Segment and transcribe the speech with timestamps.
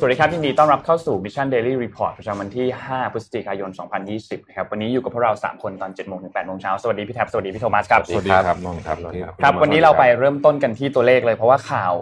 [0.00, 3.70] สวัสดีครับยินดีต้อนรับเข้าสู่ Mission Daily Report ประจำวันที่ 5 พฤศจิกายน
[4.10, 8.96] 2020 นะครับวันนี้อยู่กับพวกเรา 3 คนตอน7โมงถึง8โมงเช้าสวัสดีพี่แท็บสวัสดีพี่โทมัสครับ สวัสดีครับน้องครับ
[9.42, 11.94] ครับ วันนี้เราไปเริ่มต้นกันที่ตัวเลขเลย เพราะว่าข่าว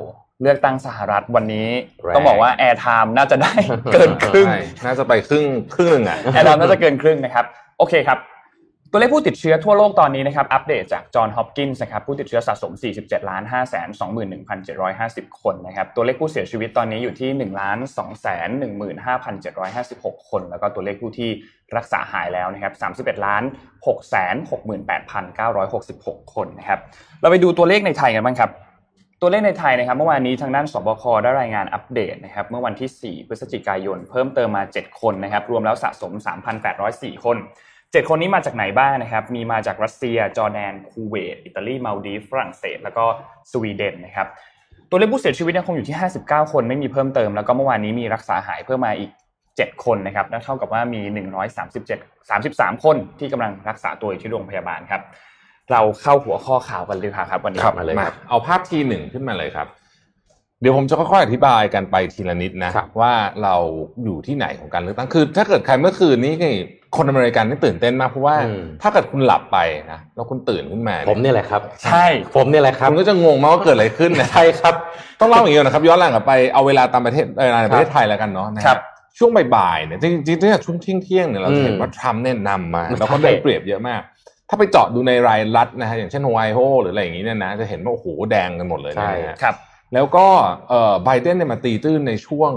[0.43, 1.69] เลือกตั้งสหรัฐวันนี้
[2.03, 3.53] แรงต้องบอกว่า Air Time น่าจะได้
[3.93, 7.45] เกินครึ่งใช่น่าจะไปครึ่งครึ่งหนึ่งอะแอร์ดอมน่าจะเกินครึ่งนะครับ
[7.79, 8.19] โอเคครับ
[8.93, 13.89] ตัวเลขผู้ติดเชื้อทั่วโลกตอนนี้นะครับอัปเดตจากจอห์นฮอปกินส์นะครับผู้ติดเชื้อสะสม 47ล้าน5แสน
[14.65, 18.49] 21,750 คนนะครับตัวเลขผู้เสียชีวิตตอนนี้อยู่ที่1ล้าน2แสน
[19.59, 21.31] 15,756 คน แล้วก็ตัวเลขผู้ที่
[21.77, 22.71] รักษาหายแล้วนะครั
[23.09, 23.43] บ31ล้าน
[23.77, 24.37] 6แสน
[25.55, 26.81] 68,966 คนนะครับ
[27.21, 28.51] เราไปดูตัวเลขในไทยกันบ้างครับ
[29.21, 36.13] ตัวเลขในไทยนะครับเมื่อวานนี้ทางด้านสบคได้รายงานอัปเดตนะครับเมื่อวันที่ 4 พฤศจิกายน เพิ่มเติมมา 7 คนนะครับรวมแล้วสะสม
[36.69, 37.39] 3,804 คน
[37.93, 43.05] 7 คนนี้มาจากไหนบ้างนะครับ มีมาจากรัสเซีย จอร์แดน คูเวต อิตาลี มาลดีฟ ฝรั่งเศส แล้วก็
[43.53, 44.29] สวีเดนนะครับ
[44.91, 49.11] ตัวเลขผู้เสียชีวิตยังคงอยู่ที่ 59 คนไม่มีเพิ่มเติม แล้วก็เมื่อวานนี้มีรักษาหายเพิ่มมาอีก
[49.49, 51.01] 7 คนนะครับนั่นเท่ากับว่ามี
[51.67, 55.03] 137 33 คนที่กำลังรักษาตัวอยู่ที่โรงพยาบาลครับ
[55.73, 59.67] เราเข้าหัวข้อข่าวกันเลยครับวันนี้ครับมาเลยครับเอาภาพทีหนึ่งขึ้นมาเลยครับ
[60.61, 63.57] เดี๋ยวผมจะค่อยๆอธิบายกันไปทีละนิดนะครับว่าเรา
[64.05, 66.55] อยู่ที่ไหนของการเลือกตั้งคือ ถ้าเกิดใครเมื่อคืนนี้นี่
[66.97, 69.59] คนอเมริกันนี่ตื่นเต้นมากเพราะว่าอืมถ้าเกิดคุณหลับไป
[69.93, 72.07] นะแล้วคุณตื่นขึ้นมา ผมเนี่ยแหละครับ ใช่
[72.37, 74.75] ผมเนี่ยแหละครับคุณก็จะงงมากว่าเกิดอะไรขึ้นนะใช่ครับ
[75.21, 78.83] ต้องเล่าอย่างนี้ก่อนนะครับย้อนหลังกลับไปเอาเวลาตามประเทศเออในประเทศไทยแล้วกันเนาะนะคครัรับบ
[79.19, 84.03] ช่วงบ่ายๆเนี่ยจริงๆจริงๆช่วงเที่ยงๆเนี่ยเราจะเห็นอืมว่าทรัมป์เนี่ยนำมาใช่แล้วก็ได้เปรียบเยอะมาก
[84.49, 89.55] ถ้าไปเจาะดูในรายรัฐนะฮะอย่างเช่นฮาวายโฮหรืออะไรอย่างนี้เนี่ยนะจะเห็นว่าโอ้โหแดงกันหมดเลยนะฮะครับ
[89.95, 90.27] แล้วก็
[90.69, 92.53] เอ่อไบเดนเนี่ยมาตีตื้นในช่วง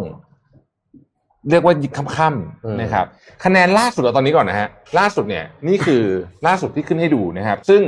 [1.50, 3.06] เรียกว่าย่ำค่ำอืมๆนะครับ
[3.44, 4.68] คะแนนล่าสุดเอาตอนนี้ก่อนนะฮะ
[5.00, 6.04] ล่าสุดเนี่ยนี่คือ
[6.48, 7.82] ล่าสุดที่ขึ้นให้ดูนะครับ ซึ่ง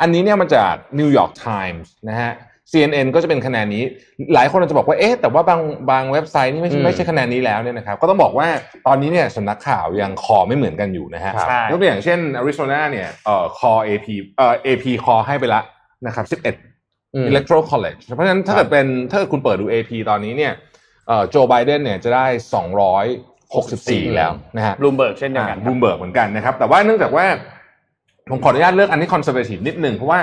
[0.00, 2.32] อันนี้เนี่ยมาจากนิวยอร์กไทมส์นะฮะ
[2.72, 3.82] CNN ก็จะเป็นคะแนนนี้
[4.34, 5.60] หลายคนอาจจะบอกว่าเอ๊ะแต่ว่าบาง
[5.90, 8.48] บางเว็บไซต์นี่ไม่ใช่อืมไม่ใช่คะแนนนี้แล้วเนี่ยนะครับก็ต้องบอกว่า
[8.86, 14.06] ตอนนี้เนี่ยสำนักข่าวยัง call ไม่เหมือนกันอยู่นะฮะใช่ยกตัวอย่างเช่นอาริโซนาเนี่ยเอ่อคอ AP
[14.38, 15.60] เอ่อ AP คอให้ไปละ
[16.06, 16.69] นะครับ11อืม
[17.30, 20.52] Electoral College เพราะฉะนั้นถ้าเกิดเป็นครับถ้าเกิดคุณเปิดดู AP ตอนนี้เนี่ย
[21.06, 22.26] เอ่อโจไบเดนเนี่ยจะได้
[24.00, 27.26] 264 แล้วนะฮะบลูมเบิร์กเช่นเดียวกันคบูรับบลูมเบิร์กเหมือนกันนะครับ แต่ว่าเนื่องจากว่า
[28.30, 30.20] ผมขออนุญาตเลือกอันนี้ conservative นิดหนึ่งเพราะว่า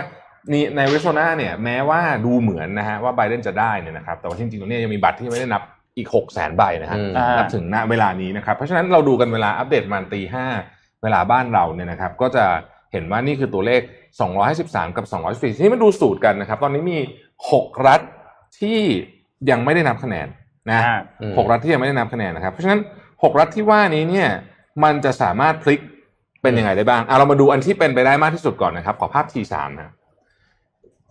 [0.54, 5.64] นี่ในอาริโซนาเนี่ยแม้ว่าดูเหมือนนะฮะว่าไบเดนจะได้เนี่ยนะครับแต่ว่าจริงๆตรงนี้ยังมีบัตรที่ยังไม่ได้นับ
[5.98, 10.46] อีก 6 0 0 0 0 0ใบนะฮะอืมอ่านับถึงณเวลานี้นะครับเพราะฉะนั้นเราดูกันเวลาอัปเดตประมาณตีห้า
[11.04, 12.46] เวลาบ้านเราเนี่ยนะครับก็จะ
[12.92, 13.82] เห็นว่านี่คือตัวเลข
[14.26, 17.00] 253 กับ204ทีนี้มาดูสูตรกันนะครับ ตอนนี้มี
[17.42, 18.02] 6 รัฐ
[18.60, 18.80] ที่
[19.50, 20.28] ยังไม่ได้นับคะแนน
[20.72, 24.30] นะอ่าอืมหกรัฐที่ยังไม่ได้นับคะแนนนะครับ เพราะฉะนั้น 6 รัฐที่ว่านี้เนี่ย
[24.84, 25.80] มันจะสามารถพลิก
[26.42, 29.92] เป็นยังไงได้บ้างอะเรามาดูอันที่เป็นไปได้มากที่สุดก่อนนะครับ ขอภาพ T3 นะ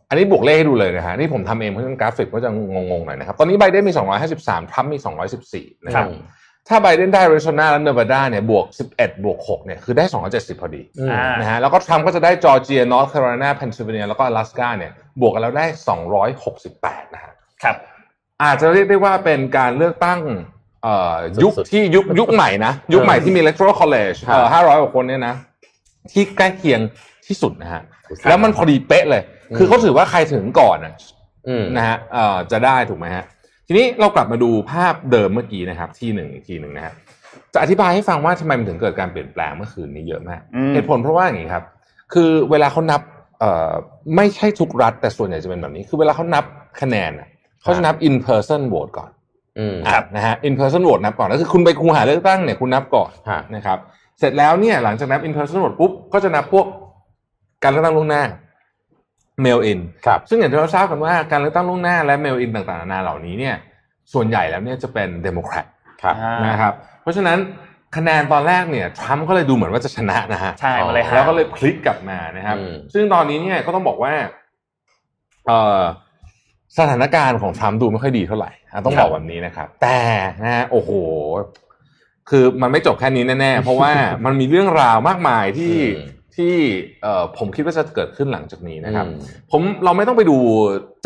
[0.09, 3.93] อันนี้บวกเลขให้ดูเลยนะฮะนี่ผมทำเองเพราะฉะนั้นกราฟิกก็จะงงๆหน่อยนะครับ ตอนนี้ไบเดนมี
[4.33, 4.99] 253 ทรัมป์มี
[5.43, 6.06] 214 นะครับ
[6.69, 8.66] ถ้าไบเดนได้ Arizona และเนวาดาเนี่ยบวก
[8.97, 15.66] 11 บวก 6 เนี่ยคือได้ 270 พอดีอืมอ่านะฮะแล้วก็ทรัมป์ก็จะได้จอร์เจียนอร์ทแคโรไลนาเพนซิลเวเนียแล้วก็อลาสกาเนี่ยบวกกันแล้วได้
[16.41, 17.32] 268 นะฮะ
[17.62, 17.76] ครับ
[18.43, 20.21] อาจจะเรียกได้ว่าเป็นการเลือกตั้ง
[20.82, 25.34] เอ่อสุดๆยุคที่ยุคยุคใหม่นะ ยุคใหม่ที่มี electoral college ครับเอ่อ500กว่าคนเนี่ยนะ
[26.12, 26.81] ที่ใกล้เคียง
[27.26, 30.94] ที่สุดนะฮะครับแล้วมันพอดีเป๊ะเลยอืมคือเขาถือว่าใครถึงก่อนนะ
[31.49, 33.25] อืมนะฮะเอ่อจะได้ถูกไหมฮะ
[33.66, 36.94] ทีนี้เรากลับมาดูภาพเดิมเมื่อกี้นะครับ ที่หนึ่งอีกทีหนึ่งนะฮะ
[37.54, 41.65] จะอธิบายให้ฟังว่าทำไมมันถึงเกิดการเปลี่ยนแปลงเมื่อคืนนี้เยอะมากอืมเหตุผลเพราะว่าอย่างนี้ครับ
[42.15, 43.00] คือเวลาเขานับ
[43.41, 43.72] เอ่อ
[44.16, 46.44] ไม่ใช่ทุกรัฐ แต่ส่วนใหญ่จะเป็นแบบนี้ คือเวลาเขานับ
[46.81, 47.28] คะแนนน่ะ
[47.62, 49.11] เขาจะนับ in person vote ก่อน
[49.58, 53.79] อืมอะนะฮะ in person vote นับก่อนก็คือคุณไปคูหาเลือกตั้งเนี่ยคุณนับก่อนฮะนะครับ
[54.19, 56.67] เสร็จแล้วเนี่ยหลังจากนับ in person vote ปุ๊บก็จะนับพวก
[57.62, 58.23] การเลือกตั้งล่วงหน้า
[59.44, 63.56] mail in ครับซึ่งอย่างที่เราทราบกันว่าการเลือกตั้งล่วงหน้าและ mail in ต่างๆนานาเหล่านี้เนี่ย
[64.12, 65.67] ส่วนใหญ่แล้วเนี่ยจะเป็นเดโมแครต
[66.03, 66.73] ครับอ่านะครับ
[67.03, 67.38] เพราะฉะนั้น
[67.97, 74.12] คะแนนตอนแรกเนี่ยทรัมป์ก็เลยดูเหมือนว่าจะชนะนะฮะใช่มาเลยฮะแล้วก็เลยพลิกกลับมานะครับอืมซึ่งตอนนี้เนี่ยก็ต้องบอกว่า
[75.47, 75.82] เอ่อ
[76.79, 80.00] สถานการณ์ของทรัมป์ดูไม่ค่อยดีเท่าไหร่อะต้องบอกแบบนี้นะครับ แต่
[80.43, 80.91] นะฮะโอ้โห
[82.31, 83.93] คือมันไม่จบแค่นี้แน่ๆ เพราะว่า
[84.25, 86.55] มันมีเรื่องราวมากมายที่อืม ที่
[87.03, 89.19] เอ่อผมคิดว่าจะเกิดขึ้นหลังจากนี้นะครับอืม
[89.53, 90.37] ผมเราไม่ต้องไปดู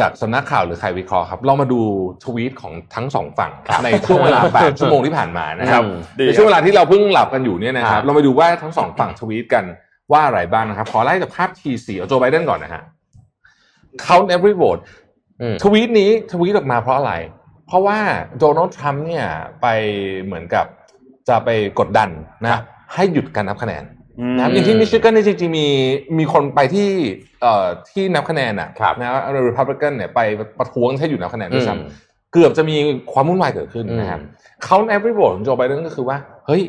[0.00, 1.81] จากสำนักข่าวหรือใครวิเคราะห์ครับ เรามาดู
[2.25, 3.53] ทวีตของทั้งสองฝั่ง
[3.85, 9.65] ในช่วงเวลา 8 ชั่วโมงที่ผ่านมานะครับอืมดีในครับช่วงเวลาที่เราเพิ่งหลับกันอยู่เนี่ยนะคครัรับบเรามาดูว่าทั้งสองฝั่งทวีตกัน
[10.12, 12.83] ว่าอะไรบ้างนะครับ ขอไล่จากภาพทีสีเอาโจไบเดนก่อนนะฮะ
[14.05, 14.83] count every vote
[15.41, 17.12] อืมทวีตนี้ทวีตออกมาเพราะอะไร
[17.67, 17.99] เพราะว่า
[18.38, 19.26] โดนัลด์ทรัมป์เนี่ย
[19.61, 19.67] ไป
[20.25, 20.67] เหมือนกับ
[21.29, 21.49] จะไป
[21.79, 22.09] กดดัน
[22.44, 22.61] นะ
[22.94, 23.85] ให้หยุดการนับคะแนน
[24.37, 25.67] นะครับอย่างที่มิชิแกนเนี่ยจริงๆมี
[26.19, 26.89] มีคนไปที่
[27.43, 29.11] เอ่อที่นับคะแนนอะครับนะ
[29.47, 30.21] รีพับลิกันเนี่ยไป
[30.59, 32.77] ประท้วงให้หยุดนับคะแนนด้วยอืมซ้ำเกือบจะมี
[33.12, 36.17] ความวุ่นวายเกิดขึ้นนะครับอืมเขาใน every vote ของโจไบเดนก็คือว่า
[36.47, 36.62] เฮ้ย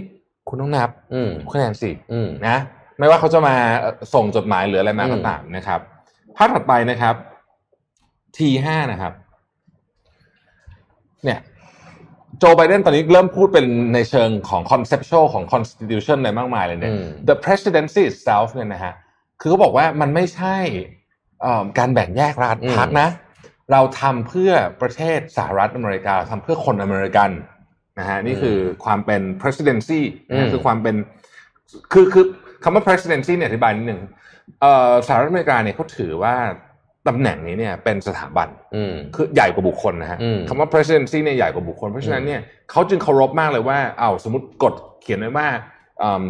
[0.50, 2.58] คุณต้องนับอืมคะแนนสิอืมนะ
[3.00, 5.80] ไม่ว่าเขาจะมาเอ่อส่งจดหมายหรืออะไรมาอืมก็ตามนะครับ
[6.38, 7.16] ภาพถัดไปนะครับ
[8.38, 9.14] T5 นะครับ
[11.24, 11.40] เนี่ย
[12.42, 18.94] โจไบเดนตอนนี้เริ่มพูดเป็นในเชิงของ conceptual ของ constitution อะไรมากมายเลยเนี่ยอืม the presidency itself เนี่ยนะฮะ
[19.40, 20.56] คือเขาบอกว่ามันไม่ใช่
[21.42, 23.10] เอ่อการแบ่งแยกรัฐอืมพักนะ
[23.72, 24.52] เราทำเพื่อ
[24.82, 27.30] ประเทศสหรัฐอเมริกาเราทำเพื่อคนอเมริกัน
[28.00, 30.96] นะฮะนี่คือความเป็น presidency นะฮะคือความเป็น
[31.94, 32.26] คือคือ
[32.64, 34.02] คำว่า presidency เนี่ยอธิบายนิดนึง
[34.62, 36.36] เอ่อสหรัฐอเมริกาเนี่ยเขาถือว่า
[37.07, 45.48] ตำแหน่งนี้เนี่ยเป็นสถาบันอืมคือใหญ่กว่าบุคคลนะฮะอืมคำว่า presidency เนี่ยใหญ่กว่าบุคคล เพราะฉะนั้นเนี่ยเขาจึงเคารพมากเลยว่าเอาสมมติกฎเขียนไว้ว่า
[46.03, 46.25] อืม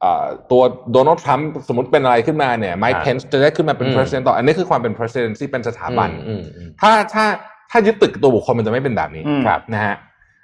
[0.00, 7.24] เอ่อตัวโดนัลด์ทรัมป์สมมติเป็นอะไรขึ้นมาเนี่ยไมค์เพนส์จะได้ขึ้นมาเป็นอืม president ต่ออันนี้คือความเป็น presidency เป็นสถาบันอืมอืมถ้าถ้า
[7.70, 9.94] ถ้ายึดตึกตัวบุคคลมันจะไม่เป็นแบบนี้อืมครับนะฮะ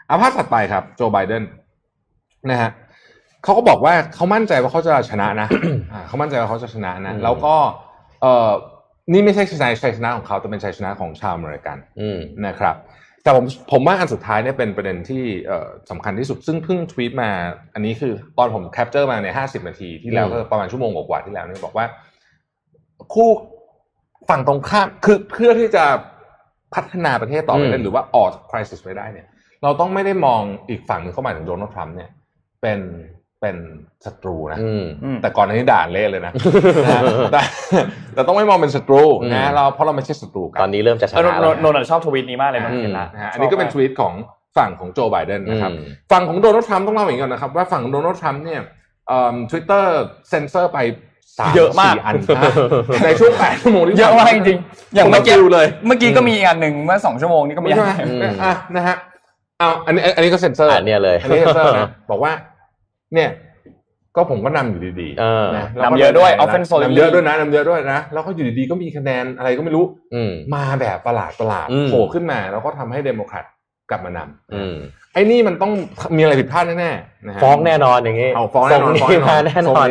[0.07, 1.43] เอาภาพถัดไปครับโจไบเดน
[2.51, 2.71] นะฮะ
[3.45, 5.49] เขาก็บอกว่าเขามั่นใจว่าเขาจะชนะนะ
[5.93, 7.55] อ่าเขามั่นใจว่าเขาจะชนะนะอืมแล้วก็
[8.23, 8.51] เอ่อ
[9.13, 12.77] นี่ไม่ใช่ชัยชัยชนะของเขาแต่เป็นชัยชนะของชาวอเมริกันอืมนะครับ
[13.23, 17.31] แต่ผมผมว่าอันสุดท้ายเนี่ยเป็นประเด็นที่เอ่อสำคัญที่สุดซึ่งเพิ่งทวีตมา
[17.75, 21.87] อันนี้คือตอนผม capture มาในห้าสิบนาทีที่แล้วอืมก็ประมาณชั่วโมงกว่าๆที่แล้วเนี่ยบอกว่า
[23.15, 23.31] คู่
[24.29, 25.85] ฝั่งตรงข้ามคือเพื่อที่จะ
[26.75, 29.27] พัฒนาประเทศต่อไปได้หรือว่าออก crisis ไปได้เนี่ย
[29.63, 32.11] เราต้องไม่ได้มองอีกฝั่งหนึ่งเข้าหมายถึงโดนัลด์ทรัมป์เนี่ย
[32.63, 32.81] เป็น
[33.41, 33.57] เป็น
[34.05, 36.33] ศัตรูนะอืมอืมแต่ก่อนหน้านี้ด่านเละเลยนะ
[36.85, 37.03] นะฮะ
[37.33, 37.41] แต่
[38.15, 44.13] แต่ต้องไม่มองเป็นศัตรูอืมนะเราเพราะเราไม่ใช่ศัตรูกันตอนนี้เริ่มจะเออนะโนแล้วโนนนท์ชอบทวีตนี้มากเลยนนท์อืมเห็นละนะฮะอันนี้ก็เป็นทวีตของ
[44.57, 48.61] ฝั่งของโจไบเดนนะครับอืมฝั่งของโดนัลด์ทรัมป์ต้องเล่าอย่างนี้ก่อนนะครับว่าฝั่งของโดนัลด์ทรัมป์เนี่ย
[49.51, 49.93] ทวิตเตอร์
[50.29, 50.79] เซ็นเซอร์ไป
[51.39, 52.43] สามเยอะมากสี่อันนะ
[53.05, 58.97] ในช่วงแปดชั่วโมงที่เยอะมากจริงๆอย่างเมื่อกี้ผมเลย เมื่อกี้ก็มีอีกอันหนึ่งเมื่อสองชั่วโมงนี้ก็มีไม่ใช่ไหมอันหนึ่งอืมอะนะฮะ
[59.59, 62.33] เอาอันนี้อันนี้ก็เซ็นเซอร์อ่าเนี่ยเลยอันนี้เซ็นเซอร์นะบอกว่า
[63.15, 63.31] เนี่ย
[64.17, 69.85] ก็ผมก็นำอยู่ดีเออๆนะแล้วก็นำเยอะด้วยนำ often solidly นำเยอะด้วยนะนำเยอะด้วยนะแล้วก็อยู่ดีๆก็มีคะแนนอะไรก็ไม่รู้
[70.15, 73.45] อืมมาแบบประหลาดประหลาดอืมโผล่ขึ้นมา แล้วก็ทำให้เดโมแครต
[73.91, 74.75] กลับมานำอืม
[75.15, 75.73] ไอ้นี่มันต้อง
[76.17, 79.89] มีอะไรผิดพลาดแน่ๆนะฮะฟ้องแน่นอนอย่างงี้เอาฟ้องแน่นอนส่งฟ้องนี้มาแน่นอนส่ง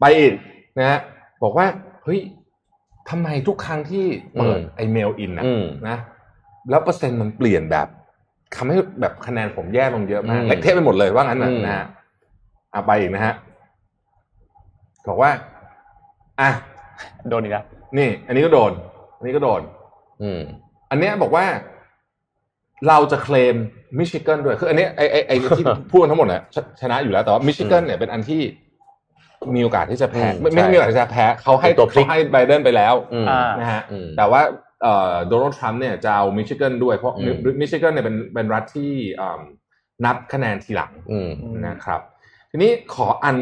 [0.00, 0.32] ไปอีก
[0.78, 0.98] นะฮะ
[1.42, 1.66] บอกว่า
[2.04, 2.20] เฮ้ย
[3.10, 4.04] ทำไมทุกครั้งที่
[4.38, 5.96] เปิดอืมไอเมลอินนะอืมนะ
[6.70, 7.86] แล้วเปอร์เซ็นต์มันเปลี่ยนแบบ
[8.56, 11.50] ทำให้แบบคะแนนผมแย่ลงเยอะมากอืมเละเทะไปหมดเลยว่างั้นนะ
[12.74, 13.34] อืมนะฮะอะไปอีกนะฮะ
[15.08, 15.30] บอกว่า
[16.40, 16.50] อะ
[17.28, 17.64] โดนอีกแล้ว
[17.98, 18.72] นี่ อันนี้ก็โดน
[19.18, 19.60] อันนี้ก็โดน
[20.22, 20.40] อืม
[20.90, 21.44] อันเนี้ยบอกว่า
[22.88, 23.56] เราจะเคลม
[23.98, 28.42] มิชิแกนด้วย คือ อันเนี้ยไอไอไอที่พูดกันทั้งหมดเนี่ยชชนะอยู่แล้ว แต่ว่ามิชิแกนเนี่ยเป็นอันที่
[29.54, 34.42] มีโอกาสที่จะแพ้อืมไม่ไม่ใช่มีโอกาสที่จะแพ้เขาให้เป็นตัวพลิกเขาให้ไบเดนไปแล้วอืมอ่านะฮะอืมแต่ว่า
[34.82, 39.40] เอ่อโดนัลด์ทรัมป์เนี่ยจะเอามิชิแกนด้วยเพราะอืมมิชิแกนเนี่ยเป็นเป็นรัฐที่อ่า
[40.04, 41.30] นับคะแนนทีหลังอืม
[41.66, 42.00] นะครับ
[42.56, 43.36] ทีนี้ขออัน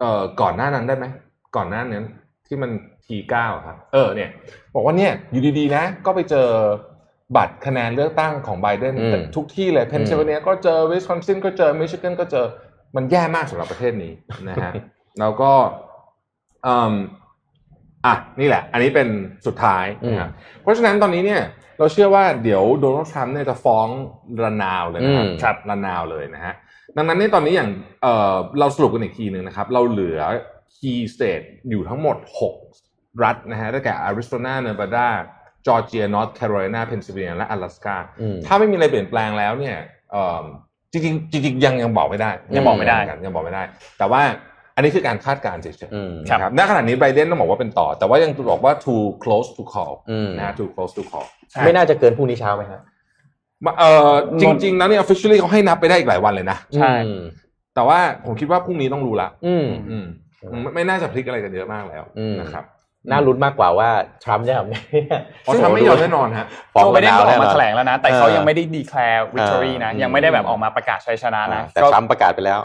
[0.00, 1.06] เอ่อก่อนหน้านั้นได้ไหม
[1.56, 2.06] ก่อนหน้านั้น
[2.46, 2.70] ที่มัน
[3.06, 4.30] ทีเก้าครับ เออเนี่ย
[4.74, 6.48] บอกว่าเนี่ยอยู่ดีๆนะ ก็ไปเจอ
[7.36, 12.46] บัตรคะแนนเลือกตั้งของไบเดนอืมทุกที่เลยเพนซิลเวเนียก็เจอวิสคอนซินก็เจอมิชิแกนก็เจอ
[12.96, 14.12] มันแย่มากสำหรับประเทศนี้
[14.48, 14.72] นะฮะ
[15.20, 15.52] แล้วก็
[16.66, 16.94] อืม
[18.06, 19.08] อะนี่แหละ อันนี้เป็น
[19.46, 20.30] สุดท้ายนะครับ
[20.62, 21.42] เพราะฉะนั้นตอนนี้เนี่ย
[21.78, 23.86] เราเชื่อว่าเดี๋ยวโดนัลด์ทรัมป์เนี่ยจะฟ้อง
[24.42, 26.54] ระนาวเลยนะครับอืมครับระนาวเลยนะฮะ
[26.96, 27.70] ดังนั้นในตอนนี้อย่าง
[28.02, 30.20] เอ่อเราสรุปกันอีกทีหนึ่งนะครับ เราเหลือ
[30.76, 32.16] key state อยู่ทั้งหมด
[32.70, 35.08] 6 รัฐนะฮะได้แก่อาริโซนาเนวาดา
[35.66, 39.76] จอร์เจียนอร์ทแคโรไลนาเพนซิลเวเนียและอลาสกาอืมถ้าไม่มีอะไรเปลี่ยนแปลงแล้วเนี่ย
[40.12, 40.44] เอ่อ
[40.92, 43.62] จริงๆจริงๆยังยังบอกไม่ได้ ยังบอกไม่ได้ยังบอกไม่ได้
[43.98, 44.22] แต่ว่า
[44.76, 51.26] อันนี้คือการคาดการณ์เฉยอืมๆนะครับณขณะนี้ไบเดนต้องบอกว่าเป็นต่อ แต่ว่ายังบอกว่า too close to call อืมนะฮะ too close to call
[51.64, 52.80] ไม่น่าจะเกินพรุ่งนี้เช้าไหมครับ
[53.78, 57.22] เอ่อจริงๆแล้วเนี่ย officially เขาให้นับไปได้อีกหลายวันเลยนะใช่อืม
[57.74, 60.06] แต่ว่าผมคิดว่าพรุ่งนี้ต้องรู้ละอืมอืม
[60.62, 62.64] ไม่ไม่น่าจะพลิกอะไรกันเยอะมากแล้วอืมนะครับ
[63.10, 63.88] น่าลุ้นมากกว่าว่า
[64.24, 64.76] ทรัมป์จะทำไง
[65.42, 72.60] เพราะทรัมป์ไม่ยอมแน่นอนฮะฟ้องโจไบเดนก็ออกมาน่นนแถลงแล้วนะ แต่เขาเออยังไม่ได้ declare victory นะเออยังไม่ได้แบบออกมาประกาศชัยชนะนะ แต่ก็ทรัมป์ประกาศไปแล้ว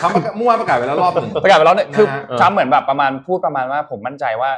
[0.00, 4.50] ทรัมป์ประกาศเมื่อวานประกาศไปแล้วรอบหนึ่งประกาศไปแล้วเนี่ยคือนะฮะทรัมป์เหมือนแบบประมาณพูดประมาณว่าผมมั่นใจว่า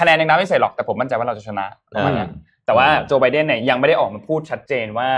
[0.00, 1.64] คะแนนยังนับไม่เสร็จหรอกแต่ผมมั่นใจว่าเราจะชนะ
[1.94, 2.28] ประมาณเนี้ย
[2.66, 5.08] แต่ว่าอืมโจไบเดนเนี่ยยังไม่ได้ออกมาพูดชัดเจนว่า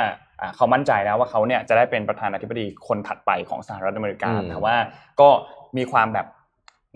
[0.41, 4.75] อ่าเขามั่นใจแล้วว่าเขาเนี่ยจะได้เป็นประธานาธิบดีคนถัดไปของสหรัฐอเมริกาอืมแต่ว่า
[5.21, 5.29] ก็
[5.77, 6.27] มีความแบบ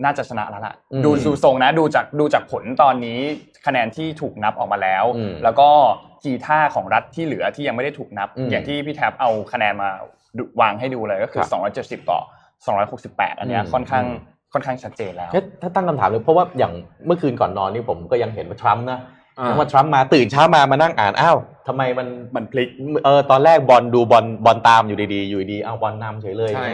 [0.03, 3.19] น่าจะชนะแล้วล่ะอืมดูดูทรงนะดูจากดูจากผลตอนนี้
[3.65, 5.69] คะแนนที่ถูกนับออกมาแล้วอืมแล้วก็
[6.23, 9.89] กีท่าของรัฐที่เหลือที่ยังไม่ได้ถูกนับอืมอย่างที่พี่แท็บเอาคะแนนมา
[10.37, 11.47] ดูวางให้ดูเลยก็คือครั
[11.91, 12.19] บ270 ต่อ
[12.79, 14.19] 268 อันเนี้ยอืมค่อนข้างอืม
[14.53, 16.73] ค่อนข้างชัดเจนแล้วเฮ้ยถ้าตั้งคำถามเลยเพราะว่าอย่าง
[17.05, 19.09] เมื่อคืนก่อนนอนนี่ผมก็ยังเห็นว่าทรัมป์นะอ่า
[19.57, 22.69] ว่าทรัมป์มาตื่นเช้ามามานั่งอ่านอ้าวทำไมมันมันพลิก
[23.05, 26.69] เออตอนแรกบอลดูบอลบอลตามอยู่ดีๆอยู่ดีๆเอาบอลนำเฉยเลยใช่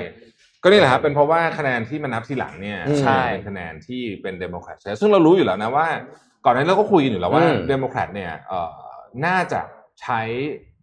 [0.61, 5.87] ก็นี่แหละครับเป็นเพราะว่าคะแนนที่มันนับทีหลังเนี่ยอืมใช่เป็นคะแนนที่เป็นเดโมแครตซึ่งเรารู้อยู่แล้วนะว่า
[6.45, 8.73] ก่อนหน้านี้เราก็คุยกันอยู่แล้วว่าอืมเดโมแครตเนี่ยเอ่อ
[9.25, 9.61] น่าจะ
[10.01, 10.21] ใช้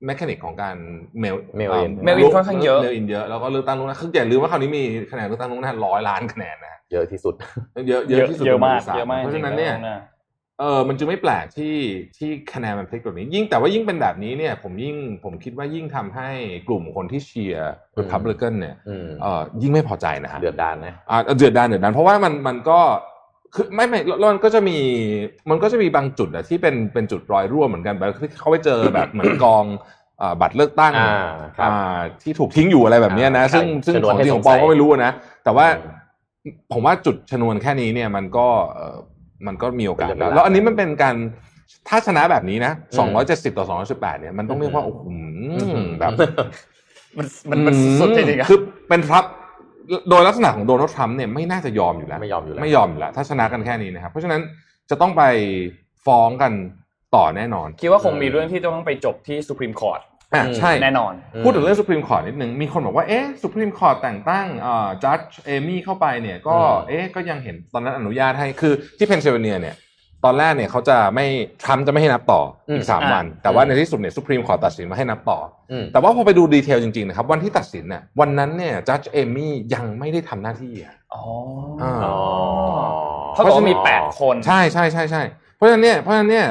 [0.06, 0.76] mechanic ของการ
[1.20, 7.34] เมล mail in mail in ค่อนข้างเยอะ mail in เยอะแล้วก็เลือกตั้งล่วงหน้าคืออย่าลืมว่าคราวนี้มีคะแนนเลือกตั้งล่วงหน้าร้อยล้านคะแนนนะฮะเยอะที่สุด
[7.88, 10.00] เยอะเยอะที่สุดเยอะมากในประวัติศสตร์เยอะมากเพราะฉะนั้นจงๆเนี่ยแล้วะ
[10.62, 11.76] เออมันจึงไม่แปลกที่
[12.18, 16.28] ที่คะแนนมันพลิกแบบนี้ ยิ่งแต่ว่ายิ่งเป็นแบบนี้เนี่ย ผมยิ่งผมคิดว่ายิ่งทำให้
[16.68, 22.80] กลุ่มคนที่เชียร์อืม Republican เนี่ยอืมเออยิ่งไม่พอใจนะฮะเดือดดานนะอ่าเดือดดานเดือดดานเพราะว่ามันมันก็
[23.54, 24.78] คือไม่ไม่แล้วมันก็จะมี
[25.50, 29.64] มันก็จะมีบางจุดอะที่เป็นเป็นจุดรอยรั่วเหมือนกันแบบที่เขาไปเจอแบบเหมือนกอง
[30.20, 35.12] อ่าบัตรเลือกตั้งอ่าครับอ่าที่ถูกทิ้งอยู่อะไรแบบเนี้ยนะอ่าซึ่งใช่ซึ่งชนวนของให้จริงสขงองปลอมสัยก็ไม่รู้นะ
[35.44, 36.00] แต่ว่าอืม
[36.72, 38.96] ผมว่าจุดชนวนแค่นี้เนี่ยมันก็เอ่อ
[39.46, 41.16] มันก็มีโอกาสเป็นไปได้แล้วอันนี้มันเป็นการ
[41.88, 43.10] ถ้าชนะแบบนี้นะอืม
[43.54, 45.02] 270ต่อ218เนี่ยมันต้องเรียกว่าโอ้โห
[46.00, 46.12] แบบ
[47.18, 48.58] มันมันมันสุดจริงๆอะคือ
[48.88, 49.32] เป็นทรัพย์
[50.08, 54.40] โดยลักษณะของโดนัลด์ทรัมป์เนี่ยไม่น่าจะยอมอยู่แล้วไม่ยอมอยู่แล้วไม่ยอมอยู่แล้วถ้าชนะกันแค่นี้นะครับเพราะฉะนั้น
[54.90, 55.22] จะต้องไป
[56.06, 56.52] ฟ้องกัน
[57.16, 60.00] ต่อแน่นอน คิดว่าคงมีเรื่องที่ต้องไปจบที่สุพรีมคอร์ t
[60.34, 61.12] อะอืมใช่แน่นอน
[61.44, 69.76] พูดถึงเรื่องสุพรีมคอร์ t นิดนึง มีคนบอกว่าเอ๊ะสุพรีมคอร์ t แต่งตั้งอ่าจัดเอมี่เข้าไปเนี่ยก็อืมเอ๊ะก็ยังเห็นตอนนั้นอนุญาตให้คือที่เพนซิลเวเนียเนี่ย
[70.26, 71.26] ตอนแรกเนี่ยเขาจะไม่
[71.64, 72.40] ทรัมป์จะไม่ให้นับต่อ
[72.74, 75.38] อีกสามอ่าวัน แต่ว่าในที่สุดเนี่ยสุพรีมคอร์ t ตัดสินมาให้นับต่อ
[75.72, 81.24] อืมแต่ว่าพอไปดู detail จริงๆนะครับ วันที่ตัดสินน่ะวันนั้นเนี่ยจัดเอมี่ยังไม่ได้ทำหน้าที่อะอ๋อ
[81.82, 82.16] อ่าอ๋อ
[83.34, 85.22] เท่ากับว่ามีแปดคน ใช่ใช่ใช่ใช่
[85.56, 86.46] เพราะฉะนั้นเนี่ยเพราะฉะนั้นเนี่ย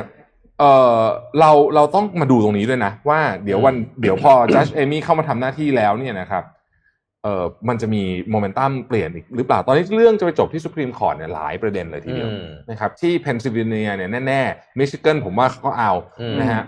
[0.61, 1.01] เออ
[1.39, 6.43] เราเราต้องมาดูตรงนี้ด้วยนะ ว่าเดี๋ยววันเดี๋ยวพอจัดเอมี่เข้ามาทำหน้าที่แล้วเนี่ยนะครับ
[7.23, 15.91] เออมันจะมีโมเมนตัมเปลี่ยนอีกหรือเปล่า ตอนนี้เรื่องจะไปจบที่ Supreme Court เนี่ยหลายประเด็นเลยทีเดียวอืมนะครับที่เพนซิลเวเนียเนี่ยแน่ๆมิชิแกนผมว่าเขาก็เอา
[16.21, 16.63] อืมนะฮะ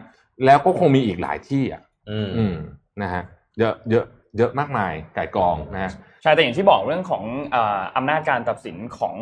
[0.45, 2.55] แล้วก็คงมีอีกหลายที่อะอืมอืม
[3.01, 3.23] นะฮะ
[3.59, 4.05] เยอะเยอะ
[4.37, 9.15] เยอะมากมายก่ายกองนะฮะใช่แต่อย่างที่บอกเรื่องของเอ่ออำนาจการตัดสินของ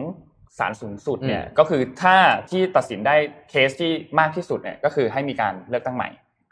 [0.57, 2.15] ศาลสูงสุดเนี่ยอืมก็คือถ้า
[2.49, 3.15] ที่ตัดสินได้
[3.49, 6.09] เคสที่มากที่สุดเนี่ยก็คือให้มีการเลือกตั้งใหม่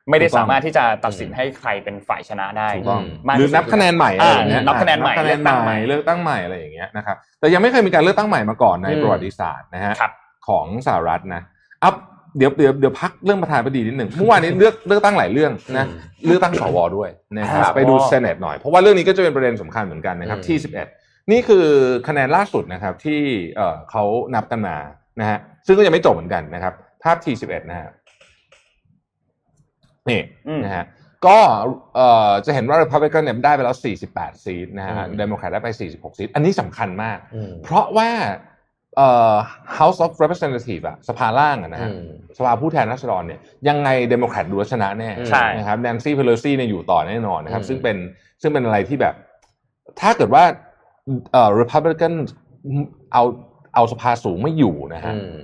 [0.09, 10.11] ไม่ได้ถูกต้องสามารถที่จะตัดสินให้ใครเป็นฝ่ายชนะได้ถูกต้องมากหรือที่สุดนับคะแนนใหม่อะไรอย่างเงี้ยอ่านับคะแนนใหม่นับคะแนนเลือกตั้งใหใหม่ม่เลือกตั้งใหม่อะไรอย่างเงี้ยนะครับแต่ยังไม่เคยมีการเลือกตั้งใหม่มาก่อนในอืมประวัติศาสตร์นะฮะครับ
[10.47, 11.41] ของสหรัฐนะ
[11.83, 11.95] อัพ
[12.37, 15.91] เดี๋ยวเดี๋ยวเดี๋ยวพักเรื่องประธานาธิบดีนิดหนึ่งเมื่อวานนี้เลือกเลือกตั้งหลายเรื่องนะอื
[16.25, 20.98] มเลือกตั้งสวด้วยนะครับครับไปดูเซเนตหน่อยเพราะว่าเรื่องนี้ก็จะเป็นประเด็นสำคัญเหมือนกันนะครับอืมที่ 11
[21.31, 21.65] นี่คือ
[22.07, 23.21] คะแนนล่าสุดนะครับที่
[23.55, 24.03] เอ่อเขา
[24.35, 24.77] นับกันมา
[25.19, 27.89] นะฮะซึ่งก็ยังไม่จบเหมือนกันนะครับ ภาพที่11 นะฮะ
[30.09, 30.85] นี่อืมนะฮะ
[31.27, 31.37] ก็
[31.95, 33.75] เอ่อจะเห็นว่า Republican เนี่ยได้ไปแล้ว
[34.11, 38.09] 48 seat นะฮะอืมเดโมแครตได้ไป 46 seat อันนี้สำคัญมากอืมเพราะว่า
[38.97, 39.35] เอ่อ
[39.77, 47.97] House of Representative อะสภาล่างอะนะฮะอืมสภาผู้แทนราษฎรเนี่ยยังไงเดโมแครตดูแล้วชนะแน่ใช่นะครับแนนซี่เพโลซี่เนี่ยอยู่ต่อแน่นอนนะครับอืมซึ่งเป็น
[48.41, 49.15] ซึ่งเป็นอะไรที่แบบ
[50.01, 50.43] ถ้าเกิดว่า
[51.31, 52.13] เอ่อ Republican
[53.13, 53.23] เอา
[53.75, 55.35] เอาสภาสูงไม่อยู่นะฮะอืม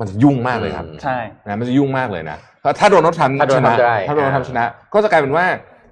[0.00, 5.46] มันจะยุ่งมากเลยครับใช่นะมันจะยุ่งมากเลยนะเพราะถ้าโดนัลด์ทรัมป์ถ้าโดนัลด์นะทรัมป์ได้ถ้าโดนัลด์ทรัมป์ชนะ ก็จะกลายเป็นว่า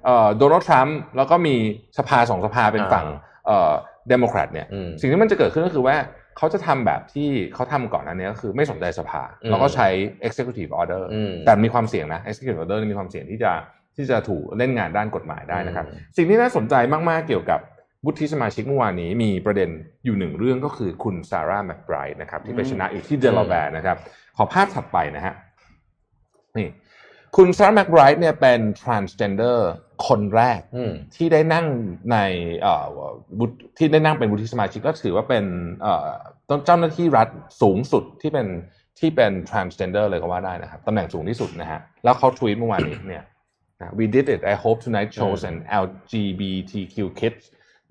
[0.05, 1.55] เอ่อโดนัลด์ทรัมป์แล้วก็มี
[1.97, 3.05] สภาสองสภาเป็นอ่าฝั่ง
[3.45, 3.71] เอ่อ
[4.09, 5.95] เดโมแครตเนี่ยอืมสิ่งที่มันจะเกิดขึ้นก็คือว่า
[6.37, 9.87] เขาจะทำแบบที่เขาทำก่อนอันนี้ก็คือไม่สนใจสภาอืมแล้วก็ใช้
[10.27, 13.51] executive order อืมแต่มีความเสี่ยงนะ executive order นี่มีความเสี่ยงที่จะ
[13.95, 16.75] ที่จะถูกเล่นงานด้านกฎหมายได้นะครับอืมสิ่งที่น่าสนใจ
[17.09, 17.59] มากๆเกี่ยวกับ
[18.05, 19.69] วุฒิสมาชิกเมื่อวานนี้มีประเด็น
[20.05, 23.97] อยู่หนึ่งเรื่องก็คือคุณซาร่าแมคไบรท์นะครับ ที่ไปชนะอีกที่เดลาแวร์นะครับ
[24.37, 25.33] ขอภาพถัดไปนะฮะ
[26.57, 26.69] นี่
[27.37, 29.59] คุณซาร่าแมคไบรท์เนี่ยเป็น transgender
[30.07, 31.67] คนแรกอืมที่ได้นั่ง
[32.11, 32.17] ใน
[32.61, 32.85] เอ่อ
[33.39, 35.45] วุฒิที่ได้นั่งเป็นวุฒิสมาชิกก็ถือว่าเป็น
[35.81, 36.09] เอ่อ
[36.49, 37.27] ต้องเจ้าหน้าที่รัฐ
[37.61, 38.47] สูงสุดที่เป็น
[38.99, 43.23] ที่เป็น transgender เลยก็ว่าได้นะครับตำแหน่งสูงที่สุดนะฮะแล้วเขาทวีตเมื่อวานนี้เนี่ย
[43.79, 47.43] นะ we did it I hope tonight shows an LGBTQ kids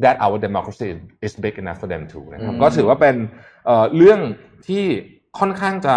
[0.04, 0.88] that our democracy
[1.26, 3.16] is big enough for them too นะครับอืมก็ถือว่าเป็น
[3.66, 4.20] เอ่อเรื่อง
[4.66, 4.84] ที่
[5.38, 5.96] ค่อนข้างจะ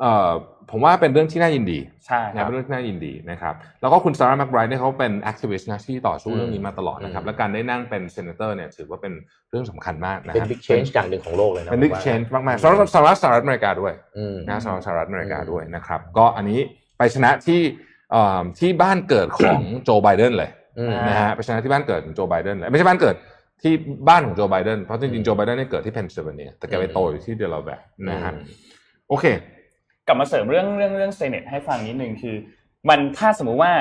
[0.00, 0.30] เอ่อ
[0.70, 9.12] ผมว่าเป็นเรื่องที่น่ายินดีใช่นะครับเป็นเรื่องที่น่ายินดีนะครับแล้วก็คุณซาร่าแมคไบรท์เนี่ยเขาเป็น activist นะที่ต่อสู้เรื่องนี้มาตลอดนะครับอืมและการได้นั่งเป็น senator เนี่ยถือว่าเป็น
[9.50, 16.60] เรื่องสำคัญมากนะฮะเป็น big change อย่างหนึ่งของโลกเลยนะผมว่าเป็น big change มากๆสำหรับสหรัฐสหรัฐอเมริกาด้วยอืมนะสหรัฐสหรัฐอเมริกาอืมด้วยนะครับก็อันนี้
[16.98, 17.60] ไปชนะที่
[18.10, 20.59] เอ่อที่บ้านเกิดของโจไบเดนเลยอืม
[21.08, 23.16] นะฮะไปชนะที่บ้านเกิดของโจไบเดนเลยไม่ใช่บ้านเกิด
[23.62, 23.72] ที่
[24.08, 28.32] บ้านของโจไบเดนเพราะจริงๆโจไบเดนเนี่ยเกิดที่เพนซิลเวเนียแต่แกไปโตอยู่ที่เดลาแวร์นะฮะ
[29.08, 29.24] โอเค
[30.06, 32.36] กลับมาเสริมเรื่องเรื่องเรื่อง Senate ให้ฟังนิดนึงคือ
[32.88, 33.72] มันถ้าสมมุติว่า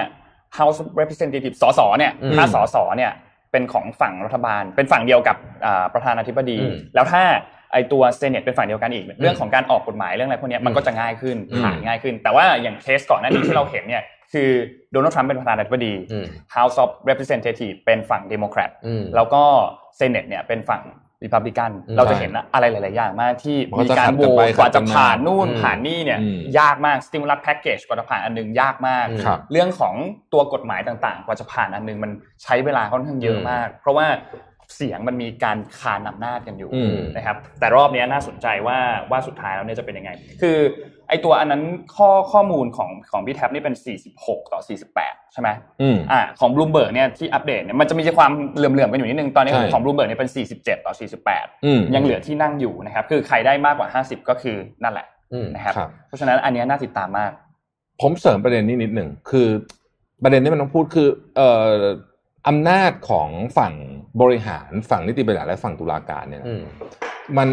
[0.57, 3.11] House of Representative สสเนี่ยอืมถ้าสสเนี่ย
[3.51, 7.23] เป็นของฝั่งรัฐบาล เป็นฝั่งเดียวกับอ่าประธานาธิบดีอืมแล้วถ้า
[7.73, 14.49] ไอตัว Senate เป็นฝั่งเดียวกันอีก เรื่องของการออกกฎหมายเรื่องอะไรพวกเนี้ยมันก็จะง่ายขึ้นอืมผ่านง่ายขึ้น แต่ว่าอย่างเคสก่อนหน้านี้ที่เราเห็นเนี่ย คือ
[14.91, 19.43] โดนัลด์ทรัมป์เป็นประธานาธิบดีอืม House of Representative เป็นฝั่งเดโมแครตอืมแล้วก็
[19.97, 20.83] Senate เนี่ยเป็นฝั่ง
[21.25, 29.93] ริพับลิกันอืมเราจะเห็นอะไรหลาย ๆ อย่างมากที่มันก็จะมีการโหวตขัดกันไปตกว่าขัดกันมากว่าจะผ่านนู่นอืมผ่านนี่เนี่ยอืมยากมาก stimulus package กว่าจะผ่านอันหนึ่งยากมากอืมครับเรื่องของ
[30.33, 32.11] ตัวกฎหมายต่าง ๆ กว่าจะผ่านอันหนึ่งมัน
[32.43, 34.07] ใช้เวลาค่อนข้างเยอะอืมมาก เพราะว่า
[34.75, 38.77] เสียงมันมีการคานอำนาจกันอยู่อืมนะครับ แต่รอบเนี้ยน่าสนใจว่า
[39.11, 40.11] ว่าสุดท้ายแล้วเนี่ยจะเป็นยังไง
[40.41, 40.57] คือ
[41.09, 41.63] ไอตัวอันนั้น
[41.95, 43.75] ข้อข้อมูลของของพี่แท็บนี่เป็น
[44.13, 44.59] 46 ต่อ
[44.95, 45.49] 48 ใช่ไหม
[45.81, 50.93] อืมอ่าของบลูเบิร์กเนี่ยที่อัปเดตเนี่ยมันจะมีความเหลื่อมๆกันอยู่นิดนึง ตอนนี้ใช่ของบลูเบิร์กเนี่ยเป็น 47 ต่อ
[51.29, 57.31] 48อืมยังเหลือที่นั่งอยู่นะครับ คือใครได้มากกว่า 50 ก็คือนั่นแหละอืมนะครับครับ เพราะฉะนั้นอันเนี้ยน่าติดตามมาก
[58.01, 59.47] ผมเสริมประเด็นนี้นิดหนึ่งคือ
[60.23, 61.73] ประเด็นที่มันต้องพูดคือเอ่อ
[62.47, 63.73] อำนาจของฝั่ง
[64.21, 66.63] บริหารฝั่งนิติบัญญัติและฝั่งตุลาการเนี่ยอืม
[67.37, 67.47] มัน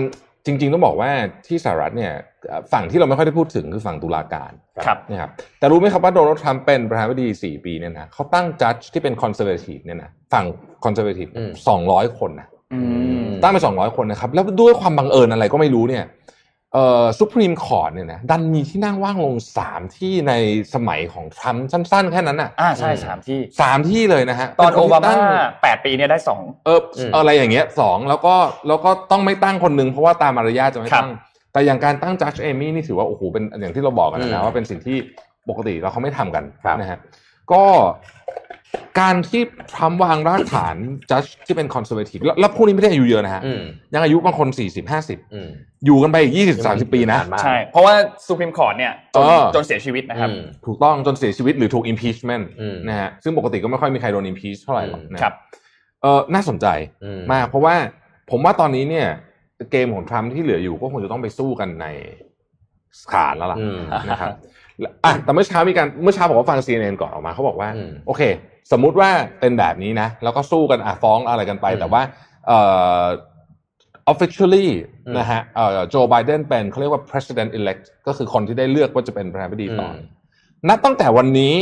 [0.47, 1.11] จริง ๆ ต้องบอกว่า
[1.47, 2.13] ที่สหรัฐเนี่ย
[2.49, 4.53] เอ่อฝั่งที่เราไม่ค่อยได้พูดถึงคือฝั่งตุลาการ
[4.87, 10.45] ครับนะครับแต่รู้ไหมครับว่าโดนัลด์ทรัมป์เป็นประธานาธิบดี4ปีเนี่ยนะเขาตั้ง judge ที่เป็น conservative เนี่ยนะฝั่ง
[10.85, 12.81] conservative อืมสองร้อยคนนะอื
[13.27, 16.05] มตั้งไปสองร้อยคนนะครับ แล้วด้วยความบังเอิญอะไรก็ไม่รู้เนี่ย
[16.73, 20.33] เอ่อ Supreme Court เนี่ยนะดันมีที่นั่งว่างลงสามที่ใน
[20.75, 25.19] สมัยของทรัมป์สั้น ๆ แค่นั้นน่ะอ่าใช่สามที่สามที่เลยนะฮะตอนที่โอบามาเป็นคนตั้ง
[25.63, 28.35] แปดปีเนี่ยได้สองเอออืมอะไรอย่างเงี้ยสองแล้วก็
[28.69, 31.11] แล้วก็ต้องไม่ตั้งคนหนึ่งเพราะว่าตามมารยาทจะไม่ตั้งครับ
[31.53, 34.97] แต่อย่างการตั้งจัดเอมี่นี่ถือว่าโอ้โหเป็นอย่างที่เราบอกกันนะอืมนะว่าเป็นสิ่งที่
[35.49, 36.99] ปกติเราเขาไม่ทำกันครับนะฮะ
[37.53, 37.63] ก็
[39.01, 39.43] การที่
[39.75, 40.77] ทรัมป์วางรากฐาน
[41.11, 43.63] judge ที่เป็น conservative แล้วแล้วพวกนี้ไม่ได้อายุเยอะนะฮะอืม
[43.95, 45.49] ยังอายุบางคนสี่สิบห้าสิบอืม
[45.87, 47.95] อยู่กันไปอีกยี่สิบสามสิบปีนะมากใช่ เพราะว่า
[48.27, 55.35] สุพรีมคอร์ทเนี่ยจนเออจนเสียชีวิตนะครับอืมถูกต้องจนเสียชีวิตหรือถูก impeachment อืมนะฮะซึ่งปกติก็ไม่ค่อยมีใครโดน impeach เท่าไหร่หรอกนะครับ
[56.03, 56.67] เออน่าสนใจ
[57.05, 57.75] อืมมากเพราะว่า
[58.31, 59.09] ผมว่าตอนนี้เนี่ย
[59.71, 61.87] เกมของทรัมป์ที่เหลืออยู่ก็คงจะต้องไปสู้กันใน
[63.03, 63.79] ศาลแล้วล่ะอืม
[64.11, 64.66] นะครับและ
[65.05, 68.23] อะแต่เมื่อเช้ามีการเมื่อเช้าผมก็ฟัง CNN ก่อนออกมาเขาบอกว่าอืมโอเค
[68.73, 69.11] สมมุติว่า
[69.41, 72.03] เป็นแบบนี้นะ แล้วก็สู้กันอะฟ้องอะไรกันไปอืมแต่ว่า
[72.47, 72.59] เอ่
[73.03, 73.05] อ
[74.13, 74.67] officially
[75.07, 79.97] อืมนะฮะเอ่อโจไบเดนเป็นเขาเรียกว่า president elect ก็คือคนที่ได้เลือกว่าจะเป็นประธานาธิบดีต่ออม
[80.69, 81.55] นับตั้งแต่วันนี้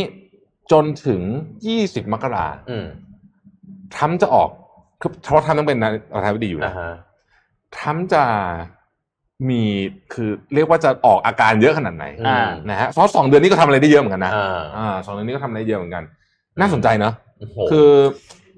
[0.72, 1.22] จนถึง
[1.66, 2.87] 20 มกราอืม
[3.94, 4.50] ทรัมป์จะออก
[5.00, 5.79] คือเพราะทรัมป์ต้องเป็น
[6.14, 6.92] ประธานาธิบดีอยู่อ่านะฮะ
[7.77, 8.24] ทรัมป์จะ
[9.50, 9.62] มี
[10.14, 16.04] คือเรียกว่าจะออกอาการเยอะขนาดไหนอ่านะฮะเพราะสองเดือนนี้ก็ทำอะไรได้เยอะเหมือนกันนะอ่าอ่าสองเดือนนี้ก็ทำอะไรได้เยอะเหมือนกัน
[16.60, 17.90] น่าสนใจเนอะโอ้โหคือ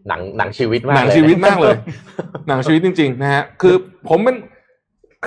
[0.08, 1.76] หนังหนังชีวิตมากหนังเลยชีวิตมากเลย
[2.48, 3.74] หนังชีวิตจริง ๆ นะฮะคือ
[4.08, 4.36] ผมเป็น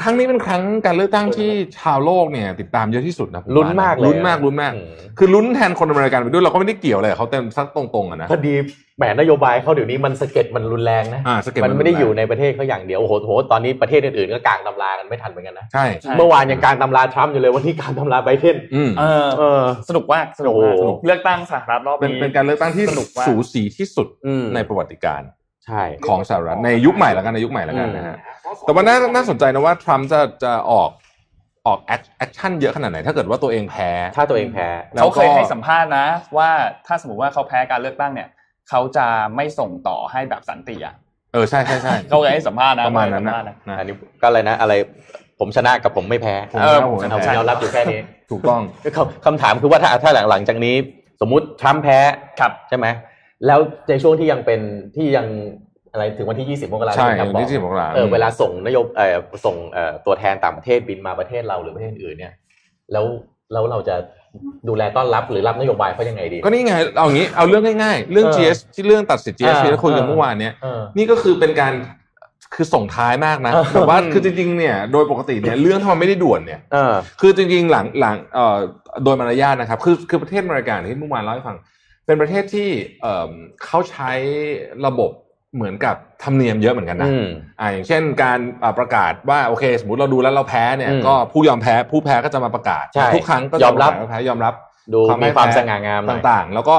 [0.02, 1.49] ครั้งนี้เป็นครั้งการเลือกตั้งที่
[1.80, 8.54] ชาวโลกเนี่ย ติดตามเยอะที่สุดนะผมลุ้นว่มากเลยลุ้นมากลุ้นมากอืมคือลุ้นแทนคนอเมริกันไปด้วยเราก็ไม่ได้เกี่ยวอะไรกับเขาเต็มซักตรงๆอะนะพอดี
[8.97, 25.30] แหมนโยบายเขาเดี๋ยวนี้มันสะเก็ดมันรุนแรงนะอ่าสเก็ตมันไม่ได้อยู่ในประเทศเขาอย่างเดียวโอ้โหโหตอนนี้ประเทศอื่นๆก็กลางตำรากันไม่ทันเหมือนกันนะใช่ใช่เมื่อวานยังกลางตำราทรัมป์อยู่เลยวันที่กลางตำราไบเดนอืมเออเออสนุกมากสนุกมากโอ้โหสนุกเลือกตั้งสหรัฐรอบเป็นนี้เป็นการเลือกตั้งที่สนุกมากสูสีที่สุดอืมในประวัติการณ์
[25.65, 28.17] ใช่ของสหรัฐในยุคใหม่แล้วกันในยุคใหม่แล้วกันอืมนะฮะ
[28.62, 30.89] แต่ว่าน่าน่าสนใจนะว่าทรัมป์จะจะออก
[31.67, 36.50] ออก action เยอะขนาดไหนถ้าเกิดว่าตัวเองแพ้ ถ้าตัวเองแพ้แล้วเขาก็เคยให้สัมภาษณ์นะ ว่า
[36.88, 38.30] ถ้าสมมติว่าเขาแพ้การเลือกตั้งเนี่ย
[38.69, 40.95] เขาจะไม่ส่งต่อให้แบบสันติอะ
[41.34, 44.74] เออใช่ใช่ใช่เขาเคยให้สัมภาษณ์นะประมาณนั้นนะเขาเคยให้สัมภษณ์นะอันนี้ก็อะไรนะอะไร
[45.39, 48.00] ผมชนะกับผมไม่แพ้ผมเออชนะผมผมชชนะนะผมยอมรับอยู่แค่นี้
[48.32, 48.62] ถูกต้อง
[48.95, 50.76] คำคำถามคือว่าถ้าถ้าหลังหลังจากนี้
[51.22, 51.98] สมมุติทรัมป์แพ้
[52.39, 52.88] ครับใช่ไหม
[53.45, 54.60] แล้วในช่วงที่ยังเป็น
[54.95, 55.28] ที่ยัง
[55.91, 62.34] อะไรถึงวันที่ 20มกราคมใช่ที่คุณวันที่บ20มกราคมเออเวลาส่งนโยบเออส่งเอ่อตัวแทนต่างประเทศบินมาประเทศเราหรือประเทศอื่นเนี่ย
[62.91, 63.06] แล้ว
[63.54, 63.95] แล้วเราจะ
[64.67, 71.73] ดูแลต้อนรับหรือรับนโยบายเขายังไงดี ก็นี่ไงเอางี้เอาเรื่องง่ายๆ เรื่องเออ GS ที่เรื่องตัดสิทธิ์ GS อ่าที่เราคุยกันเออเมื่อวานเนี้ยเออนี่ก็คือเป็นการ
[72.56, 78.58] คือส่งท้ายมากนะเออแต่ว่าคือจริงๆเนี่ยโดยปกติเนี่ยเรื่องถ้ามันไม่ได้ด่วนเนี่ยเออคือจริงๆหลังหลังเอ่อ
[79.04, 81.58] โดยมารยาทนะครับ คือคือประเทศอเมริกาที่เมื่อวานเล่าให้ฟัง
[82.10, 82.69] เป็นประเทศที่
[83.02, 83.32] เอ่อ
[83.65, 84.12] เขาใช้
[84.86, 85.12] ระบบ
[85.56, 87.28] เหมือนกับธรรมเนียมเยอะเหมือนกันนะอืม
[87.60, 94.54] อ่าอย่างเช่นการอ่าประกาศว่าโอเค สมมติเราดูแล้วเราแพ้เนี่ยอืมก็ผู้ยอมแพ้ผู้แพ้ก็จะมาประกาศใช่ทุกครั้งก็จะยอมรับปะกาศว่าแพ้ยอมรับ
[94.93, 96.76] ดูความมีไม่ความแพ้สง่างามหน่อยต่างๆ แล้วก็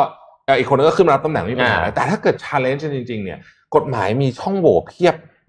[0.47, 3.38] เอ่ออีกคนนึงก็ขึ้นมารับตำแหน่งไม่มีปัญหาอ่าแต่ถ้าเกิดชาเลนจ์จริงๆเนี่ย
[3.75, 5.39] กฎหมายมีช่องโหว่เพียบอืมนะ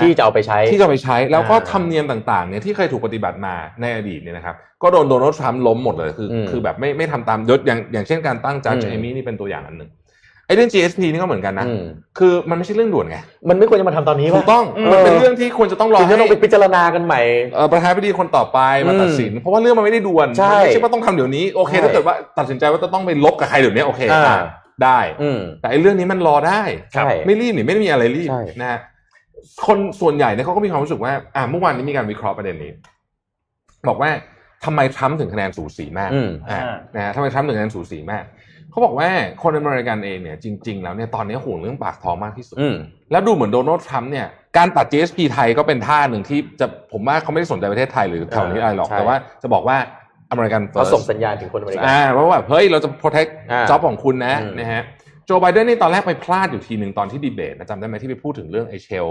[0.00, 9.90] ที่จะเอาไปใช้ที่จะไปใช้แล้วก็อ่าธรรมเนียมต่างๆเนี่ยที่เคยถูกปฏิบัติมาในอดีตเนี่ยนะครับก็โดนโดนัลด์ทรัมป์ล้มหมดเลยคืออมคือแบบไม่ไม่ทำตามยศอย่างอย่างเช่นการตั้งจัดอืมเอมี่นี่เป็นตัวอย่างอันหนึ่ง
[10.46, 11.84] ไอ้เรื่อง GSP นี่ก็เหมือนกันนะอืม
[12.18, 17.20] คือมันไม่ใช่เรื่องด่วนไง มันไม่ควรจะมาทำตอนนี้ถูป่ะกต้องเออมันเป็นเรื่องที่ควรจะต้องรอถึงจะให้ต้องไปพิจารณากันใหม่
[17.54, 24.38] เอ่อประธานาธิบดีคนต่อไปมาอืมตัดสิน เพราะว่าเรื่องมันไม่ได้ด่วนใช่มันไม่ใช่ว่าต้องทำเดี๋ยวนี้ โอเคใช่ถ้าเกิดว่าตัดสินใจว่าจะต้องไปลบกับใครเดี๋ยวนี้โอเคอ่าอะ
[24.84, 28.80] ได้อืมแต่ไอ้เรื่องนี้มันรอได้ใช่ไม่รีบนี่ไม่ได้มีอะไรรีบใช่นะฮะ
[29.66, 32.72] คนส่วนใหญ่เนี่ยเขาก็มีความรู้สึกว่าอ่าเมื่อวานนี้มีการวิเคราะห์ประเด็นนี้
[33.88, 34.10] บอกว่า
[34.64, 38.24] ทำไมทรัมป์ถึงคะแนนสูสีมากอืมอ่าอ่านะฮะทำไมทรัมป์ถึงคะแนนสูสีมาก
[38.70, 39.08] เขาบอกว่า
[39.42, 42.76] คนอเมริกันเองเนี่ยจริง ๆ แล้วเนี่ยตอนนี้ห่วงเรื่องปากท้องมากที่สุดอืม
[43.12, 49.76] แล้วดูเหมือนโดนัลด์ทรัมป์เนี่ยการตัด GSP ไทยก็เป็นท่าหนึ่งที่จะผมว่าเขาไม่ได้สนใจประเทศไทยหรือแถวนี้อะไรหรอกใช่แต่ว่าจะบอกว่า
[50.30, 54.82] อเมริกันเขาส่งสัญญาณถึงคนอเมริกันอ่าเพราะว่าเฮ้ยเราจะ protect อ่า job ของคุณนะอืมนะฮะ
[55.28, 59.08] โจไบเดนนี่ตอนแรกไปพลาดอยู่ทีหนึ่งตอนที่ดีเบตนะจำได้ไหมที่ไปพูดถึงเรื่องไอ shale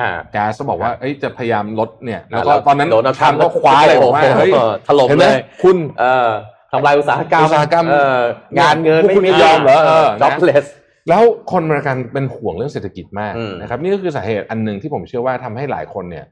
[0.00, 4.50] อ่าแก๊สก็บอกว่าเอ้ยจะพยายามลดเนี่ยแล้วก็แล้วตอนนั้นโดนัลด์ทรัมป์ก็ทรัมป์คว้าเลยบอกว่าโอ้โหเฮ้ย
[4.88, 6.30] ถล่มเห็นไหเลยคุณเออ
[6.72, 8.20] ทำลายอุตสาหกรรมอุตสาหกรรมเออ
[8.58, 10.64] งานเงินพวกไม่คุณมีไม่ยอมเหรอเออ jobless
[11.08, 11.22] แล้ว
[11.52, 16.24] คนอเมริกันเป็นห่วงเรื่องเศรษฐกิจมากอืมนะครับ นี่ก็คือสาเหตุอันหนึ่งที่ผมเชื่อว่าทำให้หลายคนเนี่ย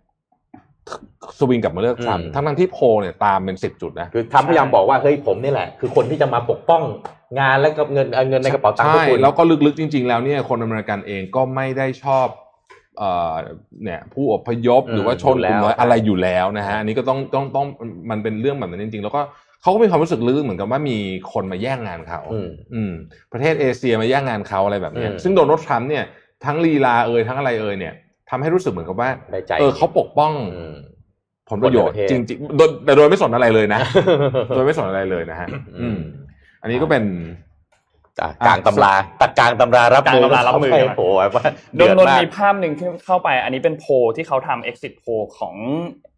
[1.39, 6.83] สวิงกลับมาเลือกทรัมป์อืมทั้งๆที่โพลเนี่ยตามเป็นสิบจุดนะคือทำพยายามบอกว่าเฮ้ยผมนี่แหละ คือคนที่จะมาปกป้อง
[7.39, 12.27] งานและกับเงินเอาเงินในกระเป๋าตังค์พวใช่กคุณแล้วก็ลึกๆจริง ๆ แล้วเนี่ยคนอเมริกันเองก็ไม่ได้ชอบ
[12.99, 13.35] เอ่อ
[13.85, 17.67] เนี่ยผู้อพยพอืมหรือว่าชนกลุ่มอยู่แล้วน้อยอะไรอยู่แล้วนะฮะอันนี้ก็ต้องต้องต้อง
[18.11, 19.21] มันเป็นเรื่องแบบนั้นจริง ๆ แล้วก็
[19.63, 20.99] เขาก็มีความรู้สึกลึกๆเหมือนกับว่ามี
[21.33, 22.93] คนมาแย่งงานเขาอืมอืม
[23.33, 26.05] ประเทศเอเชียมาแย่งงานเขาอะไรแบบเนี้ยอืมซึ่งโดนัลด์ทรัมป์เนี่ย
[26.45, 27.95] ทั้งลีลาเอ่ยทั้งอะไรเอ่ยเนี่ย
[28.31, 30.77] ทำให้รู้สึกเหมือนกับว่าได้ใจเออเขาปกป้องอืม
[31.51, 33.81] ผลประโยชน์คนในประเทศจริงๆโดยแต่โดยไม่สนอะไรเลยนะ
[34.55, 35.49] โดยไม่สนอะไรเลยนะฮะ
[36.63, 37.05] อืมอันนี้ก็เป็น
[38.23, 38.93] อะกลางตำรา
[39.23, 41.03] ตักกลางตำรารับกลางตำรารับมือเข้ไปโอ้โห
[41.35, 41.45] ว่า
[41.77, 45.55] โดเดืนอดนนมากมีภาพหนึ่งที่เข้าไป อันนี้เป็นโพลที่เขาทำ exit poll ของ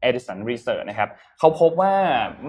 [0.09, 1.95] Edison Research นะครับเขาพบว่า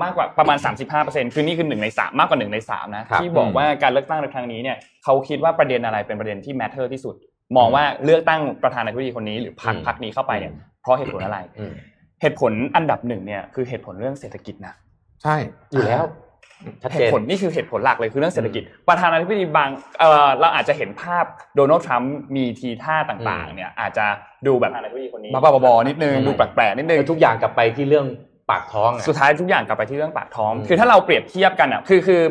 [0.04, 0.58] มากกว่าประมาณ
[0.96, 7.16] 35%คือนี่คือหนึ่งในสามมากกว่าหนึ่งในสามนะครับที่บอกว่าการเลือกตั้งในครั้งนี้เนี่ยเขาคิดว่าประเด็นอะไรเป็นประเด็นที่ matter ที่สุด
[7.58, 11.74] มองว่าเลือกตั้งประธานาธิบดีคนนี้หรือพรรคอืมพรรคนี้เข้าไปเนี่ยเพราะเหตุผลอะไรอืม
[12.22, 14.74] เหตุผลอันดับหนึ่งเนี่ยคือเหตุผลเรื่องเศรษฐกิจนะ
[15.24, 15.36] ใช่
[15.72, 16.04] อยู่แล้ว
[16.84, 24.06] ชัดเหเจนตุผลนี่คือเหตุผลหลักเลยคือเรื่องเศรษฐกิจ ประธานาธิบดีบางเออเราอาจจะเห็นภาพโดนัลด์ทรัมป์มีทีท่าต่างๆ เนี่ยอาจจะ
[24.47, 24.71] ดูแบบ
[25.34, 28.08] บ้าๆบอๆนิดนึงอืมดูแปลกๆนิดนึงทุกอย่างกลับไปที่เรื่อง
[28.49, 32.21] ปากท้องอะสุดท้ายทุกอย่างกลับไปที่เรื่องปากท้องอืมคือถ้าเราเปรียบเทียบกันอะคือคือ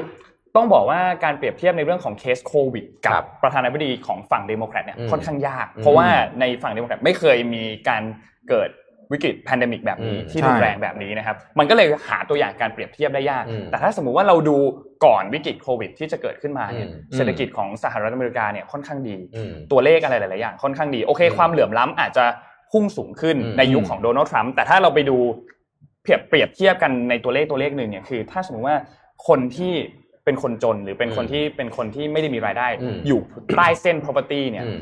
[0.56, 6.06] ต้องบอกว่าการเปรียบเทียบในเรื่องของเคสโควิดครับบประธานาธิบดีของฝั่งเดโมแครตเนี่ยอืมค่อนข้างยากอืมเพราะว่า
[6.40, 8.02] ในฝั่งเดโมแครตไม่เคยมีการ
[8.48, 8.68] เกิด
[9.12, 14.56] วิกฤต pandemic แบบนี้อืมที่ใช่รุนแรงแบบนี้นะครับมันก็เลยหาตัวอย่างการเปรียบเทียบได้ยากอืมแต่ถ้าสมมุติว่าเราดู
[15.04, 22.24] ก่อนวิกฤตโควิดที่จะเกิดขึ้นมาเนี่ยอืมเศรษฐกิจของสหรัฐอเมริกาเนี่ยค่อนข้างดีอืมตัวเลขอะไรหลาย ๆ อย่างค่อนข้างดีโอเคอืมความเหลื่อมล้ำอาจจะ
[22.72, 25.18] พุ่งสูงขึ้นอืมในยุคของโดนัลด์ทรัมป์แต่ถ้าเราไปดู
[26.02, 28.76] เปรียบเปรียบเทียบกันในตัวเลขตัวเลขหนึ่งเนี่ยคือ ถ้าสมมติว่า
[29.28, 29.72] คนที่
[30.24, 33.20] เป็นคนจนหรือเป็นคนอืมที่เป็นคนที่ไม่ได้มีรายได้อืมอยู่
[33.56, 34.80] ใต้เส้น property เนี่ยอืม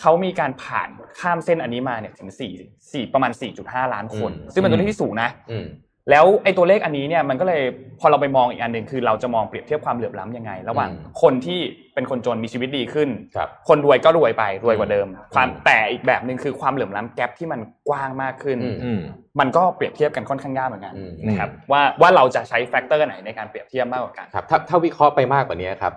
[0.00, 0.88] เขามีการผ่าน
[1.20, 2.30] ข้ามเส้นอันนี้มาเนี่ยถึง
[2.64, 3.30] 4 4ประมาณ
[3.62, 5.66] 4.5 ล้านคนอืมซึ่งเป็นตัวเลขที่สูงนะอืม
[6.10, 7.62] แล้วไอ้ตัวเลขอันนี้เนี่ยมันก็เลย
[8.00, 11.60] พอเราไปมองอีกอันหนึ่งคือเราจะมองเปรียบเทียบความเหลื่อมล้ำยังไง ระหว่างอืมคนที่
[11.94, 19.00] เป็นคนจนมีชีวิตดีขึ้นครับคนรวยก็รวยไปรวยกว่าเดิม ความอืมแต่อีกแบบหนึ่งคือความเหลื่อมล้ำแกลบที่มันกว้างมากขึ้นอืมอืม
[19.40, 25.92] มันก็เปรียบเทียบกันค่อนข้างยากเหมือนกันอืมนะครับว่าว่าเราจะใช้แฟกเตอร์ไหนในการเปรียบเทียบมากกว่ากันครับถ้าถ้าวิเคราะห์ไปมากกว่านี้ครับ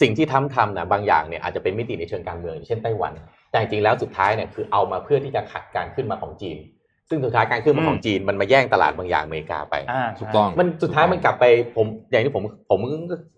[0.00, 3.12] สิ่งที่ทำทำนะบางอย่างเนี่ยอาจจะเป็นมิติในเชิงการเมืองอย่างเช่นไต้หวัน
[3.50, 6.58] แต่จริงๆแล้วสุดท้ายเนี่ยคือเอามาเพื่อที่จะขัดการขึ้นมาของจีน
[7.08, 11.44] ซึ่งสุดท้ายการขึ้นมาของจีนมันมาแย่งตลาดบางอย่างอเมริกาไปอ่าถูกต้องมันสุดท้ายมันกลับไป
[11.76, 12.80] ผมอย่างที่ผมผม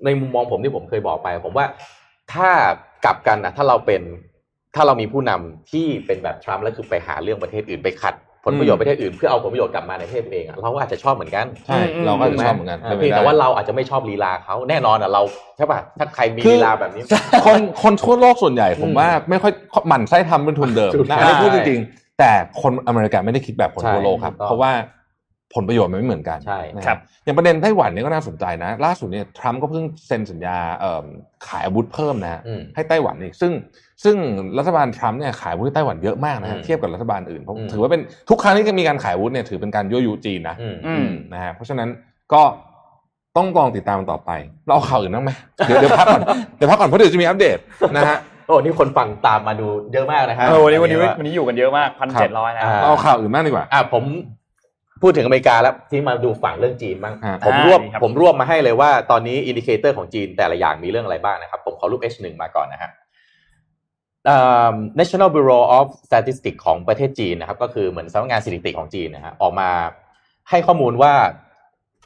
[0.05, 1.67] ในมุมมองผมที่ผมเคยบอกไป ผมว่า
[2.33, 2.51] ถ้า
[3.05, 4.03] กลับกันนะถ้าเราเป็น
[4.75, 15.23] ถ้าเรามีผู้นำที่เป็นแบบทรัมป์แล้วคือไปหาเรื่องประเทศอื่นไปขัด ผลประโยชน์ประเทศอื่นเพื่อเอาผลประโยชน์กลับมาในประเทศตัวเองอะเราก็อาจจะชอบเหมือนกันใช่อืมเราก็ถูจะกไหมชอบเหมือนกันอ่าเป็นไปเพียงได้แต่ว่าเราอาจจะไม่ชอบลีลาเขาแน่นอนอะเรา
[15.57, 17.03] ใช่ป่ะถ้าใครมีคือลีลาแบบนี้
[17.47, 19.53] คนคนทั่วโลกส่วนใหญ่ผมอืมว่าไม่ค่อย
[19.89, 22.31] หมั่นไส้ทำเป็นทุนเดิมถูกนะใช่อันนี้พูดจริงๆแต่
[22.63, 24.73] คนอเมริกันไม่ได้คิดแบบคนใช่ทั่วโลกครับถูกต้องเพราะว่า
[25.55, 31.05] ผลประโยชน์มันไม่เหมือนกันใช่นะคครัรับบอย่างประเด็นไต้หวันเนี่ยก็น่าสนใจนะ ล่าสุดเนี่ยทรัมป์ก็เพิ่งเซ็นสัญญาเอิ่ม
[31.49, 33.53] ขายอาวุธเพิ่มนะฮะอืมให้ไต้หวันอีกซึ่ง
[34.05, 34.17] ซึ่ง
[34.59, 41.89] รัฐบาลทรัมป์เนี่ยขายอาวุธให้ไต้หวันเยอะมากนะฮะอืมเทียบกับรัฐบาลอื่นเพราะอืมถือว่าเป็นทุกครั้งที่จะมีการขายอาวุธเนี่ยถือเป็นการยั่วยุจีนนะอืมอืมนะฮะเพราะฉะนั้น
[42.33, 42.43] ก็
[43.37, 44.31] ต้องลองติดตามต่อไป
[44.67, 45.31] เราเอาข่าวอื่นบ้างไหม
[45.67, 46.23] เดี๋ยวเดี๋ยวพักก่อน
[46.57, 47.59] เดี๋ยวพักก่อนเพราะเดี๋ยวจะมีอัปเดต
[47.97, 54.05] นะฮะโอ้นี่คนฟังตามมาดูเยอะมากนะฮะเออวันนี้วันนี้ว่าวันนี้อยู่กันเยอะมากพันเจ็ดร้อยนะอ่าเอาข่าวอื่นมากดีกว่าอะผม
[55.03, 63.02] พูดถึงอเมริกาแล้วที่มาดูฝั่งเรื่องจีนบ้างฮะผมอ่ารวบดีครับผมรวบมาให้เลยว่าตอนนี้ indicator ของจีนแต่ละอย่างมีเรื่องอะไรบ้างนะครับ ผมขอรูป H1 มาก่อนนะฮะอ่า
[64.99, 69.71] National Bureau of Statistics ของประเทศจีนนะครับ ก็คือเหมือนสำนักงานสถิติของจีนนะฮะออกมา
[70.51, 71.15] ให้ข้อมูลว่า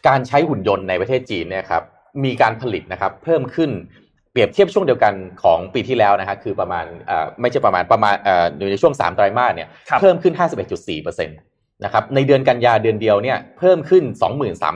[0.09, 1.83] การใช้หุ่นยนต์ในประเทศจีนเนี่ยครับ
[2.24, 3.70] มีการผลิตนะครับเพิ่มขึ้น
[4.33, 14.05] เปรียบเทียบช่วงเดียวกันของปีที่แล้วนะฮะคือประมาณเอ่อไม่ใช่ประมาณประมาณเอ่ออยู่ในช่วง 3 ไตรมาสเนี่ยครับเพิ่มขึ้น 51.4%นะครับในเดือนกันยาเดือนเดียวเนี่ยเพิ่มขึ้น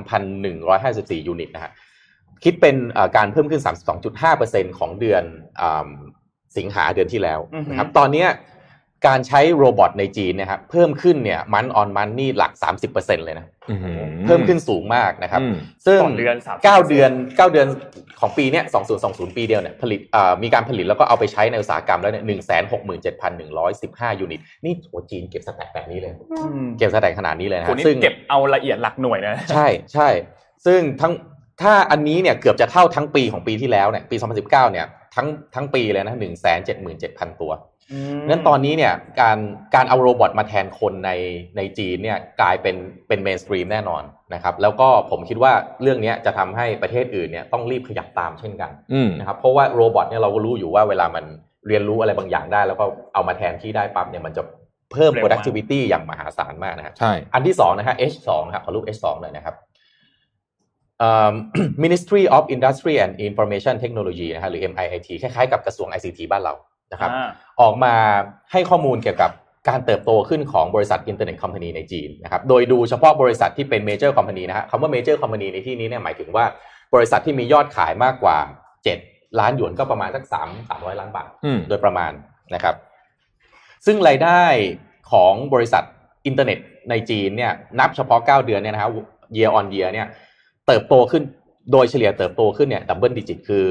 [0.09, 1.72] 23,154 ยูนิตนะฮะ
[2.44, 3.62] คิดเป็นเอ่อการเพิ่มขึ้น
[4.20, 5.24] 32.5%ของเดือน
[5.61, 6.19] อ่า
[6.57, 8.29] สิงหาเดือนที่แล้วอือฮึนะครับตอนเนี้ย
[9.09, 12.53] การใช้ robot ในจีนเนี่ยนะครับเพิ่มขึ้นเนี่ย month on month นี่หลัก
[12.89, 15.55] 30%เลยนะอื้อหือเพิ่มขึ้นสูงมากนะครับอืม
[15.87, 17.67] ซึ่งต่อเดือน30% 9เดือน9 เดือน
[18.21, 18.65] ของปีเนี้ย
[19.01, 22.25] 2020 ปีเดียวเนี่ยผลิตเอ่อมีการผลิตแล้วก็เอาไปใช้ในอุตสาหกรรมแล้วเนี่ย
[23.43, 26.13] 167,115 unit นี่โอ้จีนเก็บ stat แบบนี้เลย
[26.79, 30.09] เก็บ stat ขนาดนี้เลยนะฮะนี้ซึ่งเก็บเอาละเอียดหลักหน่วยนะใช่ใช่
[30.67, 31.13] ซึ่งทั้ง
[31.63, 36.16] ถ้าอันนี้เนี่ยเกือบจะเท่าทั้งปีของปีที่แล้วเนี่ยปี 2019 เนี่ย ทั้งทั้งปีเลยนะ
[36.79, 37.53] 177,000ตัว
[38.29, 39.38] งั้นตอนนี้เนี่ยการ
[39.75, 41.11] การเอา robot มาแทนคนใน
[41.57, 42.77] ในจีนเนี่ยกลายเป็น
[43.09, 44.03] เป็น mainstream แน่นอน
[44.35, 51.25] นะครับแล้วก็ผมคิดว่าเรื่องเนี้ยจะทำให้ประเทศอื่นเนี่ยต้องรีบขยับตามเช่นกันอืมนะครับเพราะว่า robot เนี่ยเราก็รู้อยู่ว่าเวลามัน
[51.68, 54.42] เรียนรู้อะไรบางอย่างได้ แล้วก็เอามาแทนที่ได้ปั๊บเนี่ยมันจะ
[54.92, 59.69] เพิ่มเร็วมาก productivity อย่างมหาศาลมากนะครับใช่อันที่สองนะฮะ H2 นะครับขอรูป H2 หน่อยนะครับเอ่อ
[61.85, 66.55] Ministry of Industry and Information Technology นะฮะหรือ MIIT คล้ายๆกับกระทรวง ICT บ้านเรา
[66.93, 67.29] นะครับอ่า
[67.61, 67.95] ออกมา
[68.53, 69.31] ให้ข้อมูลเกี่ยวกับ
[69.69, 76.45] การเติบโตขึ้นของบริษัท internet company ในจีนนะครับโดยดูเฉพาะบริษัทที่เป็น major company นะฮะคำว่า major company ในที่นี้เนี่ยหมายถึงว่า
[76.95, 78.37] บริษัทที่มียอดขายมากกว่า
[78.89, 82.13] 7 ล้านหยวนก็ประมาณสัก3 300ล้านบาทอืมโดยประมาณ
[82.55, 82.75] นะครับ
[83.87, 84.43] ซึ่งรายได้
[85.13, 85.85] ของบริษัท
[86.27, 86.59] อินเทอร์เน็ต
[86.91, 88.91] ในจีนเนี่ยนับเฉพาะ 9 เดือนเนี่ยนะครับ
[89.37, 90.09] year on year เนี่ย
[90.70, 91.24] เติบโตขึ้น
[91.72, 93.64] โดยเฉลี่ยเติบโตขึ้นเนี่ย double digit คือ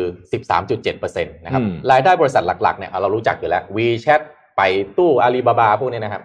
[0.73, 4.21] 13.7%นะครับอืมรายได้บริษัทหลักๆเนี่ยเรารู้จักอยู่แล้ว WeChat
[4.57, 4.61] ไป่
[4.97, 6.23] ตู้อาลีบาบาพวกนี้นะครับ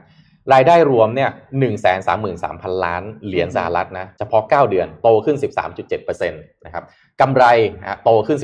[0.53, 5.37] รายได้รวมเนี่ยหนึ่งแสนสามหมื่นสามพันล้านเหรียญสหรัฐนะ เฉพาะ 9 เดือนโตขึ้น
[5.81, 6.85] 13.7%นะครับ
[7.21, 7.45] กำไร
[7.81, 8.39] นะฮะโตขึ้น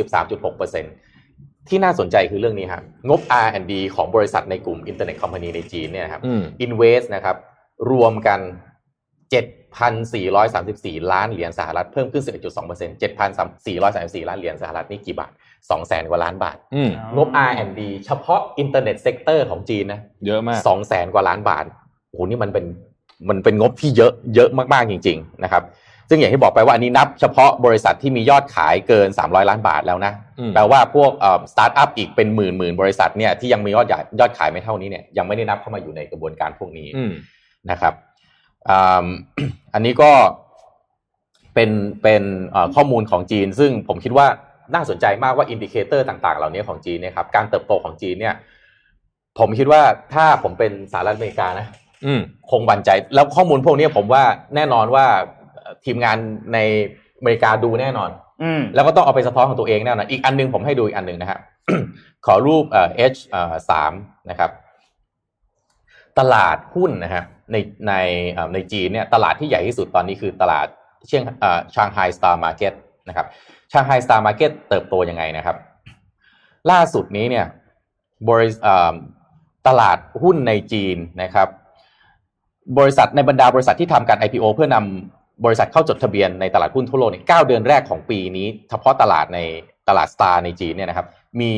[0.60, 7.36] 13.6%ที่น่าสนใจคือเรื่องนี้ครับงบ R&D ของบริษัทในกลุ่ม internet company ในจีนเนี่ยนะครับอืม Invest นะครับ
[7.90, 8.40] รวมกัน
[9.78, 12.28] 7,434 ล้านเหรียญสหรัฐเพิ่มขึ้น 11.2%
[13.00, 15.32] 7,434 ล้านเหรียญสหรัฐนี่กี่บาท
[15.70, 21.64] 200,000กว่าล้านบาทอืมงบ R&D เฉพาะ internet sector ของจีนนะเยอะมากสองแสนกว่าล้านบาท
[22.08, 22.64] โอ้โหนี่มันเป็น
[23.28, 25.64] มันเป็นงบที่เยอะเยอะมากๆจริง ๆ นะครับ
[26.08, 37.12] ซึ่งอย่างที่บอกไปว่าอันนี้นับเฉพาะบริษัทที่มียอดขายเกิน 300 ล้านบาทแล้วนะอืมแปลว่าพวกเอ่อสตาร์ทอัพอีกเป็นหมื่นหมื่นบริษัทเนี่ยที่ยังมียอดใหญ่ยอดขายไม่เท่านี้เนี่ยยังไม่ได้นับเข้ามาอยู่ในกระบวนการพวกนี้อืม
[37.70, 37.94] นะครับ
[38.68, 39.06] อ่า
[39.74, 40.12] อันนี้ก็
[41.54, 41.70] เป็น
[42.02, 44.26] เป็นเอ่อข้อมูลของจีน ซึ่งผมคิดว่า
[44.74, 48.34] น่าสนใจมากว่า indicator ต่าง ๆ เหล่านี้ของจีนเนี่ยครับการเติบโตของจีนเนี่ย
[49.38, 49.82] ผมคิดว่า
[50.14, 51.66] ถ้าผมเป็นสหรัฐอเมริกานะ
[52.04, 52.20] อืม
[52.50, 55.06] คงหวั่นใจ แล้วข้อมูลพวกนี้ผมว่าแน่นอนว่า
[55.54, 56.16] เอ่อทีมงาน
[56.54, 56.58] ใน
[57.18, 58.10] อเมริกาดูแน่นอน
[58.42, 61.40] อืมแล้วก็ต้องเอาไปสะท้อนของตัวเองแน่นอนอีกอันหนึ่งผมให้ดูอีกอันหนึ่งนะครับ
[62.26, 63.92] ขอรูปเอ่อ H เอ่อสาม
[64.30, 64.50] นะครับ
[66.18, 67.56] ตลาดหุ้นนะครับใน
[67.88, 67.92] ใน
[68.54, 70.66] ในจีนเนี่ยตลาดที่ใหญ่ที่สุดตอนนี้คือตลาด
[71.06, 71.22] เซี่ยง
[71.74, 72.72] Shanghai STAR Market
[73.08, 73.26] นะครับ
[73.72, 75.56] Shanghai STAR Market เติบโตยังไงนะครับ
[76.70, 77.46] ล่าสุดนี้เนี่ย
[78.28, 78.94] บริษเอ่อ
[79.68, 81.48] ตลาดหุ้นในจีนนะครับ
[82.78, 89.38] บริษัทในบรรดาบริษัทที่ทำการ IPO เพื่อนำบริษัทเข้าจดทะเบียนในตลาดหุ้นทั่วโลกเนี่ยเก้าเดือนแรกของปีนี้ เฉพาะตลาดใน
[89.88, 91.06] ตลาดสตาร์ในจีนเนี่ยนะครับ
[91.40, 91.50] มี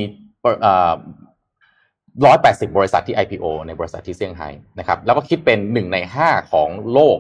[2.27, 4.49] ร้อยแปดสิบบริษัทที่ IPO ในบริษัทที่เซี่ยงไฮ้
[4.79, 7.19] นะครับแล้วก็คิดเป็นหนึ่งในห้าของโลก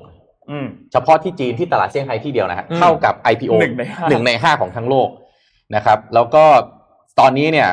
[0.50, 5.08] อืมเฉพาะที่จีนที่ตลาดเซี่ยงไฮ้ที่เดียวนะฮะอืมเท่ากับ IPO หนึ่งในห้าหนึ่งในห้าของทั้งโลก
[5.74, 6.44] นะครับ แล้วก็
[7.20, 7.68] ตอนนี้เนี่ย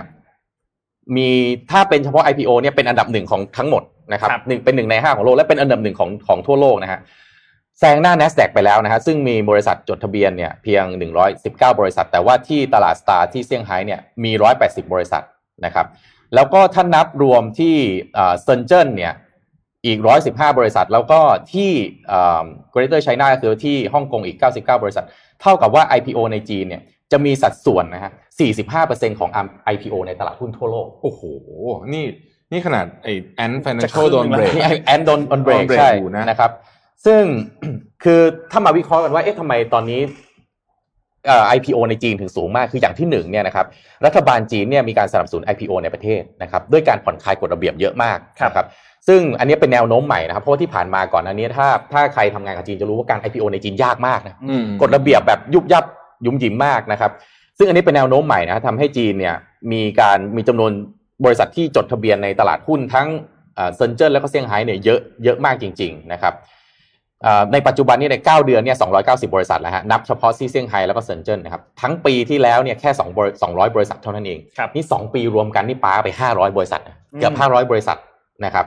[1.16, 1.30] มี
[1.72, 7.00] ถ้าเป็นเฉพาะ IPO เนี่ยเป็นอันดับหนึ่งของทั้งหมดนะครับครับหนึ่งเป็นหนึ่งในห้าของโลกและเป็นอันดับหนึ่งของของทั่วโลกนะฮะ
[7.80, 10.84] แซงหน้า NASDAQ ไปแล้วนะฮะซึ่งมีบริษัทจดทะเบียนเนี่ยเพียง
[11.32, 15.24] 119 บริษัท แต่ว่าที่ตลาดสตาร์ที่เซี่ยงไฮ้เนี่ยมี 180 บริษัท
[15.66, 15.86] นะครับ
[16.36, 17.76] แล้วก็ถ้านับรวมที่
[18.14, 19.14] เซินเจิ้นเนี่ย
[19.86, 21.20] อีก 115 บริษัท แล้วก็
[21.54, 21.72] ที่
[22.08, 25.06] เอ่อ Greater China ก็คือที่ฮ่องกงอีก 99 บริษัท
[25.42, 28.12] เท่ากับว่า IPO ในจีนเนี่ยจะมีสัดส่วนนะฮะ
[28.66, 29.30] 45%ของ
[29.74, 31.22] IPO ในตลาดหุ้นทั่วโลก โอ้โห
[31.94, 32.06] นี่
[32.52, 36.52] นี่ขนาดไอ้แอนจะ financial ครึ่งโดนหนึ่งเบรกนี่แอนดอนออนเบรก on break ใช่อยู่นะนะครับ
[37.06, 37.22] ซึ่ง
[38.04, 40.29] คือถ้ามาวิเคราะห์กันว่า เอ๊ะทำไมตอนนี้เอ่อ
[41.56, 43.66] IPO ในจีนถึงสูงมากคืออย่างที่หนึ่งเนี่ยนะครับ
[44.06, 48.68] รัฐบาลจีนเนี่ยมีการสนับสนุน IPO ในประเทศนะครับด้วยการผ่อนคลายกฎระเบียบเยอะมากครับนะครับ
[49.08, 55.86] ซึ่งอันนี้เป็นแนวโน้มใหม่นะครับเพราะว่าที่ผ่านมาก่อนอันนี้ถ้าถ้าใครทำงานกับจีนจะรู้ว่าการ IPO ในจีนยากมากนะอืมกฎระเบียบแบบยุบยับ
[56.26, 57.12] ยุ่มหยิมมากนะครับ
[57.58, 59.36] ซึ่งอันนี้เป็นแนวโน้มใหม่นะทำให้จีนเนี่ย
[59.72, 60.72] มีการมีจำนวน
[61.26, 63.08] บริษัทที่จดทะเบียนในตลาดหุ้นทั้ง
[63.76, 66.48] เซินเจิ้นแล้วก็เซี่ยงไฮ้เนี่ยเยอะเยอะมากจริง ๆ นะครับเอ่อ
[67.54, 77.98] ในปัจจุบันนี้ใน 9 เดือนเนี่ย290 บริษัทแล้วฮะนับเฉพาะที่เซี่ยงไฮ้แล้วก็เซินเจิ้นนะครับทั้งปีที่แล้วเนี่ยแค่2บริ200 บริษัทเท่านั้นเองครับนี่ 2 ปีรวมกันนี่ปาไป 500 บริษัทนะเกือบอืม500 บริษัท
[78.46, 78.66] นะครับ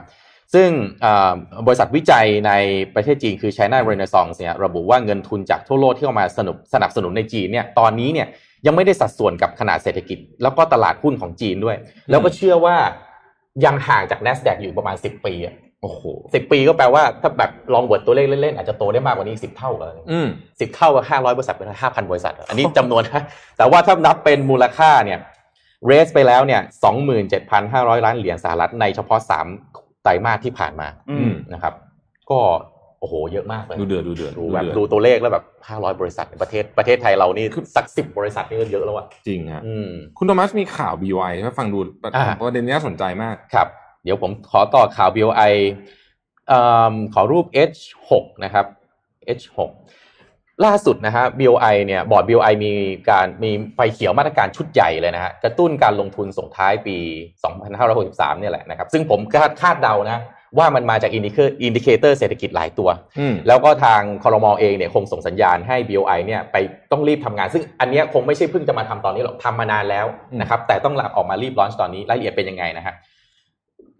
[0.53, 0.69] ซึ่ง
[1.01, 1.31] เอ่อ
[1.67, 2.51] บริษัทวิจัยใน
[2.95, 8.27] ประเทศจีนคือ China Renaissance เนี่ยระบุว่าเงินทุนจากทั่วโลกที่เข้ามาสนับสนับสนุนในจีนเนี่ยตอนนี้เนี่ย
[8.65, 11.77] ยังไม่ได้สัดส่วนกับขนาดเศรษฐกิจ แล้วก็ตลาดหุ้นของจีนด้วย
[12.09, 12.75] แล้วก็เชื่อว่า
[13.65, 20.27] ยังห่างจาก NASDAQ อยู่ประมาณ 10 ปีอะ โอ้โหสิปีก็แปลว่าถ้าแบบลองบวดตัวเลขเล่นๆ อาจจะโตได้มากกว่านี้สิบเท่าเลยอืม
[20.59, 23.23] สิบเท่ากับห้าร้อยบริษัทเป็นห้าพันบริษัท อันนี้จำนวนนะ
[23.57, 25.19] แต่ว่าถ้านับเป็นมูลค่าเนี่ย
[25.85, 29.47] เรสไปแล้วเนี่ยสองหมื่นเจ็ดพันห้าร้อยล้านเหรียญสหรัฐในเฉพาะสาม
[30.03, 31.73] ไตรมาสที่ผ่านมาอือืมมนะครับ
[32.31, 32.39] ก็
[32.99, 41.79] โอ้โห เยอะมากเลยดูเดือดดูเดือดดูแบบเดือดูตัวเลขแล้วแบบห้าร้อยบริษัทในประเทศประเทศไทยเรานี่สักสิบบริษัทนี่ก็เยอะแล้วอะจริงฮะอืมคุณโทมัสมีข่าว BOI ถ้าฟังดู
[42.15, 43.67] อ่าประเด็นนี้น่าสนใจมากครับ
[44.03, 45.53] เดี๋ยวผมขอต่อข่าว BOI
[46.47, 46.61] เอิ่
[46.91, 48.11] มขอรูป H6
[48.43, 48.65] นะครับ
[49.37, 49.59] H6
[50.65, 52.71] ล่าสุดนะฮะ BOI เนี่ยบอร์ด BOI มี
[53.09, 56.97] การมีไฟเขียวมาตรการชุดใหญ่เลยนะฮะกระตุ้นการลงทุนส่งท้ายปี
[57.63, 60.23] 2563เนี่ยแหละนะครับ ซึ่งผมคาดคาดเดานะ
[60.57, 62.89] ว่ามันมาจาก indica indicator เศรษฐกิจหลายตัว
[63.19, 66.55] อืมแล้วก็ทางคอรมอเองเนี่ยคงส่งสัญญาณให้ BOI เนี่ยไป
[66.91, 70.05] ต้องรีบทำงาน ซึ่งอันเนี้ยคงไม่ใช่เพิ่งจะมาทำตอนนี้หรอกทำมานานแล้ว
[70.41, 72.95] นะครับแต่ต้องออกมารีบลอนช์ตอนนี้รายละเอียดเป็นยังไงนะฮะ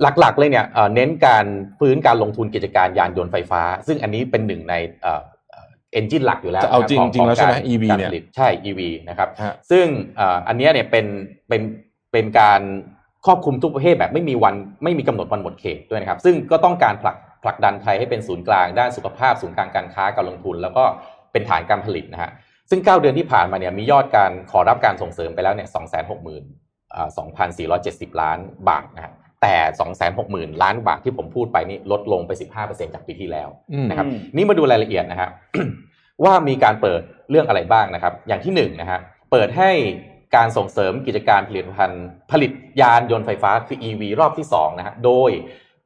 [0.01, 1.45] หลักๆเลยเนี่ยเอ่อเน้นการ
[1.79, 9.85] ฟื้นการลงทุนกิจการยานยนต์ไฟฟ้า ซึ่งอันนี้เป็นหนึ่งในเอนจินหลักอยู่แล้วจะเอาจริงขจริงแล้วใช่ไหมขกา EV การเนี่ยผลิตใช่ EV นะครับฮะซึ่ง
[10.17, 11.05] เอ่ออันเนี้ยเนี่ยเป็น
[11.49, 11.61] เป็น
[12.11, 12.61] เป็นการ
[13.25, 20.83] ครอบคลุมทุกประเภทแบบไม่มีวันไม่มีกำหนดวันหมดเขตด้วยนะครับ ซึ่งก็ต้องการผลักผลักดันไทยให้เป็นศูนย์กลางด้านสุขภาพศูนย์กลางการค้าการลงทุน แล้วก็
[21.31, 22.31] เป็นฐานการผลิตนะฮะ
[22.69, 26.43] ซึ่ง 9 เดือนที่ผ่านมาเนี่ยมียอดการขอรับการส่งเสริมไปแล้วเนี่ยสองแสนหกหมื่น
[27.17, 28.37] สองพันสี่ร้อยเจ็ดสิบล้าน
[28.69, 35.29] บาทนะฮะ แต่สองแสนหกหมื่นล้านบาทที่ผมพูดไปนี่ลดลงไปสิบห้าเปอร์เซ็นจากปีที่แล้วอืมนะครับอืมนี่มาดูรายละเอียดนะฮะ
[36.23, 38.99] ว่ามีการเปิดเรื่องอะไรบ้างนะครับ อย่างที่หนึ่งนะฮะ
[39.31, 39.71] เปิดให้
[40.35, 42.51] การส่งเสริมกิจการผลิตภัณฑ์ผลิต
[42.81, 45.31] ยานยนต์ไฟฟ้าคือ EV รอบที่สองนะฮะโดย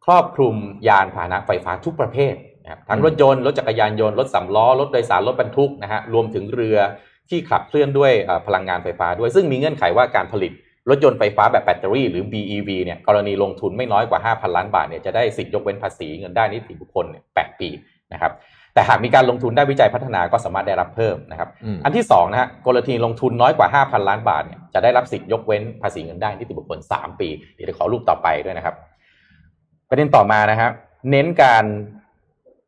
[0.05, 0.55] ครอบคลุม
[0.87, 6.77] ยานพาหนะไฟฟ้าทุกประเภทนะครับทั้งรถยนต์ รถจักรยานยนต์ รถสำล้อ รถโดยสาร รถบรรทุกนะฮะรวมถึงเรือ
[7.29, 10.51] ที่ขับเคลื่อนด้วยเอ่อพลังงานไฟฟ้าด้วย ซึ่งมีเงื่อนไขว่าการผลิต
[10.89, 17.69] รถยนต์ไฟฟ้าแบบแบตเตอรี่หรือ BEV เนี่ยกรณีลงทุนไม่น้อยกว่า 5,000 ล้านบาทเนี่ยจะได้สิทธิยกเว้นภาษีเงินได้นิติบุคคลเนี่ย8ปี
[18.13, 18.33] นะครับ
[18.73, 28.75] แต่หากมีการลงทุนได้วิจัยพัฒนาก็สามารถได้รับเพิ่มนะครับอืมอันที่สองนะฮะกรณีลงทุนน้อยกว่า 5,000 ล้านบาทเนี่ยจะได้รับสิทธิ์ยกเว้นภาษีเงินได้นิติบุคคล 3 ปีเดี๋ยวจะขอรูปต่อไปด้วยนะครับ
[29.89, 30.71] ประเด็นต่อมานะครับ
[31.11, 31.63] เน้นการ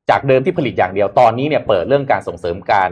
[0.10, 2.92] จากเดิมที่ผลิตอย่างเดียวตอนนี้เนี่ยเปิดเรื่องการส่งเสริมการ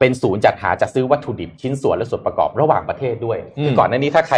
[0.00, 4.36] เป็นศูนย์จัดหาจัดซื้อวัตถุดิบชิ้นส่วนและส่วนประกอบระหว่างประเทศด้วยอืมคือก่อนหน้านี้ถ้าใคร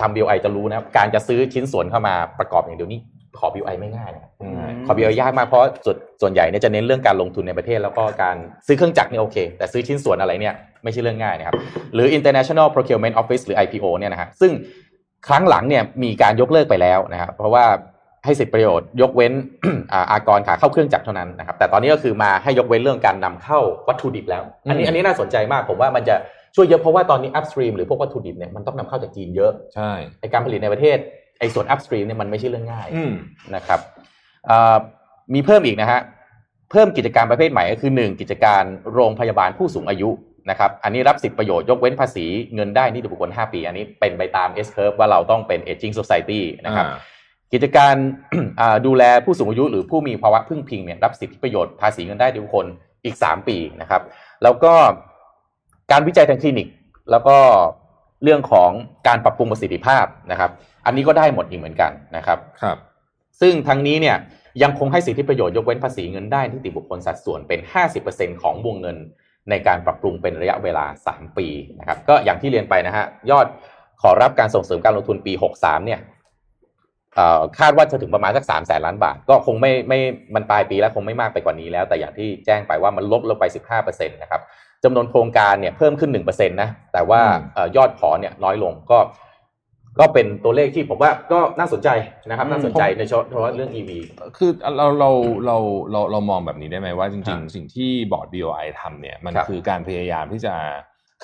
[0.00, 3.00] ทำ BOI จะรู้นะครับการจะซื้อชิ้นส่วนเข้ามาประกอบอย่างเดียวนี้
[3.38, 4.54] ขอ BOI ไม่ง่ายนะอืม
[4.86, 8.36] ขอ BOI ยากมากเพราะส่วนส่วนใหญ่เนี่ยจะเน้นเรื่องการลงทุนในประเทศ แล้วก็การ
[8.66, 11.54] ซื้อเครื่องจักรเนี่ยโอเค แต่ซื้อชิ้นส่วนอะไรเนี่ยไม่ใช่เรื่องง่ายนะครับ
[11.94, 14.52] หรือ International Procurement Office หรือ IPO เนี่ยนะฮะซึ่ง
[15.28, 17.64] ครั้งหลังเนี่ยมีการยกเลิกไปแล้วนะครับเพราะว่า
[18.24, 19.32] ให้สิทธิประโยชน์ ยกเว้น
[19.92, 26.16] อ่าอากรขาเข้าเครื่องจักรเท่านั้นนะครับแต่ตอนนี้ก็คือมาให้ยกเว้นเรื่องการนำเข้าวัตถุดิบแล้ว อันนี้อืมอันนี้น่าสนใจมากผมว่ามันจะ
[26.56, 30.98] ช่วยเยอะเพราะว่าตอนนี้ upstream หรือพวกวัตถุดิบเนี่ยมันต้องนำเข้าจากจีนเยอะใช่ในการผลิตในประเทศ
[31.38, 33.12] ไอ้ส่วน upstream เนี่ยมันไม่ใช่เรื่องง่ายอืม
[33.54, 33.80] นะครับ
[34.48, 34.76] อ่า
[35.34, 36.00] มีเพิ่มอีกนะฮะ
[36.70, 40.10] เพิ่มกิจการประเภทใหม่ก็คือ 1 กิจการโรงพยาบาลผู้สูงอายุ
[40.50, 46.98] นะครับอันนี้รับสิทธิประโยชน์ยกเว้นภาษีเงินได้นิติบุคคล 5 ปี อันนี้เป็นไปตาม S curve ว่าเราต้องเป็น aging society นะครับอ่า
[47.52, 47.94] กิจการ
[48.60, 52.66] อ่าดูแลผู้สูงอายุหรือผู้มีภาวะพึ่งพิงเนี่ยรับสิทธิประโยชน์ภาษีเงินได้นิติบุคคล
[53.04, 54.02] อีก 3 ปีนะครับ
[54.42, 54.72] แล้วก็
[55.90, 56.68] การวิจัยทางคลินิก
[57.10, 57.36] แล้วก็
[58.22, 58.70] เรื่องของ
[59.08, 60.50] การปรับปรุงประสิทธิภาพนะครับ
[60.86, 62.76] อันนี้ก็ได้หมดอีกเหมือนกันนะครับครับ
[63.40, 64.16] ซึ่งทั้งนี้เนี่ย
[64.62, 67.60] ยังคงให้สิทธิประโยชน์ยกเว้นภาษีเงินได้นิติบุคคลสัดส่วนเป็น
[68.00, 68.96] 50%ของวงเงิน
[69.50, 71.46] ในการปรับปรุงเป็นระยะเวลา 3 ปี
[71.78, 73.46] นะครับ ก็อย่างที่เรียนไปนะฮะยอด
[74.02, 76.21] ขอรับการส่งเสริมการลงทุนปี 63เนี่ยเอ่อ
[77.58, 80.00] คาดว่าจะถึงประมาณสัก3แสนล้านบาท ก็คงไม่ไม่
[80.34, 83.44] มันปลายปีแล้วคงไม่มากไปกว่านี้แล้ว แต่อย่างที่แจ้งไปว่ามันลดลงไป
[83.78, 84.40] 15%นะครับ
[84.84, 88.98] จำนวนโครงการเนี่ยเพิ่มขึ้น 1%นะแต่ว่าอืมเอ่อยอดขอเนี่ยน้อยลงก็
[90.00, 91.88] ก็เป็นตัวเลขที่ผมว่าก็น่าสนใจ
[92.28, 93.90] นะครับอืมน่าสนใจในเฉพาะเรื่อง EV
[94.36, 95.10] คือเราเรา
[95.46, 95.56] เรา
[95.92, 100.54] เราเรามองแบบนี้ได้ไหมว่าจครัริงบๆสิ่งที่บอร์ด BOI ทำเนี่ยมันครับคือการพยายามที่จะ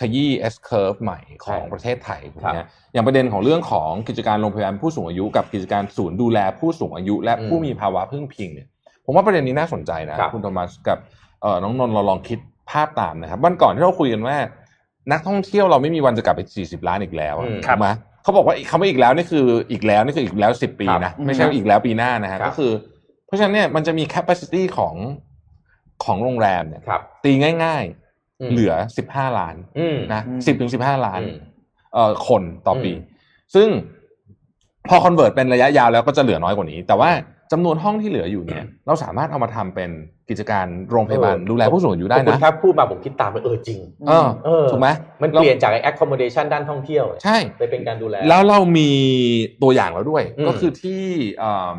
[0.01, 8.68] ขยี้ S curve ใหม่ของใช่ประเทศไทยครับนะอย่างประเด็นของเรื่องของกิจการโรงพยาบาลผู้สูงอายุกับกิจการศูนย์ดูแลผู้สูงอายุ และอืมผู้มีภาวะพึ่งพิงเนี่ย
[9.05, 10.99] ผมว่าประเด็นนี้น่าสนใจนะครับคุณโทมัสกับ
[11.42, 12.38] เอ่อน้องนนท์เราลองคิด
[12.70, 14.36] ภาพตามนะครับวันก่อนที่เราคุยกันว่า
[15.12, 17.88] นักท่องเที่ยวเราไม่มีวันจะกลับไป 40 ล้านอีกแล้วอะอืมถูกไหม
[18.22, 22.72] เขาบอกว่าคำว่าอีกแล้วนี่คืออีกแล้วนี่คืออีกแล้ว 10 ปีครับนะไม่ใช่ว่าอีกแล้วปีหน้านะฮะครับก็คือ
[23.26, 24.94] เพราะฉะนั้นเนี่ยมันจะมี capacity ของ
[26.05, 28.08] ของโรงแรมเนี่ยครับตีง่ายๆอืม
[28.51, 28.72] เหลือ
[29.07, 31.36] 15ล้านอืมนะอืมสิบถึงสิบห้าล้านอืม
[31.95, 33.68] เอ่อคนต่อปีอืมซึ่ง
[34.89, 37.11] พอ convert เป็นระยะยาวแล้วก็จะเหลือน้อยกว่านี้ แต่ว่า
[37.53, 39.91] จำนวนห้องที่เหลืออยู่เนี่ย เราสามารถเอามาทำเป็น
[40.28, 44.89] กิจการโรงพยาบาลเออดูแลผู้สูงอายุได้ขอบคุณนะครับพูดมาผมคิดตามไปเออจริงเออเออถูกไหม
[45.22, 48.91] มันเปลี่ยนจากไอ้ accommodation ด้านท่องเที่ยวเนี่ยใช่ไปเป็นการดูแล แล้วเรามี
[49.62, 51.03] ตัวอย่างแล้วด้วยอืมก็คือที่
[51.39, 51.78] เอิ่ม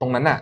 [0.00, 0.38] ตรงนั้นน่ะ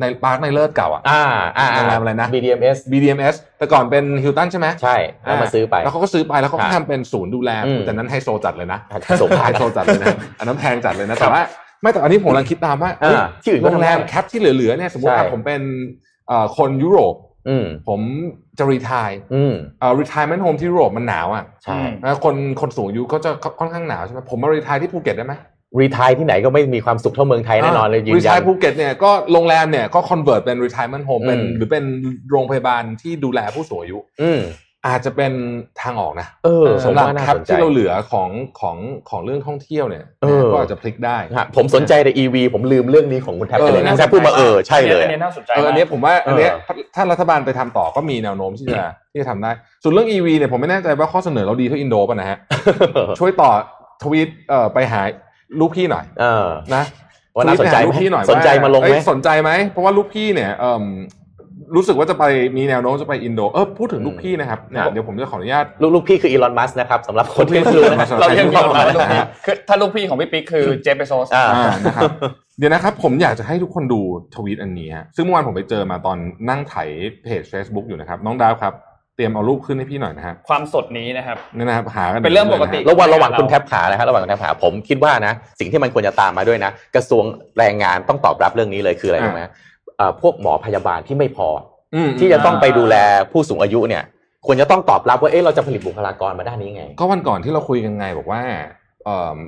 [0.00, 1.22] ในปาร์คในเลิศเก่าอะอ่า
[1.58, 8.80] อ่าโรงแรมอะไรนะ BDMS BDMS แต่ก่อนเป็นฮิลตันใช่ไหมใช่แล้วมาซื้อไป แล้วเขาก็ซื้อไปแล้วเขาครัก็บทำเป็นศูนย์ดูแลอืมแต่นั้นไฮโซจัดเลยนะ
[9.20, 11.40] สมไฮโซจัดเลยนะอันนั้นแพงจัดเลยนะแต่ว่า
[11.82, 15.62] ไม่แต่อันนี้ผมกำลังคิดตามว่าอ่าเฮ้ยที่อื่นก็โรงแรมทำได้ cap ที่เหลือๆเนี่ยสมมติใช่ว่าผมเป็น
[16.28, 17.14] เอ่อคนยุโรป
[17.48, 18.00] อืมผม
[18.58, 23.30] จะ retire อืมเอ่อ retirement home ที่ยุโรปมันหนาวอะใช่นะคนคนสูงอายุก็จะ
[23.60, 25.34] ค่อนข้างหนาวใช่ไหมผมมา retire ที่ภูเก็ตได้ไหม
[25.80, 31.84] retire ที่ไหนก็ไม่มีความสุขเท่าเมืองไทยแน่นอนเลยยืนยัน retire ภูเก็ตเนี่ยก็โรงแรมเนี่ยก็ convert เป็น retirement home เป็นอืมหรือเป็น
[32.30, 34.42] โรงพยาบาลที่ดูแลผู้สูงอายุอืม
[34.86, 35.32] อาจจะเป็น
[35.82, 38.28] ทางออกนะเออสำหรับผมว่าน่าสนใจที่เราเหลือของ
[38.60, 38.76] ของ
[39.10, 49.50] ของเรื่องท่องเที่ยวเนี่ยเออก็อาจจะพลิกได้ฮะผมสนใจแต่ EV ผมลืมเรื่องนี้ของคุณแท็บไปเลยเออนะคุณแท็บพูดมาเออใช่เลยอันนี้น่าสนใจเอออันเนี้ยมากผมว่าอันเนี้ยเออถ้ารัฐบาลไปทำต่อก็มีแนวโน้มที่จะที่จะทำได้
[49.82, 52.38] ส่วนเรื่อง EV เนี่ยผมไม่แน่ใจว่าข้อเสนอเราดีเท่าอินโดป่ะนะฮะ
[53.18, 53.50] ช่วยต่อ
[54.02, 55.00] ทวีตเอ่อไปหา
[55.60, 56.84] ลูกพี่หน่อยเออนะ
[57.36, 60.84] ว่าน่าสนใจทวีตไปหไหมลูกพี่หน่อยสนใจมาลงไหมเอ้ยสนใจไหมเพราะว่าลูกพี่เนี่ยเอ่ม
[61.76, 62.24] รู้สึกว่าจะไป
[62.56, 72.10] มีแนวโน้มจะไปอินโดเออพูดถึงลูกพี่นะครับเนี่ยเดี๋ยวผมจะขออนุญาตลูกลูกพี่คืออีลอนมัสนะครับสำหรับคนที่ไม่รู้นะเราเรียกใครที่เราเข้ามาลูกนะพี่ฮะคือถ้าลูกพี่ของพี่ปิ๊กคือเจฟเบโซสอ่าอ่านะครับ
[72.58, 74.00] เดี๋ยวนะครับผมอยากจะให้ทุกคนดู
[74.34, 76.18] ทวีตอันนี้ฮะซึ่งเมื่อวานผมไปเจอมาตอน
[76.48, 76.74] นั่งไถ
[77.22, 78.72] เพจ Facebook อยู่นะครับน้องดาวครับ
[79.16, 87.24] เตรียมเอารูปขึ้นให้พี่หน่อยนะฮะความสดนี้นะครับนี่นะครับหากันเป็นเรื่องปกติลยนะฮะระหว่างระหว่างคุณแท็บขานะครับระหว่างคุณแท็บขาผมคิดว่านะ สิ่งที่มันควรจะตามมาด้วยนะ กระทรวง
[87.58, 89.42] แรงงานต้องตอบรับเรื่องนี้เลยคืออะไรรู้ไหม
[89.96, 91.48] เอ่อพวกหมอพยาบาลที่ไม่พอ
[91.94, 92.96] อืมที่จะต้องไปดูแล
[93.32, 94.02] ผู้สูงอายุเนี่ย
[94.46, 98.40] ควรจะต้องตอบรับว่าเอ๊ะเราจะผลิตบุคลากรมาด้านนี้ไง ก็วันก่อนที่เราคุยกันไงบอกว่า
[99.04, 99.38] เอิ่ม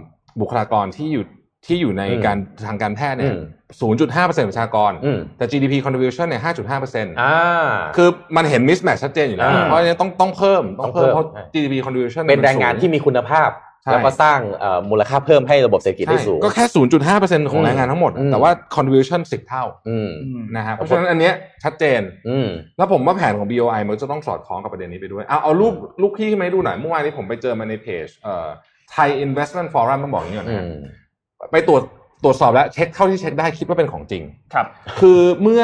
[0.41, 1.25] บุคลากรที่อยู่
[1.67, 3.43] ที่อยู่ในอืมการทางการแพทย์เนี่ยอืม
[3.81, 13.51] 0.5%ประชากรอืมแต่ GDP contribution เนี่ย 5.5%อ่าคือมันเห็น mismatch ชัดเจนอยู่แล้วอ่าเพราะฉะนั้นต้องต้องเพิ่มต้องเพิ่มต้องเพิ่มเพราะใช่ GDP contribution เป็นแรงงานมัสูที่มีคุณภาพ
[13.83, 16.65] ใช่แล้วก็สร้างเอ่อมูลค่าเพิ่มให้ระบบเศรษฐกิจได้ใช่สูง ก็แค่
[17.09, 20.11] 0.5%ของแรงงานทั้งหมดอืมแต่ว่า contribution 10 เท่าอืม
[20.57, 28.47] นะฮะเพราะฉะนั้นอันเนี้ยชัดเจนอืมแล้วผมว่าแผนของ BOI มันจะต้องสอดคล้องกับประเด็นนี้ไปด้วย เอาเอารูปลูกพี่มาให้ดูหน่อยเมื่อวานนี้ผมไปเจอมาในเพจเอ่อ
[28.95, 31.83] Thai Investment Forum ต้องบอกอย่างนี้ก่อนอืนะฮะมไปตรวจ
[32.25, 34.23] ตรวจสอบแล้วเช็คเท่าที่เช็คได้คิดว่าเป็นของจริง
[34.55, 34.67] ครับ
[35.01, 35.63] คือเมื่อ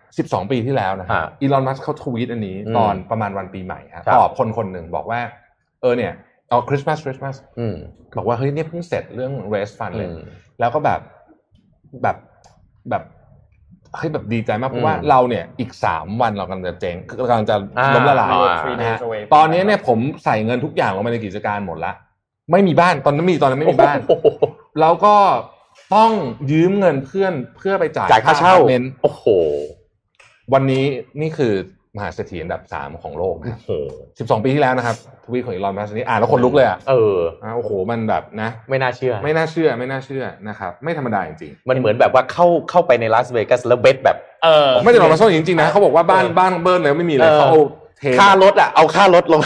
[0.00, 5.20] 12 ปีที่แล้วนะครัฮะบอีลอนมัสเขาทวีตอันนี้อืมตอนประมาณวันปีใหม่ฮะครับตอบคนคนหนึ่งบอกว่า
[5.80, 6.12] เออเนี่ย
[6.48, 7.76] เอาคริสต์มาสคริสต์มาสอืม
[8.16, 10.22] บอกว่าเฮ้ยเนี่ยเพิ่งเสร็จเรื่อง raise fund เลยอืม
[10.60, 11.00] แล้วก็แบบ
[12.02, 12.16] แบบ
[12.90, 13.02] แบบ
[13.96, 16.96] เฮ้ยแบบดีใจมากเพราะว่าอืมเราเนี่ยอีกสามวันเรากำลังจะเจ๊ง
[17.28, 21.92] กำลังจะอ่าล้มละลายอ่า three นะฮะ days away ตอนนี้เนี่ยผมใส่เงินทุกอย่างลงไปในกิจการหมดละ
[22.52, 24.26] ไม่มีบ้านตอนนั้นมีตอนนั้นไม่มีบ้านโอ้โห
[24.80, 25.14] แล้วก็
[25.94, 26.10] ต้อง
[26.52, 29.24] ยืมเงินเพื่อนเพื่อไปจ่ายจ่ายค่าเช่าอพร์ตเมนต์โอ้โห
[30.52, 30.84] วันนี้
[31.20, 31.54] นี่คือ
[31.96, 33.70] มหาเศรษฐีอันดับสามของโลกโอ้โห
[34.18, 47.81] สิบสองปีที่แล้วนะครับทวีตของอีลอนมัสก์นี้อ่านแล้วคนลุกเลยอะเอออ่าโอ้โหมันแบบนะ ไม่น่าเชื่อ ไม่น่าเชื่อ ไม่น่าเชื่อนะครับไม่ธรรมดาจริงๆมันเหมือนแบบว่าเข้าเข้าไปในลาสเวกัสแล้วเบสแบบเออไม่ได้บอกมาซ่อนจริงๆนะเขาบอกว่าบ้านเออบ้านเบิร์นเลยไม่มีเลยเออเขาเอาเท
[48.18, 49.40] ค่ารถอะเอาค่ารถลง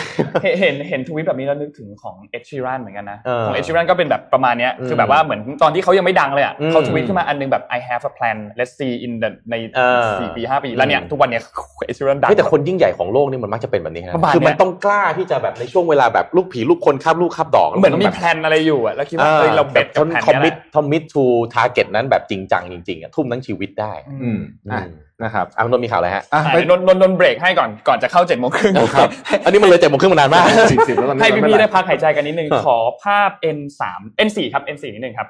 [0.44, 11.42] เห็นเห็นเห็นทวิตแบบนี้แล้วนึกถึงของเอ s ชีรันเหมือนกันนะเออของเอ s ชีรันก็เป็นแบบประมาณเนี้ยอืมคือแบบว่าเหมือนตอนที่เขายังไม่ดังเลยอะอืมเขาทวิตขึ้นมาอันนึงแบบ I have a plan let's see in the ในเออสี่ปีห้าปีแล้วเนี่ยอืมทุกวันเนี้ย
[11.86, 23.92] เอ s ชีรันดังเฮ้ยแต่คนยิ่งใหญ่ของโลกนี่มันมักจะเป็นแบบนี้นะประมาณคือมันเนี้ยต้องกล้าที่จะแบบในช่วงเวลาแบบลูกผีลูกคนข้ามลูกข้ามดอกเหมือนมีแบบแพลนอะไรอยู่อะแล้วคิดว่าเฮ้ยเรา betกับแพลนคอมเนี้ยแหละ commit commit to target นั้นแบบจริงจังจริงๆอะทุ่มทั้งชีวิตได้
[24.22, 24.40] อืม
[24.72, 24.94] อะอืม
[25.24, 29.10] นะครับอะคุณนนท์มีข่าวอะไรฮะอะอะไปนนนนนนเบรกให้ก่อนก่อนจะเข้าเจ็ดโมงครึ่งครับ
[29.44, 33.82] อันนี้มันเลยเจ็ดโมงครึ่งมานานมากสิบสิบแล้วตอนนี้ให้พี่ม่พี่เป็นรได้พักหายใจกันนิดนึงครับขอภาพ N3
[34.26, 35.28] N4 ครับ N4 นิดนึงครับ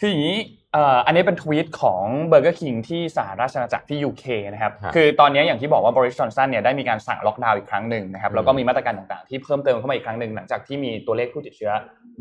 [0.00, 0.36] คืออย่างนี้
[0.72, 11.72] เอ่ออันนี้เป็นทวีตของ Burger King ที่สหราชอาณาจักรที่ UK นะครับครับคือตอนนี้อย่างที่บอกว่าบอริสจอห์นสันเนี่ยได้มีการสั่งล็อกดาวน์อีกครั้งหนึ่งนะครับอืมแล้วก็มีมาตรการต่างๆ ที่เพิ่มเติมเข้ามาอีกครั้งหนึ่งหลังจากที่มีตัวเลขผู้ติดเชื้อ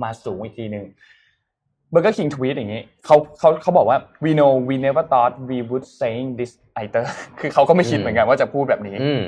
[0.03, 0.86] มาสูงอีกทีหนึ่ง
[1.93, 7.05] Burger King ทวีตอย่างนี้เขาเขาเขาบอกว่า we know we never thought we would saying this either
[7.39, 9.23] คือเขาก็ไม่คิดเหมือนกันว่าจะพูดแบบนี้อืม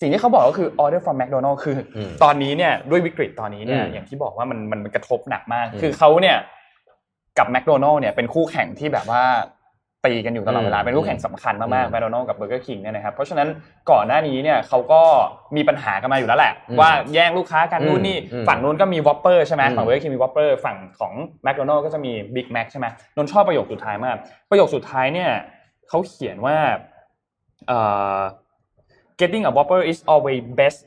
[0.00, 6.36] สิ่งที่เขาบอกก็คือ order from McDonald คืออมตอนนี้เนี่ยด้วยวิกฤตตอนนี้เนี่ยอืมอย่างที่บอกว่ามันมันมันกระทบหนักมากอืมคือเขาเนี่ย
[7.38, 9.22] กับ McDonald เนี่ยเป็นคู่แข่งที่แบบว่า
[10.04, 13.48] ตีกันอยู่ตลอดเวลาอืมเป็นคู่แข่งสำคัญมากอืๆม McDonald กับ Burger King เนี่ยนะครับเพราะฉะนั้น
[13.90, 15.02] ก่อนหน้านี้เนี่ยเขาก็
[15.56, 21.12] มีปัญหากันมาอยู่แล้วแหละอืมว่าแย่งลูกค้ากันอืมนู่นนี่อืมฝั่งนู้นก็มี Whopper ใช่ไหมอืมฝั่ง Burger King มี Whopper ฝั่งของ
[21.46, 22.86] McDonald ก็จะมี Big Mac ใช่ไหม
[23.16, 24.16] นนท์ชอบประโยคสุดท้ายมาก
[24.50, 25.30] ประโยคสุดท้ายเนี่ย
[25.88, 26.56] เขาเขียนว่า
[27.68, 27.78] เอ่
[28.18, 28.20] อ
[29.20, 30.78] getting a Whopper is always best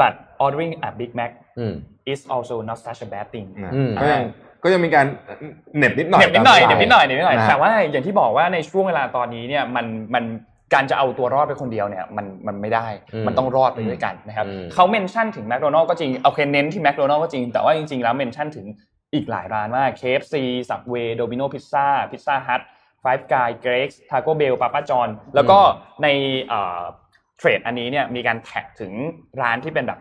[0.00, 0.12] but
[0.44, 1.74] ordering a Big Mac อืม
[2.12, 4.22] is also not such a bad thing นะอืมก็ยัง
[4.62, 5.06] ก็ยังมีการ
[5.76, 10.24] เหน็บนิดหน่อยเหน็บนิดหน่อยตามเหน็บนิดหน่อยเหน็บนิดหน่อยะฮะแต่ว่าอย่างที่บอกว่าในช่วงเวลาตอนนี้เนี่ยมันมัน
[10.74, 18.66] การจะเอาตัวรอดไปคนเดียวเนี่ยมันมันไม่ได้อืมมันต้องรอดไปด้วยกันนะครับอืมเขา mention ถึงแมคโดนัลล์ก็จริงโอเคเน้นที่แมคโดนัลล์ก็จริงแต่ว่าจริงๆแล้ว mention ถึง
[19.14, 20.34] อีกหลายร้านมาก KFC
[20.70, 22.62] Subway Domino Pizza Pizza Hut
[23.02, 25.58] Five Guys Greggs Taco Bell Papa John แล้วก็
[26.02, 26.08] ใน
[27.38, 28.92] thread อันนี้เนี่ยมีการ tag ถึง
[29.42, 30.00] ร้านที่เป็นแบบ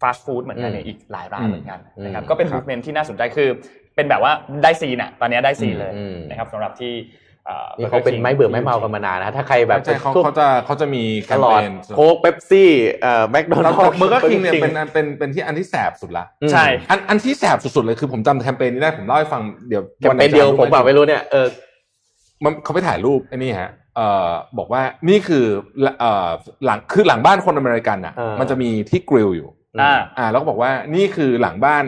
[0.00, 3.48] ฟาสต์ฟู้ดเหมือนกันเนี่ยอืมอีกหลายร้านเหมือนกันนะครับอืมก็เป็นครับมูฟเมนที่น่าสนใจคือ
[3.96, 4.32] เป็นแบบว่า
[4.62, 6.94] ได้ scene อะตอนนี้ได้ scene เลยอืมนะครับสำหรับที่
[7.48, 12.70] อ่อนี่เขาเป็น Burger King ไม่เบื่อไม่เมากันมานานนะถ้าใครแบบใช่เขาพวกเขาจะเขาจะมีแคมเปญตลอดโค้กเป๊ปซี่
[13.02, 21.46] เอ่อแล้ว McDonald's Burger King เนี่ยเป็นอันเป็นเป็นที่อันที่แสบสุดละใช่อันอันที่แสบสุดๆเลยคือผมจำแคมเปญนี้ได้ผมเล่าให้ฟังเดี๋ยวแคมเปญเดียวผมบอกไม่รู้เนี่ยเออ
[22.44, 25.44] มันเขาไปถ่ายรูปไอ้นี่ฮะเอ่อบอกว่านี่คือ
[26.00, 26.28] เอ่อ
[26.64, 29.48] หลังคือหลังบ้านคนอเมริกันอะเออมันจะมีที่ grill อยู่
[29.80, 31.84] อ่าอ่าแล้วก็บอกว่านี่คือหลังบ้าน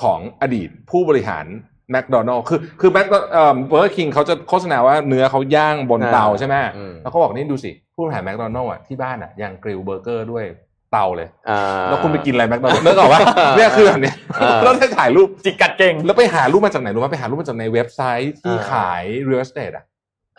[0.00, 1.46] ของอดีตผู้บริหาร
[1.90, 10.44] แมคโดนัลล์คือคือแมคเอ่อ Burger King เขาจะโฆษณาว่าเนื้อเขาย่างบนเตาใช่ไหมอืมแล้วเขาบอกนี่ดูสิ ผู้บริหารแมคโดนัลล์อะที่บ้านอะยัง grill เบอร์เกอร์ด้วย
[10.92, 13.20] เตาเลยอ่าแล้วคุณไปกินอะไรแมคโดนัลล์นึกออกว่า
[13.56, 19.84] เนี่ยคือแบบเนี้ยอ่าแล้วได้ถ่ายรูปจิกกัดเก่ง แล้วไปหารูปมาจากไหนรู้ไหมไปหารูปมาจากในเว็บไซต์ที่อ่าขาย real estate อะอ่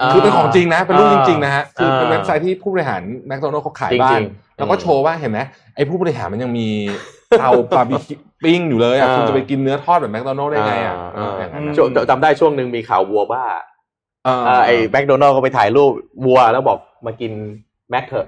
[0.05, 5.39] าคือเป็นของจริงนะ เป็นรูปจริงๆนะฮะคือเป็นอ่าเว็บไซต์ที่ผู้บริหารแมคโดนัลล์เขาขายจริงๆบ้านอืมแล้วก็โชว์ว่าเห็นไหม
[5.75, 6.67] ไอ้ผู้บริหารมันยังมี
[7.39, 13.43] เตาบาร์บีคิว ปิ้งอยู่เลยอะอ่าคุณจะไปกินเนื้อทอดแบบแมคโดนัลล์ได้ไงอะอ่าอย่างนั้นนะช่วงจำได้ช่วงหนึ่งมีข่าววัวบ้า
[14.27, 15.91] อ่าอ่าไอ้แมคโดนัลด์ก็ไปถ่ายรูป
[16.25, 17.31] วัวแล้วบอกมากิน
[17.89, 18.27] แมคเถอะ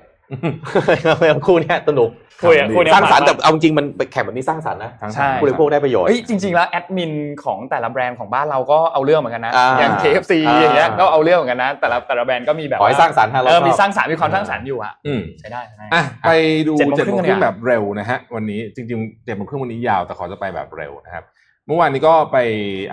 [1.47, 2.09] คู่เนี้ยสนุก
[2.43, 7.11] คุยอะคุยเนี่ยสร้างสรรค์แต่เอาจริงมันแข่งแบบนี้สร้างสรรค์นะทั้งใช่สามผู้บริโภคได้ประโยชน์เฮ้ยจริง ๆ แล้วแอดมิน
[7.43, 16.31] ของแต่ละแบรนด์ของบ้านเราก็เอาเรื่องเหมือนกันนะอ่าอย่าง KFC อ่าอย่างเงี้ยก็เอาเรื่องเหมือนกันนะแต่ละแต่ละแบรนด์ก็มีแบบขอให้สร้างสรรค์ฮะเราเออชอบมีสร้างสรรค์มีความสร้างสรรค์อยู่อะอืมใช้ได้ใช้ได้อะไป
[16.67, 21.23] ดูเจ็ดโมงเจ็ดโมงคครึ่รึ่งงเนี่ยแบบเร็วนะฮะวันนี้จริงๆเจ็ดโมงครึ่งวันนี้ยาวแต่ขอจะไปแบบเร็วนะครับ
[21.67, 22.37] เมื่อวานนี้ก็ไป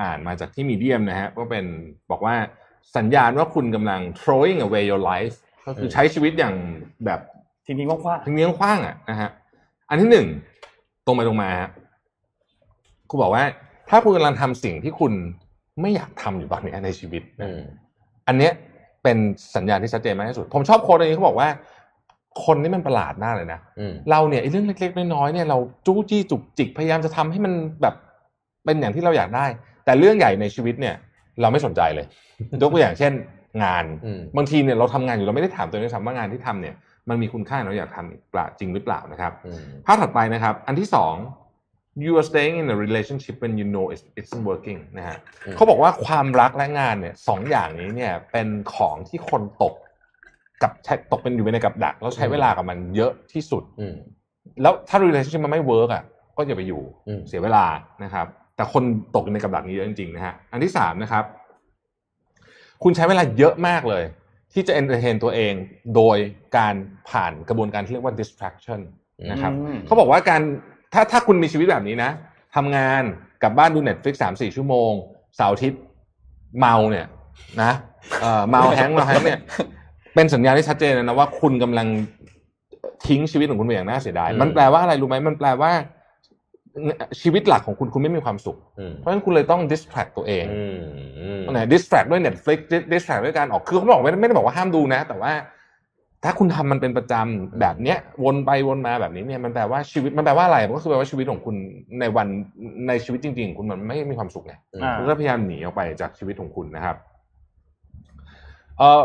[0.03, 1.65] อ่านมาจากที่มีเดียมนะฮะก็เป็น
[2.11, 2.35] บอกว่า
[2.97, 5.35] สัญญาณว่าคุณกำลัง throwing away your life
[5.67, 6.55] ก็คือใช้ชีวิตอย่าง
[7.07, 7.21] แบบ
[7.67, 9.31] ทีนี้กว้างทิ้งเลี้ยงขว้างอะนะฮะ
[9.89, 10.27] อันที่หนึ่ง
[11.07, 11.71] ตรงไปตรงมาฮะ
[13.09, 13.45] คุณบอกว่า
[13.91, 15.13] ถ้าคุณกำลังทำสิ่งที่คุณ
[15.81, 17.63] ไม่อยากทำอยู่ตอนนี้ในชีวิตอืนะม
[18.29, 18.53] อันเนี้ย
[19.03, 19.17] เป็น
[19.57, 21.49] สัญญาณที่ชัดเจนมากที่สุด ผมชอบโค้ดอันนี้เขาบอกว่า
[22.45, 27.53] คนนี่มันประหลาดมากเลยนะอืมเราเนี่ยไอ้เรื่องเล็กๆน้อยๆเนี่ยเราจู้จี้จุกจิกพยายามจะทำให้มัน
[27.83, 27.95] แบบ
[28.65, 29.47] เป็นอย่างที่เราอยากได้
[29.85, 30.95] แต่เรื่องใหญ่ในชีวิตเนี่ย
[31.41, 32.07] เราไม่สนใจเลย
[32.63, 33.13] ยกตัวอย่างเช่น
[33.63, 36.75] งานอืมบางทีเนี่ยเราทำงานอยู่เราไม่ได้ถามตัวเองด้วยซ้ำว่างานที่ทำเนี่ย
[37.09, 41.15] มันมีคุณค่าเราอยากทำอีกเปล่าจริงหรือเปล่านะครับอืมภาพถัดไปนะครับ อันที่สอง
[42.05, 49.75] you are staying in a relationship when you know it's it's not working นะฮะอืมเขาบอกว่าความรักและงานเนี่ยสองอย่างนี้เนี่ยเป็นของที่คนตก
[50.63, 53.95] กับใช้ตกเป็นอยู่ในกับดัก แล้วใช้เวลากับมันเยอะที่สุดอืม
[54.63, 56.05] แล้วถ้า relationship มันไม่ work อะ
[56.37, 57.65] ก็อย่าไปอยู่อืมเสียเวลา
[58.05, 58.27] นะครับ
[58.57, 58.83] แต่คน
[59.15, 61.25] ตกอยู่ในกับดักนี้เยอะจริงๆนะฮะอันที่สามนะครับ
[62.83, 64.05] คุณใช้เวลาเยอะมากเลย
[64.53, 65.55] ที่จะ entertain ตัวเอง
[65.97, 66.19] โดย
[66.57, 66.75] การ
[67.09, 68.81] ผ่านกระบวนการที่เรียกว่า distraction
[69.31, 70.43] นะครับอืมเขาบอกว่าการ
[70.93, 72.11] ถ้าถ้าคุณมีชีวิตแบบนี้นะ
[72.57, 73.03] ทำงาน
[73.43, 74.93] กลับบ้านดู Netflix สามสี่ชั่วโมง
[75.37, 75.81] เสาร์อาทิตย์
[76.59, 77.07] เมาเนี่ย
[77.63, 77.73] นะ
[78.21, 79.41] เอ่อเมาแฮงก์เมาแฮงก์เนี่ย
[80.15, 81.87] เป็นสัญญาณที่ชัดเจนเลยนะว่าคุณกำลัง
[83.07, 85.73] ทิ้งชีวิตของคุณไปอย่างน่าเสียดายอืมมันแปลว่าอะไรรู้ไหมมันแปลว่า
[87.21, 90.79] ชีวิตหลักของคุณคุณไม่มีความสุขอืมเพราะฉะนั้นคุณเลยต้อง distract ตัวเองอืม
[91.19, 95.33] อืมไหน distract ด้วย Netflix dis- distract ด้วยการออกคือเขาบอกไม่ได้ไม่ได้บอกว่าห้ามดูนะ แต่ว่า
[96.25, 101.57] ถ้าคุณทำมันเป็นประจำแบบเนี้ย วนไปวนมาแบบนี้เนี่ยมันแปลว่าชีวิตมันแปลว่าอะไรมันก็คือแปลว่าชีวิตของคุณ
[102.01, 102.27] ในวัน
[102.89, 106.97] ในชีวิตจริงๆของคุณมันไม่มีความสุขไงอ่าคุณก็พยายามหนีออกไปจากชีวิตของคุณนะครับ
[108.79, 109.03] เอ่อ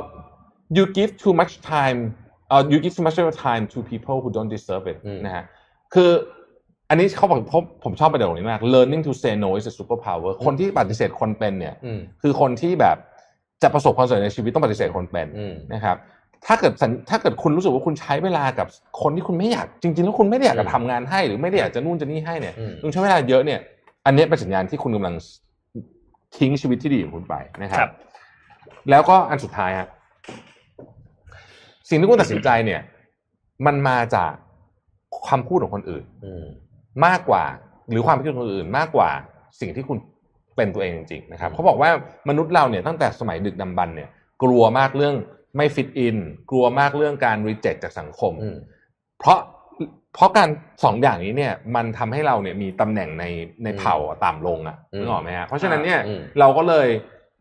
[0.77, 1.99] you give too much time
[2.49, 5.43] เอ่อ you give too much of your time to people who don't deserve it อืมนะฮะ
[5.93, 6.11] คือ
[6.89, 12.97] อันนี้เขาบอกผมผมชอบประเด็นนี้มาก learning to say no is a superpower คนที่ปฏิเสธคนเป็นเนี่ยอืมคือคนที่แบบ
[13.63, 15.97] จะประสบความสำเร็จในชีวิตต้องปฏิเสธคนเป็นอืมนะครับ
[16.45, 18.67] ถ้าเกิดสัญถ้าเกิดคุณรู้สึกว่าคุณใช้เวลากับ
[19.01, 23.59] คนที่คุณไม่อยากจริง ๆ แล้วคุณไม่ได้อยากจะอืมทำงานให้หรือไม่ได้อยากจะนู่นจะนี่ให้เนี่ยอืมคุณใช้เวลาเยอะเนี่ย
[24.05, 25.15] อันนี้เป็นสัญญาณที่คุณกำลัง
[26.37, 27.91] ทิ้งชีวิตที่ดีของคุณไปนะคครัรับบ
[28.89, 29.87] แล้วก็อันสุดท้ายฮะ
[31.89, 32.81] สิ่งที่คุณตัดสินใจเนี่ย
[33.65, 34.31] มันมาจาก
[35.25, 36.33] ความพูดของคนอื่นอื
[37.05, 37.43] มมากกว่า
[37.91, 39.09] หรือความคิดของคนอื่นมากกว่า
[39.59, 39.97] สิ่งที่คุณ
[40.55, 41.89] เป็นตัวเองจริงๆนะครับเขาบอกว่า
[42.29, 44.09] มนุษย์เราเนี่ยตั้งแต่สมัยดึกดำบรรพ์เนี่ย
[44.43, 45.15] กลัวมากเรื่อง
[45.57, 46.17] ไม่ฟิตอิน
[46.51, 48.57] กลัวมากเรื่องการรีเจ็คจากสังคมอืม
[49.19, 49.39] เพราะ
[50.15, 50.49] เพราะการ
[50.83, 53.25] สองอย่างนี้เนี่ยมันทำให้เราเนี่ยมีตำแหน่งใน
[53.63, 53.95] ในเผ่า
[54.25, 56.87] ต่ำลงอะอืมนึกออกไหมฮะเพราะฉะนั้นเนี่ยอืมเราก็เลย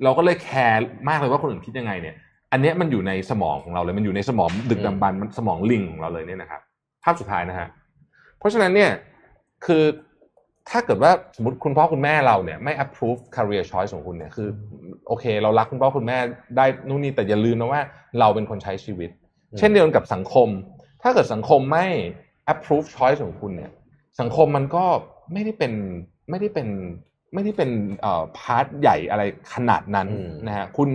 [0.05, 2.15] เราก็เลยแคร์มากเลยว่าคนอื่นคิดยังไงเนี่ย
[2.53, 6.61] อันเนี้ยมันอยู่ในสมองของเราเลยมันอยู่ในสมองดึกดำบรรพ์มันสมองลิงของเราเลยเนี่ยนะครับ
[7.05, 7.69] ภาพสุดท้ายนะฮะ
[8.39, 8.91] เพราะฉะนั้นเนี่ย
[9.65, 9.85] คือ
[10.71, 14.49] ถ้าเกิดว่าสมมติคุณพ่อคุณแม่เราเนี่ยไม่ approve career choice ของคุณเนี่ยคือ
[15.09, 16.19] โอเค เรารักคุณพ่อคุณแม่
[16.57, 17.83] ได้นู่นนี่แต่อย่าลืมนะว่า
[18.21, 19.11] เราเป็นคนใช้ชีวิต
[19.59, 20.49] เช่นเดียวกันกับสังคม
[21.03, 21.87] ถ้าเกิดสังคมไม่
[22.53, 23.71] approve choice ของคุณเนี่ย
[24.21, 24.85] สังคมมันก็
[25.33, 25.73] ไม่ได้เป็น
[26.31, 26.69] ไม่ได้เป็น
[27.35, 29.23] ไม่ได้เป็นเอ่อ part ใหญ่อะไร
[29.55, 30.89] ขนาดนั้นอืมนะฮะคุณ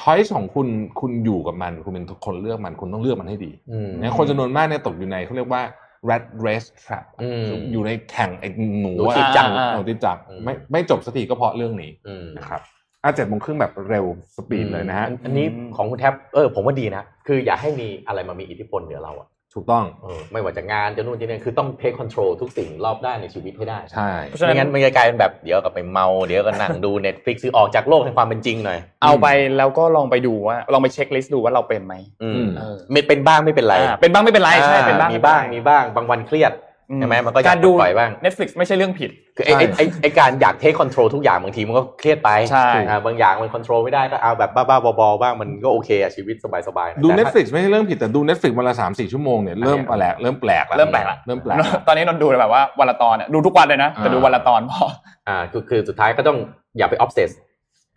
[0.00, 0.68] choice ของคุณ
[1.00, 5.62] คุณอยู่กับมัน คุณเป็นคนเลือกมัน คุณต้องเลือกมันให้ดีอืมนะคนจำนวนมากเนี่ยตกอยู่ในเขาเรียกว่า
[6.08, 8.48] rat race trap อืมอยู่ในแข่งไอ้
[8.80, 12.60] หนูหนูอะติดจักรหนูติดจักรอืมไม่ไม่จบสักทีก็เพราะเรื่องนี้อืมนะครับ
[13.02, 15.46] อะเจ็ดโมงครึ่งแบบเร็วสปีดเลยนะฮะอัอันนี้
[15.76, 29.26] ของคุณแท็บเออผมว่าดีนะ คืออย่าให้มีอะไรมามีอิทธิพลเหนือเราอะ ถูกต้องเออไม่ว่าจะงานจะนู่นจะนี่คือต้อง take control ทุกสิ่งรอบด้านในชีวิตให้ได้ใช่เพราะฉะนั้ไม่นงั้นมันจะกลายเป็นแบบเดี๋ยวก็ไปเมาเดี๋ยวก็นั่งดู Netflix คือออกจากโลกแห่งความเป็นจริงหน่อย เอาไป
[29.56, 46.36] แล้วก็ลองไปดูว่าลองไปเช็คลิสต์ดูว่าเราเป็นไหมอืมอืมเออไม่เป็นบ้างไม่เป็นไรอ่าเป็นบ้างไม่เป็นไรใช่เป็นบ้างมีบ้างไเป็นไรมีบ้างบางวันเครียดอื ใช่ไหมมันก็อยากการดูปล่อยบ้าง Netflix ไม่ใช่เรื่องผิด คือไอ้ไอ้ไอ้ไอ้การอยาก take control ทุกอย่างบางทีมันก็เครียดไปใช่อ่าบางอย่างมัน control ไม่ได้ก็เอาแบบบ้าๆบอๆบ้างมันก็โอเคอะชีวิต
[46.68, 54.84] สบายๆดูแต่ถ้า Netflix ไม่ใช่เรื่องผิดแต่ดู Netflix วันละสามสี่ชั่วโมงเนี่ยเริ่มอันเนี้ยแปลกเริ่มแปลกแล้วเริ่มแปลกละเริ่มแปลกละตอนนี้นนท์ดูแบบว่าวันละตอนเนี่ยดูทุกวันเลยนะแต่อ่าดูวันละตอนพอ
[55.28, 56.38] อ่าคือคือสุดท้ายก็ต้อง
[56.78, 57.30] อย่าไป obsess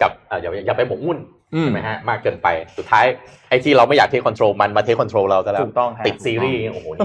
[0.02, 2.48] กับอ่าอย่าอย่าไปหมกมุ่นอืม ใช่ไหมฮะมากเกินไป
[2.78, 3.06] สุดท้าย
[3.50, 7.02] ไอ้ที่เราไม่อยาก take control มันมา take control เราซะแล้วถูกต้องฮะติดซีรีส์โอ้โหนี่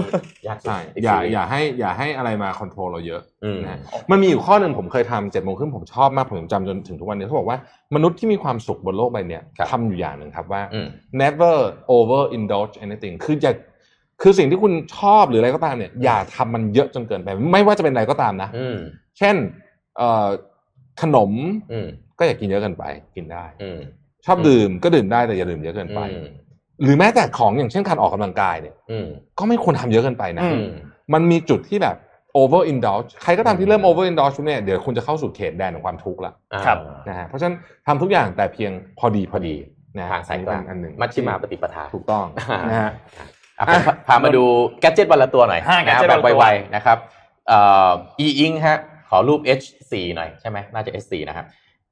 [0.47, 3.79] ยากสุดใช่ติดอย่าซีรีส์อย่าอย่าให้อย่าให้อะไรมา control เราเยอะอืมนะ
[4.11, 7.57] มันมีอยู่ข้อหนึ่งผมเคยทำเจ็ดโมงครึ่งผมชอบมากผมจำจนถึงทุกวันนี้เขาบอกว่า
[7.95, 10.87] มนุษย์ที่มีความสุขบนโลกใบเนี้ยครับทำอยู่อย่างหนึ่งครับว่าอืม
[11.21, 11.55] never
[11.95, 13.53] over indulge anything คืออย่า
[14.21, 18.77] คือสิ่งที่คุณชอบหรืออะไรก็ตามเนี่ยอย่าทำมันเยอะจนเกินไป ไม่ว่าจะเป็นอะไรก็ตามนะอืม
[19.17, 19.35] เช่น
[19.97, 20.27] เอ่อ
[21.01, 21.31] ขนม
[21.71, 21.87] อืม
[22.19, 22.83] ก็อย่ากินเยอะเกินไป
[23.15, 23.79] กินได้อืม
[24.25, 26.25] ชอบดื่มก็ดื่มได้แต่อย่าดื่มเยอะเกินไปอืม
[26.83, 29.07] หรือแม้แต่ของอย่างเช่นการออกกำลังกายเนี่ยอืม
[29.39, 30.67] ก็ไม่ควรทำเยอะเกินไปนะอือืม
[31.13, 31.95] มันมีจุดที่แบบ
[32.41, 36.33] over indulge ใครก็ตามที่เริ่ม over indulge เนี่ยเดี๋ยวคุณจะเข้าสู่เขตแดนของความทุกข์ละ
[36.65, 37.55] ครับนะฮะเพราะฉะนั้น
[37.87, 39.55] ทำทุกอย่างแต่เพียงพอดีพอดี
[39.97, 42.25] นะฮะทางสายกลางอันหนึ่งมัชชิมาปฏิปทาถูกต้อง
[42.69, 42.91] นะฮะ
[43.59, 44.43] อะผมพาพามาดู
[44.81, 46.97] แกดเจ็ตวันละตัวหน่อยห้านะ gadget แบบวันละตัวไวๆนะครับ
[47.47, 47.91] เอ่อ
[48.25, 48.77] e ink ฮะ
[49.09, 51.45] ขอรูป H4 หน่อยใช่ไหมน่าจะ H4 นะครับ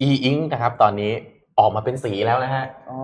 [0.07, 1.11] e ink นะครับ ตอนนี้
[1.59, 2.97] ออกมาเป็นสีแล้วนะฮะอ๋อ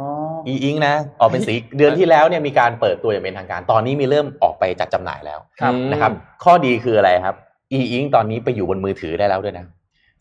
[0.51, 6.11] e ink นะออกเป็นสีเดือนที่แล้วเนี่ยมีการเปิดตัวอย่างเป็นทางการ ตอนนี้มีเริ่มออกไปจัดจำหน่ายแล้วครับอืมนะครับ
[6.43, 7.35] ข้อดีคืออะไรครับ
[7.77, 9.65] e ink ตอนนี้ไปอยู่บนมือถือได้แล้วด้วยนะ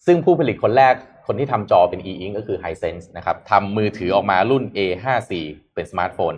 [0.07, 0.95] ซึ่งผู้ผลิตคนแรก
[1.26, 5.33] คนที่ทำจอเป็น e ink ก็คือ Hisense นะครับทำมือถือออกมารุ่น A54
[5.74, 6.35] เป็นสมาร์ทโฟน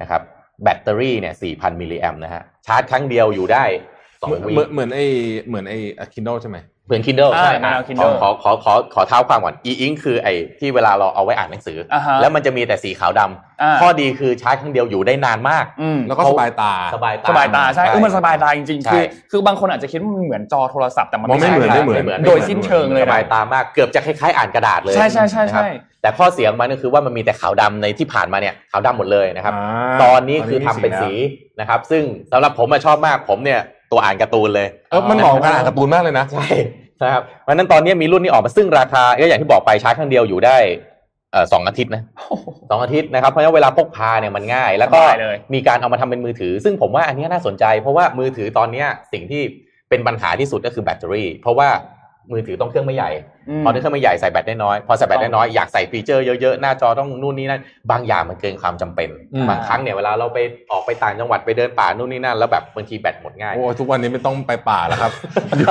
[0.00, 0.22] นะครับ
[0.62, 3.64] แบตเตอรี่เนี่ย 4,000 มิลลิแอมป์นะฮะชาร์จครั้งเดียวอยู่ได้
[4.20, 5.00] สองเหมือนวีเหมือนเหมือนไอ
[5.48, 5.74] เหมือนไอ
[6.12, 6.58] Kindle ใช่ไหม
[6.90, 25.64] เหมือน Kindle อ่าใช่แนว Kindle อะ ขอขอขอขอเท้าความก่อน e ink คือไอ้ที่เวลาเราเอาไว้อ่านหนังสืออ่าฮะแล้วมันจะมีแต่สีขาวดำอ่าข้อดีคือชาร์จครั้งเดียวอยู่ได้นานมากอืมแล้วก็สบายตา สบายตา สบายตาใช่เออมันสบายตาจริงๆใช่คือคือบางคนอาจจะคิดว่ามันเหมือนจอโทรศัพท์แต่มันมองไม่ใช่เหมือนนะไม่เหมือน โดยสิ้นเชิงเลยนะสบายตามากเกือบจะคล้ายๆอ่านกระดาษเลย ใช่ใช่ใช่ใช่นะครับ
[26.02, 31.12] แต่ข้อเสียของมันก็คือว่ามันมีแต่ขาวดำในที่ผ่านมาเนี่ยขาวดำหมดเลยนะครับอ่าตอนนี้คือทำเป็นแล้วสี
[31.60, 33.60] นะครับ ซึ่งสำหรับผมอะชอบมากผมเนี่ย
[33.92, 36.46] ตัวอ่านการ์ตูนเลยเออมันเหมาะกับการอ่านการ์ตูนมากเลยนะใช่
[37.02, 40.56] นะครับเพราะฉะนั้นตอนนี้มีรุ่นนี้ออกมาซึ่งราคาก็อย่างที่บอกไปชาร์จครั้งเดียวอยู่ได้
[41.32, 42.02] เอ่อสองอาทิตย์นะ
[42.70, 49.42] สองอาทิตย์นะครับเพราะฉะนั้นเวลาพกพาเนี่ยมันง่าย แล้วก็สบายเลยมีการเอามาทำเป็นมือถือ ซึ่งผมว่าอันนี้น่าสนใจ เพราะว่ามือถือตอนเนี้ยสิ่งที่
[49.88, 51.68] เป็นปัญหาที่สุดก็คือแบตเตอรี่ เพราะว่า
[52.32, 53.10] มือถือต้องเครื่องไม่ใหญ่
[53.60, 60.38] มพอเครื่องไม่ใหญ่ใส่แบตได้น้อย พอใส่แบตได้น้อยอยากใส่ฟีเจอร์เยอะๆ หน้าจอต้องนู่นนี่นั่น บางอย่างมันเกินความจำเป็นอืมบางครั้งเนี่ยเวลาเราไป
[60.72, 65.12] ออกไปต่างจังหวัดไปเดินป่านู่นนี่นั่นแล้วแบบบางทีแบตหมดง่าย โอ้ทุกวันนี้ไม่ต้องไปป่าแล้วครับ
[65.58, 65.68] อยู่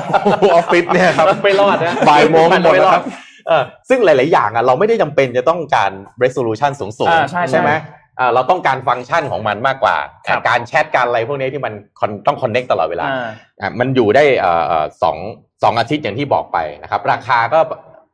[0.54, 3.04] ออฟฟิศเนี่ยครับไม่รอดนะบ่ายโมงนหมดแล้วครับ
[3.48, 5.92] เออซึ่งหลาย ๆ อย่างอะเราไม่ได้จำเป็นจะต้องการ
[6.24, 7.99] resolution สูงอ่าใช่ใช่ไหมอ่า
[8.34, 9.96] เราต้องการฟังก์ชันของมันมากกว่า
[10.28, 13.30] ครับการแชทการอะไรพวกนี้ที่มัน con- ต้อง connect ตลอดเวลาอ่า
[13.62, 15.18] อะมันอยู่ได้เอ่อเอ่อสอง
[15.64, 17.60] สองอาทิตย์อย่างที่บอกไปนะครับ ราคาก็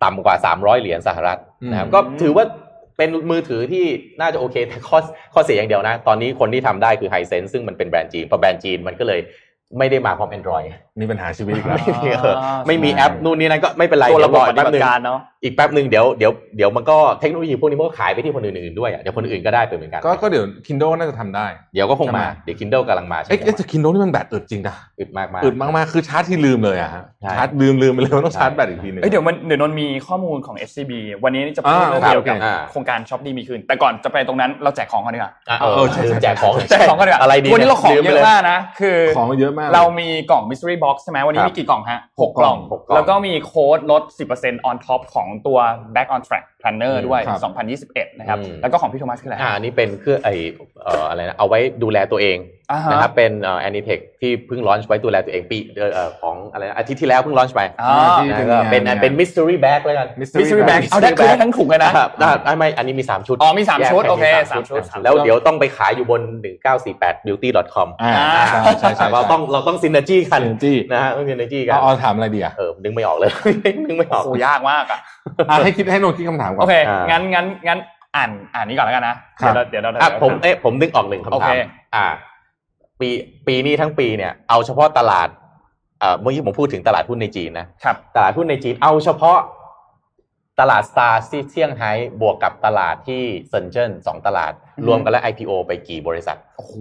[0.03, 1.39] ต่ำกว่า 300 เหรียญสหรัฐ
[1.71, 2.45] นะครับอืมก็ถือว่า
[2.97, 3.85] เป็นมือถือที่
[4.21, 4.99] น่าจะโอเคแต่ข้อ
[5.33, 9.19] ข้อเสียอย่างเดียวนะ ตอนนี้คนที่ทำได้คือ Hisense ซึ่งมันเป็นแบรนด์จีนพอแบรนด์จีนมันก็เลย
[9.77, 10.67] ไม่ได้มาพร้อม Android
[11.01, 12.35] มีปัญหาชีวิตอีกแล้วไม่มีเออ
[12.67, 30.91] ไม่มีแอปนู่นนี่นั่นก็ไม่เป็นไรตัวระบบเดี๋ปยวอฏิแป๊บัตินึงการเนาะ อีกแป๊บหนึ่งเดี๋ยวเดี๋ยวเดี๋ยวมันก็เทคโนโลยีพวกนี้มันก็ขายไปที่คนอื่นๆด้วยอะเดี๋ยวคนอื่นก็ได้ไปเหมือนกัน ก็ก็เดี๋ยว Kindle น่าจะทำได้ เดี๋ยวก็คงมาใช่ไหมเดี๋ยว Kindle กำลังมาใช่เอ้ยไหมเอ้ยแต่ Kindle นี่มันแบตอึดจริงนะอึดมากมากอึดมากๆคือชาร์จที่ลืมเลยอะฮะใช่ชาร์จลืมลืมไปเลยว่าต้องใช่ชาร์จแบตอีกทีหนึงเอ้ยเดี๋ยวมันเดี๋ยวนนท์มีข้อมูลของ SCB
[31.23, 44.03] วันนี้จะพูดอ่าเรื่องครับเกี่ยวกับอ่าโครงการช็อปดีมีคืน แต่ก่อนจะไปตรงนั้นเราแจกของกันดีกว่าอะเอเอออใช่ลืมใช่แจกของแจกของกันดีกว่าอะไรดีวันนี้เราของลืมเยไปลอะมากนะคือของเยอะมากเรามีกล่อง mystery box ใช่ไหมวันนี้ครับมีกี่กล่องฮะหกหกกล่องหกกล่อง แล้วก็มีโค้ดลด
[44.35, 45.57] 10% on top ของตัว
[45.95, 47.39] back on track planner อืมด้วย ครับ
[48.03, 50.29] 2021 นะครับ อืม แล้วก็ของพี่โทมัสคืออะไร อ่าอันนี่เป็นเครื่องไอ
[50.83, 52.39] เอ่ออะไรนะเอาไว้ดูแลตัวเอง
[52.71, 66.21] อ่าฮะนะครับเป็นเอ่อ Anitech ที่เพิ่งลอนช์ไว้ดูแลตัวเองปีเอ่อเอ่อของอะไรนะอาทิตย์ที่แล้วเพิ่งลอนช์ไปอ่า ที่นะก็เป็นงานเป็น mystery bag แล้วกัน mystery bag เอาได้คือได้ทั้งถุงเลยนะครับได้ได้ไม่อันนี้มี 3 ชุดอ๋อมีสามแยกชุดให้โอเคมีสามชุด แล้วเดี๋ยวต้องไปขายอยู่บน
[66.73, 73.31] 1948 beauty com อ่าอ่าใช่ใช่ใช่เราต้องเราต้องซินเนจี้กัน Synergy นะฮะต้องซินเนจี้กันเอาเอาถามอะไรดีอะเออนึกไม่ออกเลย
[73.87, 74.99] นึกไม่ออก โอ้ยากมากอะ
[75.49, 77.79] อะให้คิดให้โนนคิดคำถามก่อนโอเคอ่างั้งั้นงั้นงั้น
[78.15, 82.05] อ่านอ่านนี้ก่อนแล้วกันนะครับเดี๋ยวเราเดี๋ยวเราอะเดี๋ยวผมเอ๊ะผมนึกออกหนึ่งคำโอถาเคมอ่า
[82.99, 83.09] ปี
[83.47, 85.27] ปีนี้ทั้งปีเนี่ยเอาเฉพาะตลาด
[85.99, 89.39] เอ่อเมื่อกี้ผมพูดถึงตลาดหุ้นในจีนนะครับตลาดหุ้นในจีนเอาเฉพาะ
[90.61, 91.91] ตลาดสตาร์ที่เซี่ยงไฮ้
[92.21, 96.73] บวกกับตลาดที่เซินเจิ้นสองตลาดอืมรวมกันแล้ว IPO ไปกี่บริษัท โอ้โห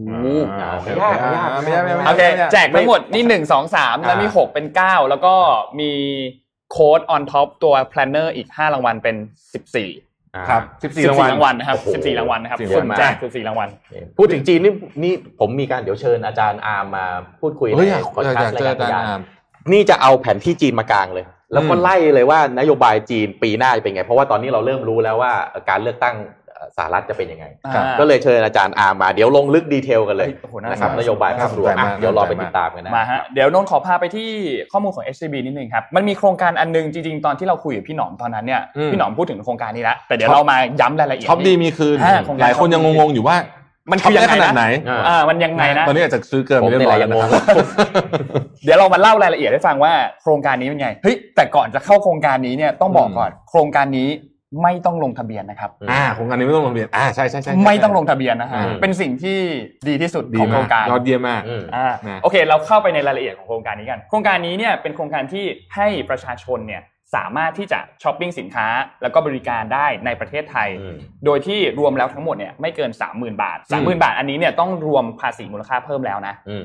[0.61, 5.35] อ่าไม่ยากไม่ยากไม่ยากไม่ยากโอเคไม่ยากแจกทั้งหมดนี่หนึ่งสองสามอ่าแล้วมีหกเป็นเก้าแล้วก็
[5.81, 5.91] มี
[6.75, 9.17] โค้ด on top ตัว planner อีกห้ารางวัลเป็น
[9.55, 9.91] สิบสี่
[10.51, 13.69] ครับสิ14บรางสี่วัลรางวัลนะครับโอ้โหสิบสี่รางวัลนะครับ14สุ่มรางวัลแจกสิบสี่รางวัล
[14.19, 14.73] พูดถึงจีนนี่
[15.03, 17.07] นี่ผมมีการเดี๋ยวเชิญอาจารย์อาร์มมา
[17.41, 19.21] พูดคุยเฮ้ยในอยากพอดอยากแคอสยากต์เจอรายอาการจารย์พยานอาร์ม
[19.73, 25.33] นี่จะเอาแผนที่จีนมากลางเลย แล้วก็อืมไล่เลยว่านโยบายจีนปีหน้าจะเป็นไง เพราะว่าตอนนี้เราเริ่มรู้แล้วว่า
[25.71, 26.44] การเลือกตั้งเอ่อ
[26.77, 27.45] สหรัฐจะเป็นยังไง
[27.75, 34.29] ครับก็เลยเชิญอาจารย์อาร์มมาเดี๋ยวลงลึกดีเทลกันเลยเฮ้ยโอ้โหน่านะครับสนใจนโยบายภาพรวมน่าสนใจมากอะเดี๋ยวรอไปติดตามกันนะมาฮะเดี๋ยวนนท์ขอพาไปที่
[34.73, 43.37] ข้อมูลของ SCB นิดนึงครับมันมีโครงการอันนึงจริงๆ ตอนที่เราคุยกับพี่หนอมตอนนั้นเนี่ยอืมพี่หนอมพูดถึงโครงการนี้แล้วแต่เดี๋ยวเรามาย้ำรายละเอียดช็อปดีมีคืนอ่าโครงการหลายคนยังงงๆอยู่ว่า
[43.91, 47.57] มันช็อปคือยังได้ไงขนาดไหนอ่าอ่า มันยังไงนะ ตอนนี้อาจจะซื้อเกินผมไปเรียบร้อยแล้วนี่แหละยังงนะงครับ
[48.65, 49.93] เดี๋ยวเรามาเล่ารายละเอียดให้ฟังว่า
[50.23, 54.09] โครงการนี้เป็นไง เฮ้ย แต่ก่อนจะเข้าโครงการนี้เนี่ยต้องบอกก่อน โครงการนี้
[54.63, 59.39] ไม่ต้องลงทะเบียนนะครับอ่าโครงการนี้ไม่ต้องลงทะเบียนอ่าใช่ใช่ใช่ใช่ไม่ต้องลงทะเบียนนะฮะอืมเป็นสิ่งที่
[59.89, 65.45] ดีที่สุดดีของโคมารกงการยอดเยี่ยมมากอืมอ่านะโอเค เราเข้าไปในรายละเอียดของโครงการนี้กัน โครงการนี้เนี่ยเป็นโครงการที่
[65.75, 66.83] ให้ประชาชนเนี่ย
[67.15, 68.67] สามารถที่จะช้อปปิ้งสินค้า
[69.03, 76.57] แล้วก็บริการได้ในประเทศไทยอืมโดยที่รวมแล้วทั้งหมดเนี่ยไม่เกิน 30,000 บาท 30,000 บาทอันนี้เนี่ยต้องรวมภาษีมูลค่าเพิ่มแล้วนะอื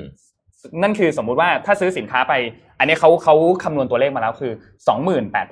[0.82, 2.34] นั่นคือสมมุติว่าถ้าซื้อสินค้าไป
[2.78, 3.34] อันนี้เขาเขา
[3.64, 4.52] คำนวณตัวเลขมาแล้วคือ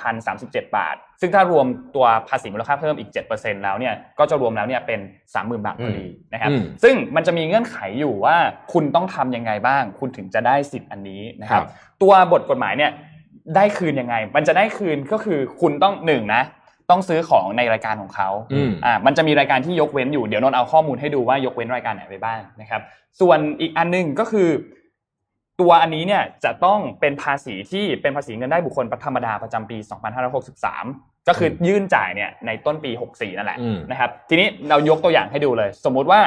[0.08, 5.00] 28,037 บาท ซึ่งถ้ารวมตัวภาษีมูลค่าเพิ่มอีก 7%แล้วเนี่ยก็จะรวมแล้วเนี่ยเป็น
[5.34, 8.36] 30,000 บาทพอดีนะครับอืมซึ่งมันจะมีเงื่อนไขอยู่ว่า
[8.72, 11.68] คุณต้องทำยังไงบ้าง คุณถึงจะได้สิทธิ์อันนี้นะครัครับบ
[12.02, 12.90] ตัวบทกฎหมายเนี่ย
[13.56, 16.42] ได้คืนยังไง มันจะได้คืนก็คือคุณต้องหนึ่งนะ
[16.90, 22.80] ต้องซื้อของในรายการของเขาอืมอ่า มันจะมีรายการที่ยกเว้นอยู่ เดี๋ยวนนท์เอาข้อมูลให้ดูว่ายกเว้นรายการไหนไปบ้างนะครับ
[23.20, 24.48] ส่วนอีกอันหนึงก็คือ
[25.60, 29.76] ตัวอันนี้เนี่ยจะต้องเป็นภาษีที่เป็นภาษีเงินได้บุคคลธรรมดาประจำปี
[30.52, 36.20] 2563 ก็คือยื่นจ่ายเนี่ยในต้นปี 64 นั่นแหละอืมนะครับ ทีนี้เรายกตัวอย่างให้ดูเลย สมมุติว่า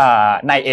[0.00, 0.70] อ่านายเอ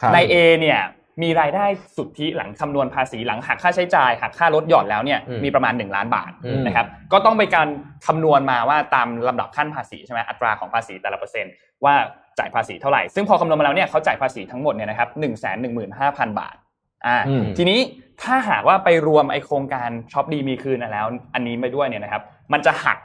[0.00, 0.80] ครับนายเอเนี่ย
[1.22, 1.64] มีรายได้
[1.96, 7.68] สุทธิหลังคำนวณภาษีหลังหักค่าใช้จ่ายหักค่ารถหย่อนแล้วเนี่ยอืมมีประมาณ 1 ล้านบาทอืมนะครับก็ต้องไปการ
[8.06, 11.52] คำนวณมาว่าตามลำดับขั้นภาษีใช่ไหมอัตราของภาษีแต่ละเปอร์เซ็นต์
[11.84, 11.94] ว่า
[12.38, 16.56] จ่ายภาษีเท่าไหร่ ซึ่งพอคำนวณมาแล้วเนี่ยเขาจ่ายภาษีทั้งหมดเนี่ยนะครับหนึ่งแสนหนึ่งหมื่นห้าพันบาท
[17.06, 17.80] อ่าอืมทีนี้
[18.22, 22.98] ถ้าหากว่าไปรวมไอโครงการช็อปดีมีคืนน่ะแล้ว อันนี้ไปด้วยเนี่ยนะครับ มันจะหัก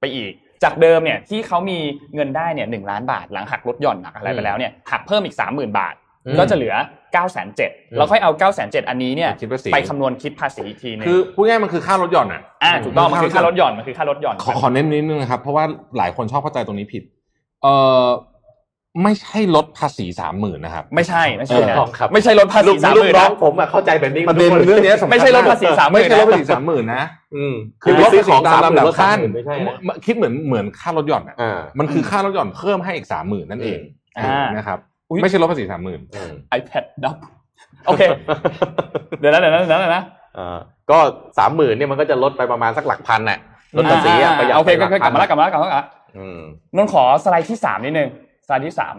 [0.00, 0.32] ไปอีก
[0.64, 1.78] จากเดิมเนี่ยที่เขามี
[2.14, 6.05] เงินได้เนี่ยหนึ่งล้านบาท หลังหักลดหย่อนหักอะไรไปแล้วเนี่ยหักเพิ่มอีกสามหมื่นบาทอืม
[6.38, 15.64] ก็จะเหลือ9ก้าแสนเจ็ดอืมเราค่อยเอา9ก้าแสนเจ็ดอันนี้เนี่ยคิดภาษีไปคำนวณคิดภาษีอีกทีหนึงคือพูดง่ายๆมันคือค่ารถหย่อนอะอ่าถูกต้องมันคือค่ารถหย่อนมันคือค่ารถหย่อนขอขอเน้นนิดนึงนะครับเพราะว่า
[15.98, 17.02] หลายคนชอบเข้าใจตรงนี้ผิด
[17.62, 17.66] เอ
[18.02, 18.06] อ
[19.02, 27.04] ไม่ใช่ลดภาษีสามหมื่นนะครับ ไม่ใช่ไม่ใช่นะถูกต้องครับไม่ใช่ลดภาษีลูกสามลูหกมื่นน้อนะงผมอะเข้าใจแบบนี้ประเด็นทุกคเรื่องนี้สำคัญไม่ใช่ลดภาษี30,000ไม่ใช่ลดภาษีสามหมื่นนะ
[27.36, 29.74] อืมคือไปลดซื้อภาษีของตามลำดับขั้น30,000ไม่ใช่นะ
[30.06, 33.78] คิดเหมือนเหมือนค่ารถหย่อนอะอ่ามันคือค่ารถหย่อนเพิ่มให้อีกสามหมื่นนั่นเอง
[34.18, 37.16] อ่านะครับอุ๊ย ไม่ใช่ลดภาษีสามหมื่นอืม iPad ดับ
[37.86, 38.02] โอเค
[39.20, 40.04] เดี๋ยวนะเดี๋ยวนะเดี๋ยวนะเดี๋ยวนะ
[40.38, 40.58] อ่า
[40.90, 40.98] ก็
[41.38, 43.38] สามหมื่นเนี่ยมันก็จะลดไปประมาณสักหลักพันน่ะ
[43.76, 45.86] ลดภาษีอะอ่าประหยัดโอเคไปหก็ลักกลัพับนมาแล้วกลับมาแล้วกลับมาแล้ว
[46.18, 46.40] อืม
[46.76, 48.08] นนท์ขอสไลด์ที่สามนิดนึง
[48.46, 48.96] สไลด์ที่สาม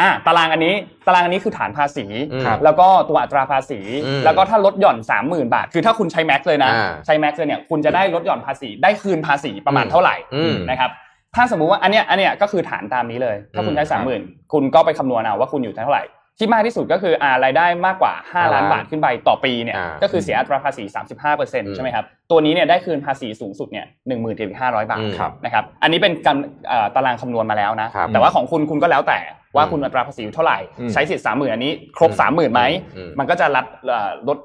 [0.00, 0.74] อ่าตารางอันนี้
[1.06, 10.90] ตารางอันนี้คือฐานภาษีอืมแล้วก็ตัวอัตราภาษีอืมแล้วก็ถ้าลดหย่อนสามหมื่นบาท คือถ้าคุณใช้แม็กเลยนะอ่าใช้แม็กเลยเนี่ยคุณจะได้ลดหย่อนภาษีได้คืนภาษีประมาณเท่าไหร่อืมนะครับ
[11.36, 14.20] ถ้าสมมุติว่าอันเนี้ยอันเนี้ยก็คือฐานตามนี้เลย ถ้าคุณใช้อืมสามหมื่น
[14.52, 16.04] คุณก็ไปคำนวณเอาว่าคุณอยู่เท่าไหร่
[16.38, 20.84] ที่มากที่สุดก็คืออ่ารายได้มากกว่า 5 ล้านล้านบาทขึ้นไปต่อปีเนี่ยอ่าก็คือเสียอัตราภาษี
[21.30, 26.36] 35%ใช่ไหมครับตัวนี้เนี่ยได้คืนภาษีสูงสุดเนี่ยหนึ่งหมื่นถึงห้าร้อยบาทอืมครับนะครับอันนี้เป็นการ
[26.68, 29.20] เอ่อตารางคำนวณมาแล้วนะครับแต่ว่าของคุณคุณก็แล้วแต่
[29.56, 32.62] ว่าอืมคุณอัตราภาษีอยู่เท่าไหร่อืมใช้สิทธิ์สามหมื่นอันนี้ ครบอืมสามหมื่นไหม
[32.96, 34.38] อืมมันก็จะรับเอ่อลด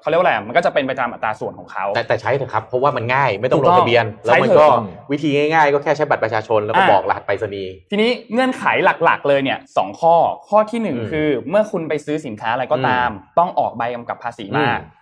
[0.00, 4.66] เขาเรียกว่าอะไรมันก็จะเป็นไปตามอัตราส่วนของเขาแต่แต่ใช้เถอะครับเพราะว่ามันง่ายไม่ต้องถูลกงต้องทะเบียน แล้วมันใช้เถอะก็
[5.12, 8.64] วิธีง่าย ๆ ก็แค่ใช้บัตรประชาชนแล้วก็อ่าบอกรหัสไปรษณีย์ทีนี้เงื่อนไข
[9.04, 10.14] หลักๆ เลยเนี่ยสองข้อ
[10.48, 14.94] ข้อที่หนึ่งอืมคือ เมื่อคุณไปซื้อสินค้าอะไรก็ตาม ต้องออกใบกำกับภาษีมาอืม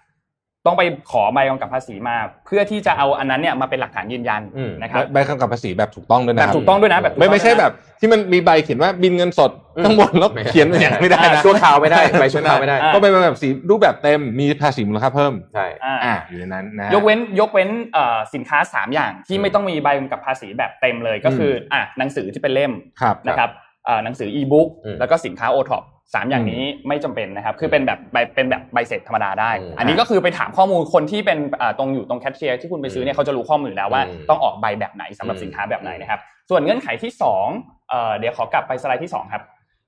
[0.66, 0.82] ต้องไป
[1.12, 23.50] ขอใบกำกับภาษีมา เพื่อที่จะเอาอันนั้นเนี่ยมาเป็นหลักฐานยืนยันอืมนะครับใบกำกับภาษีแบบถูกต้องด้วยนะแบบถูกต้องด้วยนะแบบถูกไม่ต้องไม่ใช่ด้วยนะแบบ ที่มันมีใบเขียนว่าบินเงินสดอืมข้างบนแล้วเขียนอย่างไม่ได้นะชั่วคราวไม่ได้ไปชั่วคราวไม่ได้อ่าก็เป็นแบบสีรูปแบบเต็มมีภาษีมูลค่าเพิ่มใช่อ่าอ่าอยู่ในนั้นนะฮะยกเว้นยกเว้นเอ่อสินค้าสามอย่างที่ไม่ต้องมีใบกำกับภาษีแบบเต็มเลยก็คืออะหนังสือที่เป็นเล่มครับนะครับ
[23.86, 25.82] เอ่อหนังสืออีบุ๊กอืมแล้วก็สินค้าโอท็อป
[26.14, 37.46] สามอย่างนี้ไม่จำเป็นนะครับ คือเป็นแบบใบเป็นแบบใบเสร็จธรรมดาได้อืมอันนี้ก็คือไปถามข้อมูลคนที่เป็นอ่าตรงอยู่ตรงแคชเชียร์ที่คุณไปซื้อเนี่ยเขาจะรู้ข้อมูลอยู่แล้วว่าอืมต้องออกใบแบบไหนสำหรับอืมสินค้าแบบไหนนะครับ ส่วนเงื่อนไขที่สอง
[37.88, 39.42] เอ่อเดี๋ยวขอกลับไปสไลด์ที่สองครับ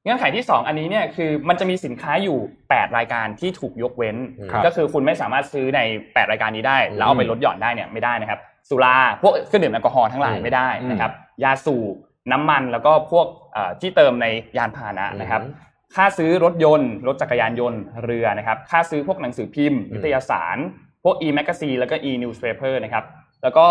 [0.05, 4.17] เงื่อนไขที่ 2 อันนี้เนี่ยคือมันจะมีสินค้าอยู่ 8 รายการที่ถูกยกเว้น
[4.53, 11.13] ครับก็คือคุณไม่สามารถซื้อใน 8 รายการนี้ได้ แล้วเอาไปลดหย่อนได้เนี่ยไม่ได้นะครับ สุราพวกเครื่องดื่มแอลกอฮอล์ทั้งหลายอืมไม่ได้นะครับ
[11.45, 11.95] ยาสูบ
[12.33, 15.53] น้ำมันแล้วก็พวกเอ่อที่เติมในยานพาหนะนะครับอืม
[15.97, 20.57] ค่าซื้อรถยนต์ รถจักรยานยนต์เรือนะครับ ค่าซื้อพวกหนังสือพิมพ์อืมนิตยสาร
[21.05, 23.05] พวก e-magazine แล้วก็ e-newspaper นะครับ
[23.43, 23.67] แล้วก็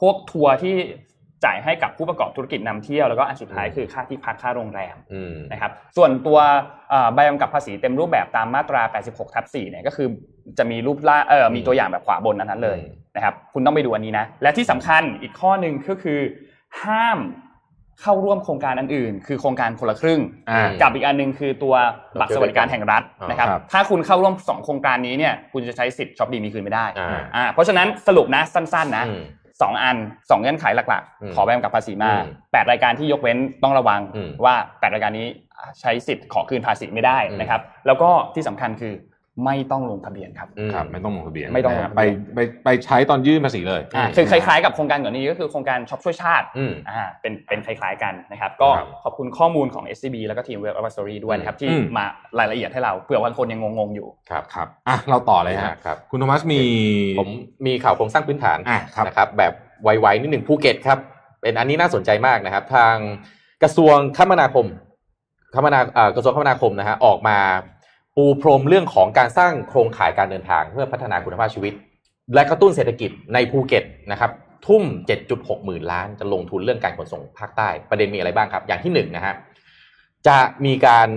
[0.00, 0.76] พวกทัวร์ที่
[1.44, 6.38] จ่ายให้กับผู้ประกอบธุรกิจนำเที่ยวแล้วก็อันสุดท้ายคือค่าที่พักค่าโรงแรมอืมนะครับส่วนตัว
[6.90, 10.08] เอ่อใบกำกับภาษีเต็มรูปแบบตามมาตรา 86 ทับ 4 เนี่ยก็คือ
[10.58, 16.20] จะมีรูปล่าเอ่อมีตัวอย่างแบบขวาบนอันนั้นเลยอืมนะครับคุณต้องไปดูอันนี้นะ และที่สำคัญอีกข้อหนึ่งก็คือ
[16.82, 17.18] ห้าม
[18.02, 20.20] เข้าร่วมโครงการอันอื่น คือโครงการคนละครึ่ง
[20.50, 21.74] อ่ากับอีกอันหนึงคือตัว
[22.20, 29.22] บัตรสวัสดิการแห่งรัฐนะครับครับถ้าคุณเข้าร่วมสองโครงการนี้เนี่ยคุณจะใช้สิทธิ์ช็อปดีมีคืนไม่ได้อ่าอ่าเพราะฉะนั้นสรุปนะสั้นๆนะอืม
[29.62, 29.96] สองอัน
[30.30, 35.26] สองเงื่อนไขหลักอืมๆขอใบกำกับภาษีมาอืมแปดรายการที่ยกเว้นต้องระวังอืมว่าแปดรายการนี้
[35.80, 38.92] ใช้สิทธิ์ขอคืนภาษีไม่ได้อืมนะครับ แล้วก็ที่สำคัญคือ
[39.44, 52.04] ไม่ต้องลงทะเบียนครับอืมครับ ไม่ต้องลงทะเบียนไม่ต้องลงทะเบียนนะไปไปไปใช้ตอนยื่นภาษีเลยอ่าคือคล้ายๆกับโครงการก่อนนี้ก็คือโครงการช็อปช่วยชาติอืม อ่าเป็นเป็นคล้ายๆกันนะครับ ก็ครับขอบคุณข้อมูลของ SCB แล้วก็ทีมเว็บ Ava Story ด้วยนะครับ ที่อืม มา
[52.38, 56.60] รายละเอียดให้เราเผื่อบางคนยังงงๆอยู่ ครับครับอะเราต่อเลยฮะครับ คุณโทมัสมี
[57.20, 57.28] ผม
[57.66, 60.98] มีข่าวโครงสร้างพื้นฐานอะครับ นะครับแบบไวๆนิดหนึ่งภูเก็ตครับ
[61.42, 62.94] เป็นอันนี้น่าสนใจมากนะครับ ทาง
[63.62, 64.66] กระทรวงคมนาคม
[65.54, 67.38] คมนาเอ่อกระทรวงคมนาคมนะฮะออกมา
[68.20, 71.72] ปูพรมเรื่องของการสร้างโครงข่ายการเดินทางเพื่อพัฒนาคุณภาพชีวิต
[72.34, 74.30] และกระตุ้นเศรษฐกิจในภูเก็ตนะครับ
[74.66, 74.82] ทุ่ม
[75.24, 79.34] 7.6 หมื่นล้านจะลงทุนเรื่องการขนส่งภาคใต้ประเด็นมีอะไรบ้างครับ อย่างที่หนึ่งนะฮะ
[80.28, 81.08] จะมีการ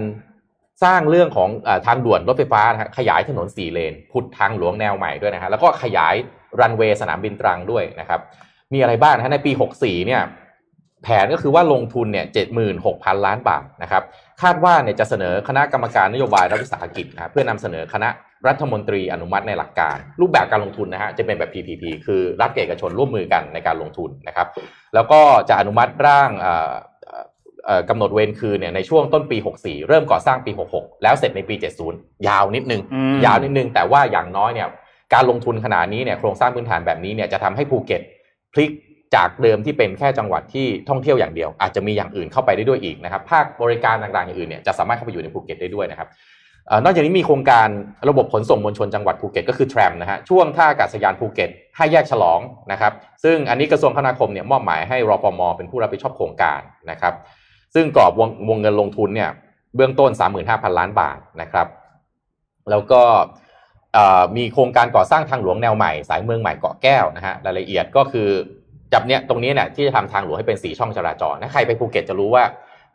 [0.84, 6.16] สร้างเรื่องของอทางด่วนรถไฟฟ้านะฮะขยายถนนสี่เลนผุดทางหลวงแนวใหม่ด้วยนะฮะแล้วก็ขยาย
[6.60, 8.20] รันเวย์สนามบินตรังด้วยนะครับ
[8.74, 10.22] มีอะไรบ้างนะฮะในปี 64 เนี่ย
[11.04, 12.26] แผนก็คือว่าลงทุนเนี่ย
[12.76, 14.04] 76,000ล้านบาทนะครับ
[14.42, 18.10] คาดว่าเนี่ยจะเสนอคณะกรรมการนโยบายรัฐวิสาหกิจนะครับเพื่อนำเสนอคณะ
[18.48, 24.48] รัฐมนตรีอนุมัติในหลักการ รูปแบบการลงทุนนะฮะจะเป็นแบบ PPP คือรัฐกับเอกชนร่วมมือกันในการลงทุนนะครับ
[24.94, 26.74] แล้วก็จะอนุมัติร่างเอ่อ
[27.06, 27.26] เอ่อ
[27.66, 31.56] เอ่อกำหนดเวรคืนเนี่ยในช่วงต้นปี 64 เริ่มก่อสร้างปี 66 แล้วเสร็จในปี
[31.92, 34.68] 70 ยาวนิดนึงอืมยาวนิดนึง แต่ว่าอย่างน้อยเนี่ย
[35.14, 38.02] การลงทุนขนาดนี้เนี่ยโครงสร้างพื้นฐานแบบนี้เนี่ยจะทำให้ภูเก็ต
[38.54, 38.72] พลิก
[39.16, 46.08] จากเดิมที่เป็นแค่จังหวัดที่ท่องเที่ยวอย่างเดียว อาจจะมีอย่างอื่นเข้าไปได้ด้วยอีกนะครับภาคบริการต่างๆอย่างอื่นเนี่ยจะสามารถเข้าไปอยู่ในภูเก็ตได้ด้วยนะครับ
[46.84, 47.68] นอกจากนี้มีโครงการ
[48.10, 52.40] ระบบขนส่งมวลชนจังหวัดภูเก็ตก็คือ tram นะฮะช่วงท่าอากาศยานภูเก็ตห้าแยกฉลอง
[52.72, 52.94] นะครับ
[53.24, 56.60] ซึ่งอันนี้กระทรวงคมนาคมเนี่ยมอบหมายให้รฟมเป็นผู้รับผิดชอบโครงการ
[56.92, 57.14] นะครับ
[57.76, 59.30] ซึ่งกรอบวงวงเงินลงทุนเนี่ย
[59.76, 60.12] เบื้องต้น
[60.46, 61.68] 35,000 ล้านบาทนะครับ
[62.72, 63.02] แล้วก็
[64.38, 68.30] มีโครงการก่อสร้างทางหลวงแนวใหม่ สายเมืองใหม่เกาะแก้วนะฮะรายละเอียดก็คือ
[68.94, 72.44] จับเนี้ยตรงนี้เนี่ยที่จะทำทางหลวงให้เป็นสี่ช่องจราจรถ้าใครไปภูเก็ตจะรู้ว่า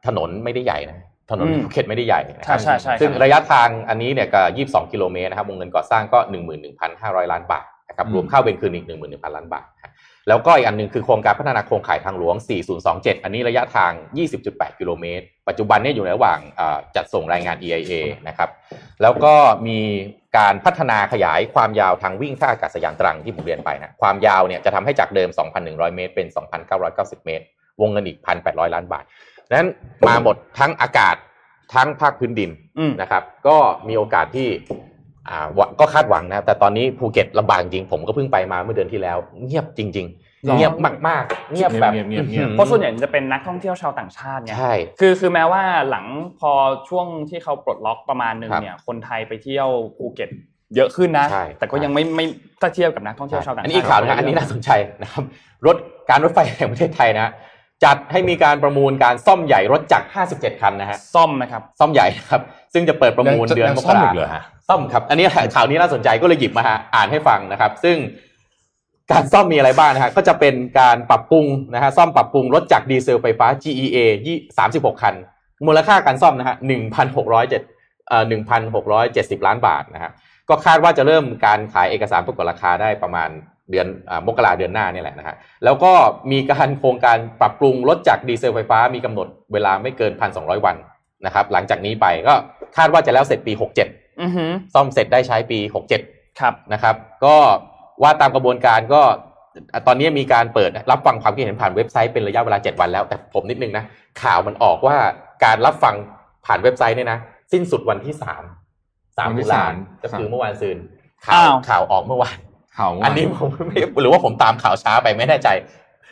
[0.06, 6.18] ถนนไม่ได้ใหญ่นะถนนอืมภูเก็ตไม่ได้ใหญ่นะคใช่รับใช่ใช่ซึ่งครับระยะทางอันนี้เนี่ยก็22 กิโลเมตรนะครับวงเงินก่อสร้างก็
[6.74, 9.92] 11,500 ล้านบาทนะครับอืมรวมค่าเวนคืนอีก 11,000 ล้านบาทนะ
[10.28, 12.34] แล้วก็อีกอันหนึ่งคือโครงการพัฒนาโครงข่ายทางหลวง
[12.80, 13.92] 4027 อันนี้ระยะทาง
[14.36, 17.92] 20.8 กิโลเมตร ปัจจุบันเนี่ยอยู่ในระหว่างเอ่อจัดส่งรายงาน EIA
[18.28, 18.50] นะครับ
[19.02, 19.34] แล้วก็
[19.66, 19.78] มี
[20.36, 25.28] การพัฒนาขยายความยาวทางวิ่งท่าอากาศยานตรังที่ผมเรียนไปนะความยาวเนี่ยจะทำให้จากเดิม
[25.62, 26.26] 2,100 เมตร เป็น
[26.76, 27.44] 2,990 เมตร
[27.80, 29.04] วงเงินอีก 1,800 ล้านบาท
[29.52, 29.68] นั้น
[30.08, 31.16] มาหมดทั้งอากาศ
[31.74, 33.56] ทั้งภาคพื้นดินอืมนะครับ ก็
[33.88, 34.48] มีโอกาสที่
[35.28, 40.72] อ่าว่าก็คาดหวังนะ แต่ตอนนี้ภูเก็ตลำบากจริง ผมก็เพิ่งไปมาเมื่อเดือนที่แล้ว เงียบจริงหรอๆ เงียบ
[41.08, 46.06] มากๆ เงียบแบบเงียบเงียบเงียบเพราะส่วนใหญ่จะเป็นนักท่องเที่ยวชาวต่างชาติไงใช่คือคือแม้ว่าหลัง
[46.40, 46.52] พอ
[46.88, 50.30] ช่วงที่เขาปลดล็อกประมาณหนึ่งครับเนี่ยคนไทยไปเที่ยวภูเก็ต
[50.76, 52.24] เยอะขึ้นนะใช่แต่ก็ยังไม่ไม่
[52.60, 54.70] ถ้าเทียบกับนักท่องเที่ยวชาวต่างชาติอันนี้อีกข่าวนะครับอันนี้น่าสนใจ
[55.02, 55.24] นะครับ
[55.66, 55.76] รถ
[56.10, 57.32] การรถไฟแห่งประเทศไทยนะ
[57.84, 62.40] จัดให้มีการประมูลการซ่อมใหญ่รถจักร 57 คันนะฮะ ซ่อมนะครับ ซ่อมใหญ่นะครับ
[62.72, 65.24] ซึ่งจะเปิดประมูลยังจะเดือนยังมซ่กอมราอีกเหรอฮะซ่อมครับ อันนี้
[65.54, 67.96] ข่าวนี้น่าสนใจก็เลยหยิบมาฮะอ่านให้ฟังนะครับ ซึ่ง
[69.12, 74.36] การซ่อมมีอะไรบ้างนะฮะก็จะเป็นการปรับปรุงนะฮะซ่อมปรับปรุงรถจักรดีเซลไฟฟ้า GEA ยี่
[74.70, 75.14] 36คัน
[75.66, 76.56] มูลค่าการซ่อมนะฮะ
[77.12, 77.48] 1,607
[78.08, 78.24] เอ่อ
[78.84, 80.10] 1,670ล้านบาทนะฮะ
[80.48, 83.28] ก็คาดว่าจะเริ่มการขายเอกสารประกวดราคาได้ประมาณ
[83.70, 85.34] เดือนอ่ามกราเดือนหน้านี่แหละนะฮะ
[85.64, 85.92] แล้วก็
[86.32, 90.76] มีการโครงการปรับปรุงรถจักรดีเซลไฟฟ้ามีกำหนดเวลาไม่เกิน1,200วัน
[91.26, 92.34] นะครับ หลังจากนี้ไปก็
[92.76, 95.58] คาดว่าจะแล้วเสร็จปี67อือหือซ่อมเสร็จได้ใช้ปี
[95.98, 97.36] 67ครับนะครับ ก็
[98.02, 99.02] ว่าตามกระบวนการก็
[99.72, 103.84] อะตอนนี้มีการเปิดรับฟังความคิดเห็นผ่านเว็บไซต์เป็นระยะเวลา 7 วันแล้ว แต่ผมนิดนึงนะ
[104.22, 104.96] ข่าวมันออกว่า
[105.44, 105.94] การรับฟัง
[106.46, 107.18] ผ่านเว็บไซต์เนี่ยนะ
[107.52, 108.24] สิ้นสุดวันที่3
[109.16, 109.72] 3วันที่ตุลาสาม
[110.02, 110.76] ก็คือเมื่อวานซืน
[111.26, 112.36] ข่าอ้าววข่าวออกเมื่อวาน
[112.76, 115.48] ข่าวอันนี้ผมไม่หรือว่าผมตามข่าวช้าไปไม่แน่ใจ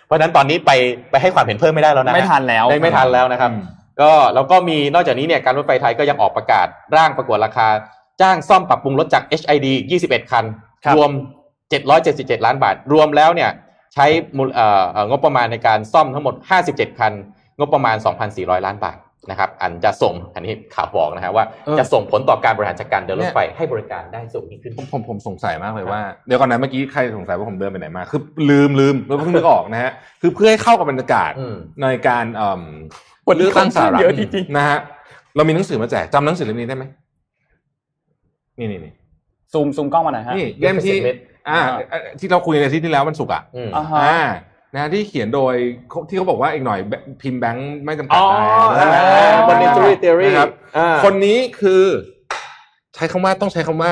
[0.06, 0.70] เพราะฉะนั้นตอนนี้ไป
[1.10, 3.50] ไปให้ความเห็นเพิ่มไม่ได้แล้วนะไม่ทันแล้วได้ไม่ทันแล้วนะครับ
[4.00, 6.66] ก็แล้วก็มีนอกจากนี้เนี่ยการรถไฟไทยก็ยังออกประกาศ
[6.96, 7.68] ร่างประกวดราคา
[8.20, 9.66] จ้างซ่อมปรับปรุงรถจาก HID
[10.02, 10.44] 21 คัน
[10.84, 11.10] ครับรวม
[11.82, 13.50] 777 ล้านบาท รวมแล้วเนี่ย
[13.94, 14.06] ใช้
[14.36, 16.34] มูลเอ่อเอ่องบประมาณในการซ่อมทั้งหมด
[16.66, 17.12] 57 คัน
[17.58, 17.96] งบประมาณ
[18.30, 18.98] 2,400 ล้านบาท
[19.30, 28.20] นะครับอันจะส่งอันนี้ข่าวบอกนะฮะว่าเออจะส่งผลต่อการบริหารจัดการเดินรถไฟให้บริการได้สูงยิ่งขึ้นผมผมผมสงสัยมากเลยว่าเดี๋ยวก่อนนะเมื่อกี้ใครสงสัยว่าผมเดินไปไหนมา คือ
[28.50, 32.62] ลืมลืมแล้วเพิ่งนึกออกนะฮะคือเพื่อให้เข้ากับบรรยากาศอืมในการเอ่อ
[33.28, 34.78] วันนี้เลือกตั้งสหรัฐเยอะจริงนะฮะ
[35.36, 36.84] เรามีหนังสือมาแจกจำหนังสือเล่มนี้ได้ไหม
[38.58, 38.92] นี่นี่นี่
[39.52, 41.16] ซูมซูมกล้องมาหน่อยฮะนี่เล่มที่ Deficit
[41.48, 41.60] อ่า
[41.92, 44.20] อ่าที่เราคุยในอาที่ที่แล้ววันศุกร์อะอืมอ่าฮะอ่า
[44.74, 45.54] นะฮะที่เขียนโดย
[46.08, 46.78] ที่เขาบอกว่าอีกหน่อย
[47.22, 48.28] พิมพ์แบงค์ไม่จำกัดอ๋อ
[48.76, 51.82] ได้อ่านะ monetary theory นะครับอ่าคนนี้คือ
[52.94, 53.90] ใช้คำว่าต้องใช้คำว่า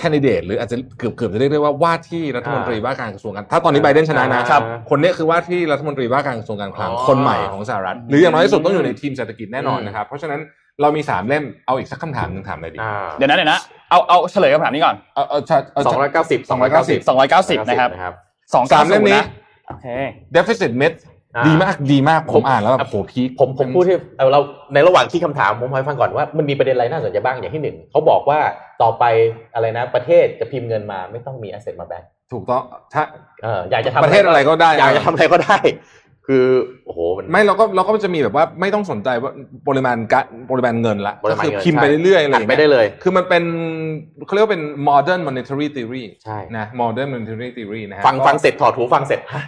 [0.00, 10.40] candidate หรืออาจจะเกือบเกือบจะเรียกได้ว่าว่าที่รัฐมนตรีว่าการกระทรวงการถ้าตอนนี้ไบเดนชนะนะครับคนนี้คือว่าที่รัฐมนตรีว่าการกระทรวงการคลังอ๋อคนใหม่ของสหรัฐ หรืออย่างน้อยที่สุดต้องอยู่ในทีมเศรษฐกิจแน่นอนนะครับ เพราะฉะนั้น
[10.80, 13.60] เรามีสามเล่มเอาอีกสักคำถามหนึ่งถามเลยดีอ่าเดี๋ยวนะเดี๋ยวนะ
[13.90, 18.14] เอาเอาเฉลยคำถามนี้ก่อนเอาเอาเอาเอาสองร้อยเก้าสิบ290 290นะครับนะครับ
[18.54, 19.20] สองสามเล่มนี้
[19.68, 19.86] โอเค
[20.36, 20.98] deficit myth
[21.36, 24.40] อ่าดีมากดีมากผมอ่านแล้วแบบโหพีคผมผมพูดที่เอาเรา
[24.74, 28.38] ในระหว่างที่คำถามผมให้ฟังก่อนว่ามันมีประเด็นอะไรน่าสนใจบ้างอย่างที่หนึ่งเขาบอกว่า
[28.82, 29.04] ต่อไป
[29.54, 32.62] อะไรนะประเทศจะพิมพ์เงินมาไม่ต้องมี asset มาแบงถูกต้อง
[32.94, 33.02] ถ้า
[33.42, 35.58] เอออยากจะทำประเทศอะไรก็ได้ อยากจะทำอะไรก็ได้
[36.32, 36.48] คือ
[36.86, 39.32] โอ้โหมัน ไม่เราก็เราก็จะมีแบบว่าไม่ต้องสนใจว่า
[39.68, 40.20] ปริมาณกะ
[40.50, 43.44] ปริมาณเงินละปริก็มาณคือเงินพิมพ์ไปใช่ เรื่อยๆอะไรออัดย่างไปเงี้ยได้เลย คือมันเป็น
[44.26, 49.42] เขาเรียกว่าเป็น modern monetary theory ใช่ นะ modern monetary theory นะฮะฟังก็ฟังเสร็จถอดหูฟังเสร็จฮะ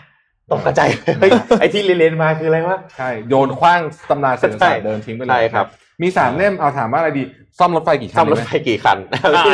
[0.50, 0.88] ตกกระจาย
[1.20, 1.30] เฮ้ย
[1.60, 3.80] ไอที่เรียนๆมาคืออะไรวะ ใช่โยนคว้าง
[4.10, 5.66] ตำราเศรษฐศาสตร์เดินทิ้งไปเลยใช่ครับ
[6.02, 7.24] มีสามเล่มเอาถามว่าอะไรดี
[7.58, 8.98] ซ่อมรถไฟกี่คันซ่อมรถดีไหไฟกี่คัน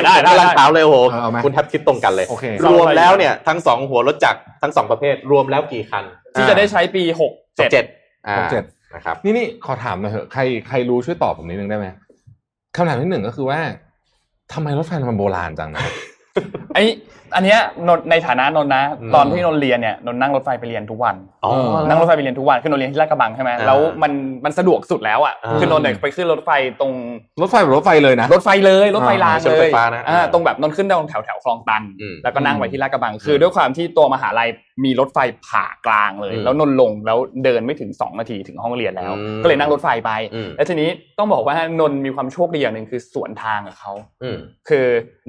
[0.05, 6.05] ได้ได้กำลังได้ถามเลยโอ้โหเออเอาไหมคุณแทบคิดตรงกันเลย โอเค รวมแล้วเนี่ยทั้งสองหัวรถจักรทั้งสองประเภทรวมแล้วกี่คัน
[6.39, 7.84] ที่จะได้ใช้ปีหก67เจ็ด
[8.26, 8.64] อ่าหกเจ็ด
[8.95, 11.86] นะครับนี่นี่ขอถามหน่อยเถอะใครใครรู้ช่วยตอบผมนิดนึงได้ไหม
[12.76, 13.61] คำถามที่หนึ่งก็คือว่า
[14.53, 15.84] ทำไมรถไฟมันโบราณจังนะ
[16.74, 16.78] ไอ
[17.34, 21.53] อันเนี้ยนนในฐานะนนท์นะอืมตอนที่นนท์เรียนเนี่ยนนท์นั่งรถไฟไปเรียนทุกวันอ๋อ
[21.89, 24.12] นั่งรถไฟไปเรียนทุกวันคือนนท์เรียนที่ลาดกระบังใช่ไหมอ่าแล้วมัน
[24.45, 26.93] มันสะดวกสุดแล้วอะอ่าคือนนท์เนี่ยไปขึ้นรถไฟตรง
[27.43, 34.49] รถไฟแบบรถไฟเลยนะรถไฟเลยรถไฟรางอ่าใช่เลรถไฟยฟ้านะอ่าตรงแบบนนท์ขึ้นตรงแถวแถวคลองตันอืมแล้วก็นั่งไปที่ลาดกระบัง คือด้วยความที่ตัวมหาลัย
[34.84, 35.18] มีรถไฟ
[35.49, 44.86] ผ่ากลางเลยอืมแล้วนนท์ลงแล้วเดินไม่ถึงสองนาทีถึงห้องเรียนแล้วอืมก็เลยนั่งรถไฟไปอืมแล้วทีนี้ต้องบอกว่านนท์มีความโชคดีอย่างหนึ่งคือสวนทางกับเขาอืมคือ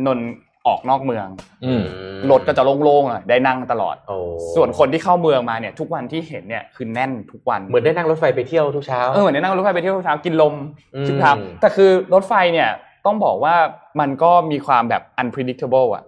[0.07, 0.27] นนท์
[0.67, 1.27] ออกนอกเมือง
[1.65, 1.83] อืม
[2.31, 4.17] รถก็จะโล่งๆอะได้นั่งตลอดโอ้
[4.55, 10.55] ส่วนคนที่เข้าเมืองมาเนี่ยทุกวันที่เห็นเนี่ยคือแน่นทุกวันเหมือนได้นั่งรถไฟไปเที่ยวทุกเช้าเออเหมือนได้นั่งรถไฟไปเที่ยวทุกเช้ากินลม
[10.95, 11.31] อืมทุกเช้า
[11.61, 12.69] แต่คือรถไฟเนี่ย
[13.05, 13.55] ต้องบอกว่า
[13.99, 16.03] มันก็มีความแบบ unpredictable อะ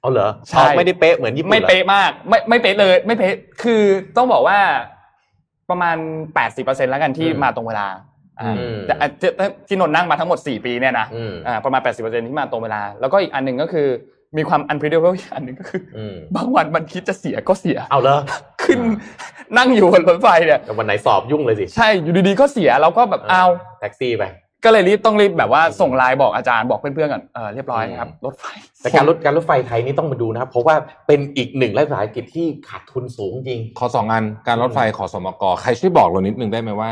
[0.00, 3.82] เอาเหรอใช่อ๋อไม่ได้เป๊ะเหมือนญี่ปุ่นไม่หรอเป๊ะมาก ไม่ไม่เป๊ะเลย ไม่เป๊ะคือ
[4.16, 4.58] ต้องบอกว่า
[5.70, 5.96] ประมาณ
[6.44, 8.15] 80%แล้วกันที่อืมมาตรงเวลาอ่าอืม
[8.86, 9.30] แต่อะที่
[9.68, 13.88] ที่นนท์นั่งมาทั้งหมด 4 ปีเนี่ยนะอืมอ่าประมาณ 80%ที่มาตรงเวลา แล้วก็อีกอันหนึ่งก็คือ
[14.36, 18.18] มีความ unpredictable อีกอันหนึ่งก็คือออืมบางวันมันคิดจะเสียก็เสีย เอาเหรอ
[18.62, 18.78] ขึ้น
[19.56, 23.44] นั่งอยู่บนรถไฟเนี่ยแต่วันไหนสอบยุ่งเลยสิ ใช่ อยู่ดีๆก็เสียเราก็แบบเอา
[23.80, 24.24] แท็กซี่ไป
[24.64, 28.44] ก็เลยรีบต้องรีบแบบว่าส่งไลน์บอกอาจารย์บอกเพื่อนๆก่อนเออเรียบร้อยครับรถไฟ
[28.82, 30.74] แต่การรถการรถไฟไทยนี่ต้องมาดูนะครับ เพราะว่า
[31.06, 36.90] เป็นอีกหนึ่งรัฐวิสาหกิจที่ขาดทุนสูงจริง ขอสองอันการรถไฟขอสมกใครช่วยบอกเรานิดนึงได้ไหมว่า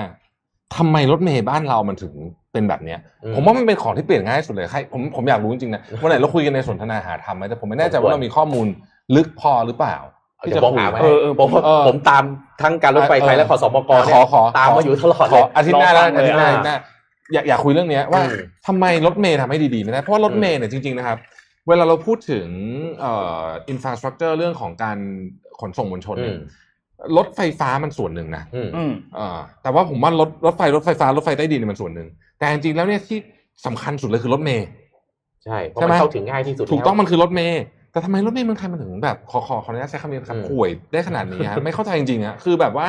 [0.77, 2.13] ทำไมรถเมย์บ้านเรามันถึง
[2.53, 8.67] เป็นแบบเนี้ยอืมผมว่ามันเป็นของที่เปลี่ยนง่ายที่สุดเลยใครผมผมอยากรู้จริงๆนะวันไหนเราคุยกันในสนทนาหาธรรมไหมแต่ผมไม่แน่ใจว่าเรามีข้อมูล
[9.17, 9.97] ลึกพอหรือเปล่า
[10.45, 12.23] ที่เดี๋ยจะวผมคุยหาไว้เออเออผมเออผมตาม
[12.63, 16.77] ทั้งการรถไฟไทยและขอสมกขเนี่อยขอตามมาอยู่ตลอดขเลอยอาทิตย์หน้าแล้วรอฟังอาทิตย์หน้าเลยอาทิตย์หน้า
[17.33, 21.19] อยากอยากคุยเรื่องเนี้ยว่าอืมทำไมรถเมย์ทำให้ดีๆไม่ได้เพราะว่ารถเมย์เนี่ยจริงๆนะครับ
[21.69, 22.47] เวลาเราพูดถึง
[23.01, 24.99] เอ่ออินฟราสตรักเจอร์เรื่องของการ
[25.61, 26.39] ขนส่งมวลชนอืเนี่ยม
[27.17, 33.19] รถไฟฟ้ามันส่วนหนึ่งนะอืมอืมเอ่อแต่ว่าผมว่ารถรถไฟรถไฟฟ้ารถไฟใต้ดินเนี่ยมันส่วนหนึ่ง แต่จริงๆแล้วเนี่ยที่
[33.67, 34.67] สำคัญสุดเลยคือรถเมย์
[35.45, 42.89] ใช่เพราะใช่ไหมมันเข้าถึงง่ายที่สุดถูกต้องแล้วมันคือรถเมย์แต่ทำไมรถเมย์เมืองไทยมันถึงแบบขอขอขออนุญาตใช้คำนี้นะครับอืมห่วยได้ขนาดนี้ฮะไม่เข้าใจจริงๆอะคือแบบว่า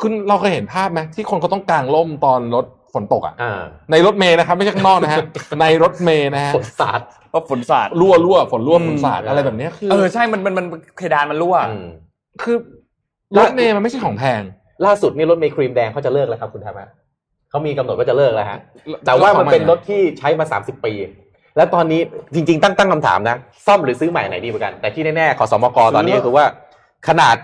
[0.00, 5.18] คุณเราเคยเห็นภาพไหมที่คนเขาต้องกางร่มตอนรถฝนตกอะอ่าในรถเมย์นะครับไม่ใช่ข้างนอกนะฮะ
[5.60, 11.86] ในรถเมย์นะฮะฝนสาดเพราะฝนสาดรั่วรั่วฝนรั่วอืมฝนสาดอะไรแบบเนี้ยคือเออใช่มันมันมันเพดานมันรั่วอืม
[12.42, 12.56] คือ
[13.38, 14.42] รถเมย์มันไม่ใช่ของแพง
[14.86, 16.88] ล่าสุดนี่รถเมล์ครีมแดงเขาจะเลิกแล้วครับคุณธรรมะ
[17.50, 18.58] เขามีกำหนดว่าจะเลิกแล้วฮะ
[19.06, 20.92] แต่ว่ามันเป็นรถที่ใช้มา30ปี
[21.56, 22.00] แล้วตอนนี้
[22.34, 26.44] จริง ๆ ตั้งตั้งคำถามนะ ซ่อมหรือซื้อใหม่ไหนดีกว่ากัน แต่ที่แน่ๆขอสมกตอนนี้ก็คือว่า
[27.08, 27.36] ขนาด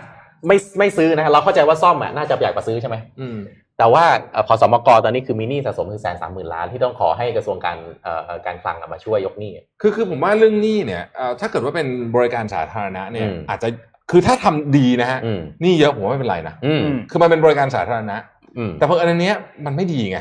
[0.47, 3.39] ไม่ไม่ซื้อนะเราเข้าใจว่าซ่อมอะน่าจะใหญ่กว่าซื้อใช่ไหมอืม
[3.79, 13.69] แต่ว่าเอ่อขอสมกตอนนี้คือมีหนี้สะสมถึงแสนสามหมื่นล้านที่ต้องขอให้กระทรวงการเอ่อเอ่อการคลังอะมาช่วยยกหนี้คือคือผมว่าเรื่องหนี้เนี่ยเอ่อถ้าเกิดว่าเป็นบริการสาธารณะเนี่ยอืมอาจจะ
[14.11, 18.17] คือถ้าทำดีนะฮะอืมหนี้เยอะผมว่าไม่เป็นไรนะอืมอืมคือมันเป็นบริการสาธารณะ
[18.59, 19.37] อืมแต่เพราะอันเนี้ย
[19.67, 20.19] มันไม่ดีไง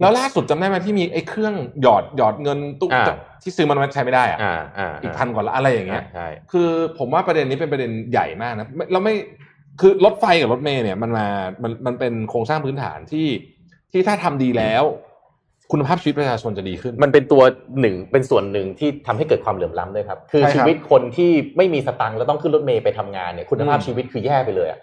[0.00, 3.06] แล้วล่าสุดจำได้ไหมที่มีไอ้เครื่องหยอดหยอดเงินตุ๊กอ่า
[3.42, 9.14] ที่ซื้อมันใช้ไม่ได้อะอ่าอ่าอีกพันกว่าละอะไรอย่างเงี้ยใช่คือผมว่าประเด็นนี้เป็นประเด็นใหญ่มากนะไม่เราไม่
[9.80, 11.26] คือรถไฟกับรถเมล์เนี่ยมันมา
[11.62, 13.28] มันมันเป็นโครงสร้างพื้นฐานที่
[13.92, 14.84] ที่ถ้าทำดีแล้ว
[15.72, 17.42] คุณภาพชีวิตประชาชนจะดีขึ้น มันเป็นตัว
[17.80, 24.78] หนึ่งเป็นส่วนหนึ่งที่ทำให้เกิดความเหลื่อมล้ำด้วยครับ คือใช่ครับชีวิตคนที่ไม่มีสตังค์แล้วต้องขึ้นรถเมล์ไปทำงานเนี่ยคุณภาพอืมชีวิตคือแย่ไปเลยอะ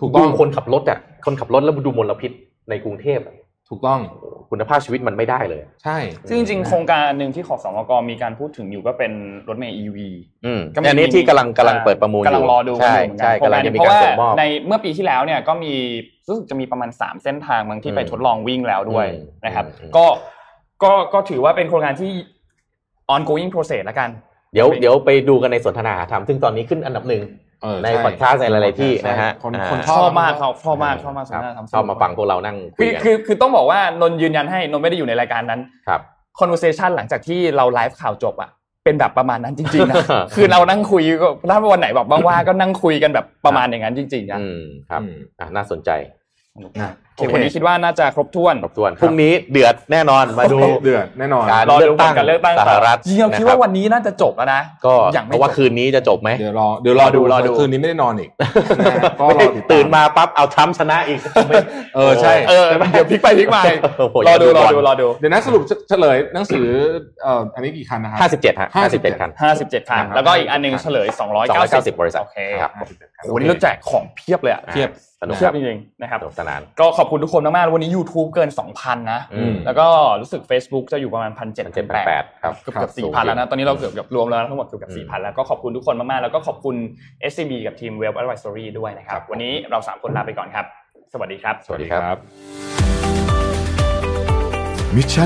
[0.00, 2.30] ถูกต้องดูคนขับรถอะคนขับรถแล้วดูมลพิษ
[2.70, 3.34] ในกรุงเทพอะ
[3.68, 4.00] ถูกต้อง
[4.50, 5.98] คุณภาพชีวิตมันไม่ได้เลย ใช่
[6.28, 9.12] ซึ่งจริงๆโครงการหนึ่งที่ขอสมกมีการพูดถึงอยู่ก็เป็น
[9.48, 9.98] รถเมล์ EV
[10.46, 15.72] อืมก็มีอันนี้ที่กำลังกำลังเปิดประมูลกำลังรอดูใช่กันอยู่เหมือนกัใช่นโครงกำลักางรจะนี้มีเพราะการว่าส่งมอบในเมื่อปีที่แล้วเนี่ยก็มี
[16.28, 20.06] รู้สึกจะมีประมาณ 3 เส้นทางบางที่ไปอืมทดลองวิ่งแล้วด้วยอืมนะครับอืมก็
[20.82, 22.12] ก็ก็ถือว่าเป็นโครงการที่
[23.14, 24.10] ongoing process แล้วกัน
[24.54, 27.41] เดี๋ยวเดี๋ยวไปดูกันในสนทนาหาธรรมซึ่งตอนนี้ขึ้นอันดับหนึ่งเออ
[27.84, 36.00] ในช่พอดคาสต์ในหลายๆที่นะฮะคนอ่าคนชชออบบมากเขาชอบมากชอบมากครับสนทนาธรรมชอบมาฟังพวกเรานั่งคุคืยอกันคือคือต้องบอกว่านนท์ยืนยันให้นนท์ไม่ได้อยู่ในรายการนั้นครับ
[36.38, 38.50] conversation หลังจากที่เราไลฟ์ข่าวจบอะ
[38.84, 39.96] เป็นแบบประมาณนั้นจริงๆนะ
[40.34, 45.90] คือเรานั่งคุยก็ถ้าวันไหนแบบว่างๆก็นั่งคุยกันแบบประมาณอย่างนั้นจริงๆนะอืมครับอืมอะน่าสนใจ
[46.82, 58.30] นะโอเควันนี้คิดว่าน่าจะครบถ้วนครบถ้วนพรุ่งนี้เดือดแน่นอนมาดูเดือดแน่นอนการรอเลืดูอกตั้งการเลือกตั้งสหรัฐจริงๆเราคิดว่าวันนี้น่าจะจบแล้วนะก็ยังไม่เพราะว่าจบคืนนี้จะจบไหมเดี๋ยวรอเดี๋ยวรอดูรอดูคืนนี้ไม่ได้นอนอีก
[58.80, 61.20] นะฮะก็รอติดตตื่นมาปั๊บเอาทรัมป์ชนะอีก
[61.96, 63.62] เออใช่เออเดี๋ยวพลิกไปพลิกมา
[63.98, 66.66] โอ้โหรอดูรออย่าดูรอดูเดี๋ยวนะสรุปเฉลยหนังสือ
[67.22, 74.90] เอ่ออันนี้กี่คันนะครับห้าสิบเจ็ดฮะห้าสิบเจ็ด57คันห้าสิบเจ็ดคันนะครับแล้วก็อีกอันหนึงเฉลยสองร้อยสองร้อยเก้าเก้าสิบบริษัทโอเคครับโอ้โหวันนี้เราแจกของเพียบเลยอะเทียบ
[75.20, 79.86] สนุกเพีคยรับบจริงๆนะครับสนุกสนานก็ขอบคุณทุกคนมากๆวันนี้ YouTube เกิน 2,000 นะอืมแล้วก็
[80.20, 86.76] รู้สึก Facebook จะอยู่ประมาณพันเจ็ดเจ็ดแปดครับเกือบเกือบสี่พันแล้วนะ ตอนนี้เราเกือบเกือบรวมแล้วนะทั้งหมดเกือบเกือบสี่พันแล้วก็ขอบคุณทุกคนมากๆ แล้วก็ขอบคุณ
[87.30, 90.66] SCB กับทีม Web Advisory ด้วยนะครับ วันนี้เราสามคนลาไปก่อนครับ
[91.12, 92.16] สวัสดีครับ สวัสดีครับ
[94.96, 95.24] มิชชั